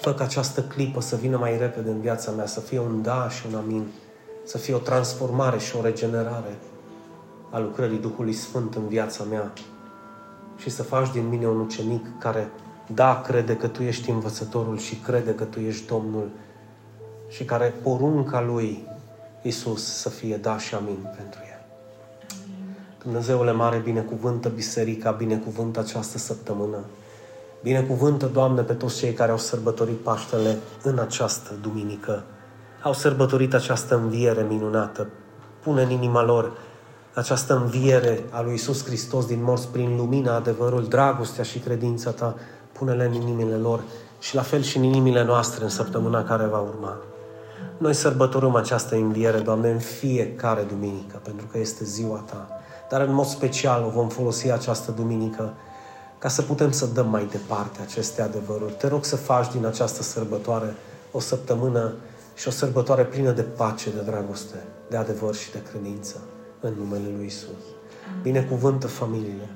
Fă 0.00 0.14
ca 0.14 0.24
această 0.24 0.62
clipă 0.62 1.00
să 1.00 1.16
vină 1.16 1.36
mai 1.36 1.58
repede 1.58 1.90
în 1.90 2.00
viața 2.00 2.30
mea, 2.30 2.46
să 2.46 2.60
fie 2.60 2.80
un 2.80 3.02
da 3.02 3.28
și 3.28 3.46
un 3.50 3.54
amin, 3.54 3.86
să 4.44 4.58
fie 4.58 4.74
o 4.74 4.78
transformare 4.78 5.58
și 5.58 5.76
o 5.76 5.82
regenerare 5.82 6.58
a 7.50 7.58
lucrării 7.58 7.98
Duhului 7.98 8.32
Sfânt 8.32 8.74
în 8.74 8.88
viața 8.88 9.24
mea 9.24 9.52
și 10.56 10.70
să 10.70 10.82
faci 10.82 11.12
din 11.12 11.28
mine 11.28 11.46
un 11.46 11.60
ucenic 11.60 12.06
care, 12.18 12.50
da, 12.94 13.20
crede 13.20 13.56
că 13.56 13.68
Tu 13.68 13.82
ești 13.82 14.10
învățătorul 14.10 14.78
și 14.78 14.96
crede 14.96 15.34
că 15.34 15.44
Tu 15.44 15.60
ești 15.60 15.86
Domnul 15.86 16.30
și 17.30 17.44
care 17.44 17.74
porunca 17.82 18.40
lui 18.40 18.88
Isus 19.42 19.84
să 19.84 20.08
fie 20.08 20.36
da 20.36 20.58
și 20.58 20.74
amin 20.74 21.14
pentru 21.16 21.40
el. 21.50 21.60
Dumnezeule 23.02 23.52
mare, 23.52 23.78
binecuvântă 23.78 24.48
biserica, 24.48 25.10
binecuvântă 25.10 25.80
această 25.80 26.18
săptămână. 26.18 26.78
Binecuvântă, 27.62 28.26
Doamne, 28.26 28.62
pe 28.62 28.72
toți 28.72 28.96
cei 28.96 29.12
care 29.12 29.30
au 29.30 29.38
sărbătorit 29.38 29.96
Paștele 29.96 30.58
în 30.82 30.98
această 30.98 31.54
duminică. 31.62 32.22
Au 32.82 32.92
sărbătorit 32.92 33.54
această 33.54 33.94
înviere 33.94 34.42
minunată. 34.48 35.08
Pune 35.62 35.82
în 35.82 35.90
inima 35.90 36.22
lor 36.22 36.52
această 37.14 37.54
înviere 37.54 38.24
a 38.30 38.42
lui 38.42 38.54
Isus 38.54 38.84
Hristos 38.84 39.26
din 39.26 39.42
morți 39.42 39.68
prin 39.68 39.96
lumina, 39.96 40.34
adevărul, 40.34 40.88
dragostea 40.88 41.44
și 41.44 41.58
credința 41.58 42.10
Ta. 42.10 42.34
Pune-le 42.72 43.04
în 43.04 43.12
inimile 43.12 43.56
lor 43.56 43.80
și 44.20 44.34
la 44.34 44.42
fel 44.42 44.62
și 44.62 44.76
în 44.76 44.82
inimile 44.82 45.24
noastre 45.24 45.64
în 45.64 45.70
săptămâna 45.70 46.24
care 46.24 46.44
va 46.44 46.58
urma. 46.58 46.98
Noi 47.78 47.94
sărbătorim 47.94 48.54
această 48.54 48.94
înviere, 48.94 49.38
Doamne, 49.38 49.70
în 49.70 49.78
fiecare 49.78 50.62
duminică, 50.62 51.20
pentru 51.22 51.46
că 51.46 51.58
este 51.58 51.84
ziua 51.84 52.24
Ta. 52.30 52.48
Dar 52.88 53.00
în 53.00 53.12
mod 53.12 53.26
special 53.26 53.84
o 53.84 53.90
vom 53.90 54.08
folosi 54.08 54.50
această 54.50 54.90
duminică 54.90 55.52
ca 56.18 56.28
să 56.28 56.42
putem 56.42 56.70
să 56.70 56.86
dăm 56.86 57.08
mai 57.08 57.28
departe 57.30 57.80
aceste 57.82 58.22
adevăruri. 58.22 58.72
Te 58.72 58.88
rog 58.88 59.04
să 59.04 59.16
faci 59.16 59.52
din 59.52 59.66
această 59.66 60.02
sărbătoare 60.02 60.74
o 61.12 61.20
săptămână 61.20 61.92
și 62.34 62.48
o 62.48 62.50
sărbătoare 62.50 63.04
plină 63.04 63.30
de 63.30 63.42
pace, 63.42 63.90
de 63.90 64.00
dragoste, 64.00 64.64
de 64.88 64.96
adevăr 64.96 65.34
și 65.34 65.50
de 65.50 65.62
credință 65.70 66.16
în 66.60 66.72
numele 66.78 67.04
Lui 67.16 67.26
Isus. 67.26 67.64
Binecuvântă 68.22 68.86
familiile. 68.86 69.48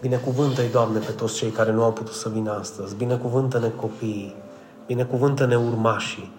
Binecuvântă-i, 0.00 0.70
Doamne, 0.70 0.98
pe 0.98 1.12
toți 1.12 1.34
cei 1.34 1.50
care 1.50 1.72
nu 1.72 1.82
au 1.82 1.92
putut 1.92 2.14
să 2.14 2.28
vină 2.28 2.52
astăzi. 2.52 2.94
Binecuvântă-ne 2.94 3.68
copiii. 3.68 4.34
Binecuvântă-ne 4.86 5.56
urmașii. 5.56 6.32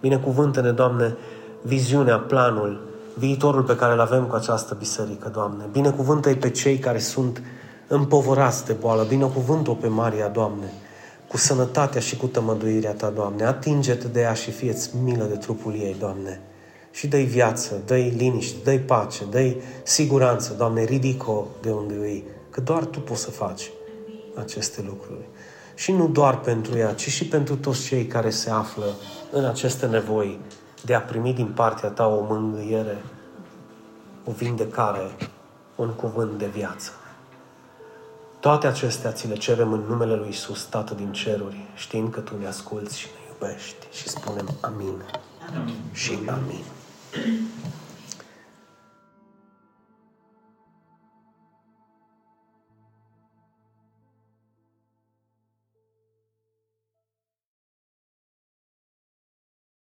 Binecuvântă-ne, 0.00 0.70
Doamne, 0.70 1.16
viziunea, 1.62 2.18
planul, 2.18 2.88
viitorul 3.14 3.62
pe 3.62 3.76
care 3.76 3.92
îl 3.92 4.00
avem 4.00 4.24
cu 4.24 4.34
această 4.34 4.74
biserică, 4.78 5.28
Doamne. 5.28 5.64
Binecuvântă-i 5.72 6.36
pe 6.36 6.50
cei 6.50 6.78
care 6.78 6.98
sunt 6.98 7.42
împovorați 7.88 8.66
de 8.66 8.72
boală. 8.72 9.02
Binecuvântă-o 9.02 9.74
pe 9.74 9.88
Maria, 9.88 10.28
Doamne, 10.28 10.72
cu 11.28 11.36
sănătatea 11.36 12.00
și 12.00 12.16
cu 12.16 12.26
tămăduirea 12.26 12.92
Ta, 12.92 13.08
Doamne. 13.08 13.44
Atinge-te 13.44 14.08
de 14.08 14.20
ea 14.20 14.32
și 14.32 14.50
fieți 14.50 14.90
milă 15.04 15.24
de 15.24 15.36
trupul 15.36 15.74
ei, 15.74 15.96
Doamne. 15.98 16.40
Și 16.90 17.06
dă-i 17.06 17.24
viață, 17.24 17.74
dă-i 17.86 18.14
liniște, 18.16 18.58
dă-i 18.64 18.78
pace, 18.78 19.24
dă-i 19.30 19.56
siguranță, 19.82 20.54
Doamne, 20.58 20.84
ridică 20.84 21.44
de 21.62 21.70
unde 21.70 21.94
îi, 21.94 22.24
că 22.50 22.60
doar 22.60 22.84
Tu 22.84 23.00
poți 23.00 23.20
să 23.20 23.30
faci 23.30 23.70
aceste 24.34 24.84
lucruri. 24.86 25.28
Și 25.80 25.92
nu 25.92 26.08
doar 26.08 26.40
pentru 26.40 26.76
ea, 26.76 26.94
ci 26.94 27.08
și 27.08 27.26
pentru 27.26 27.56
toți 27.56 27.84
cei 27.84 28.06
care 28.06 28.30
se 28.30 28.50
află 28.50 28.84
în 29.30 29.44
aceste 29.44 29.86
nevoi 29.86 30.38
de 30.84 30.94
a 30.94 31.00
primi 31.00 31.34
din 31.34 31.46
partea 31.46 31.88
ta 31.88 32.06
o 32.06 32.24
mângâiere, 32.28 33.04
o 34.24 34.32
vindecare, 34.32 35.16
un 35.76 35.88
cuvânt 35.88 36.38
de 36.38 36.46
viață. 36.46 36.90
Toate 38.40 38.66
acestea 38.66 39.12
ți 39.12 39.28
le 39.28 39.34
cerem 39.34 39.72
în 39.72 39.80
numele 39.88 40.14
Lui 40.14 40.28
Isus, 40.28 40.64
Tată 40.64 40.94
din 40.94 41.12
ceruri, 41.12 41.56
știind 41.74 42.12
că 42.12 42.20
Tu 42.20 42.38
ne 42.38 42.46
asculți 42.46 42.98
și 42.98 43.06
ne 43.06 43.32
iubești 43.32 43.86
și 43.92 44.08
spunem 44.08 44.48
amin, 44.60 45.02
amin. 45.56 45.74
și 45.92 46.18
amin. 46.26 46.64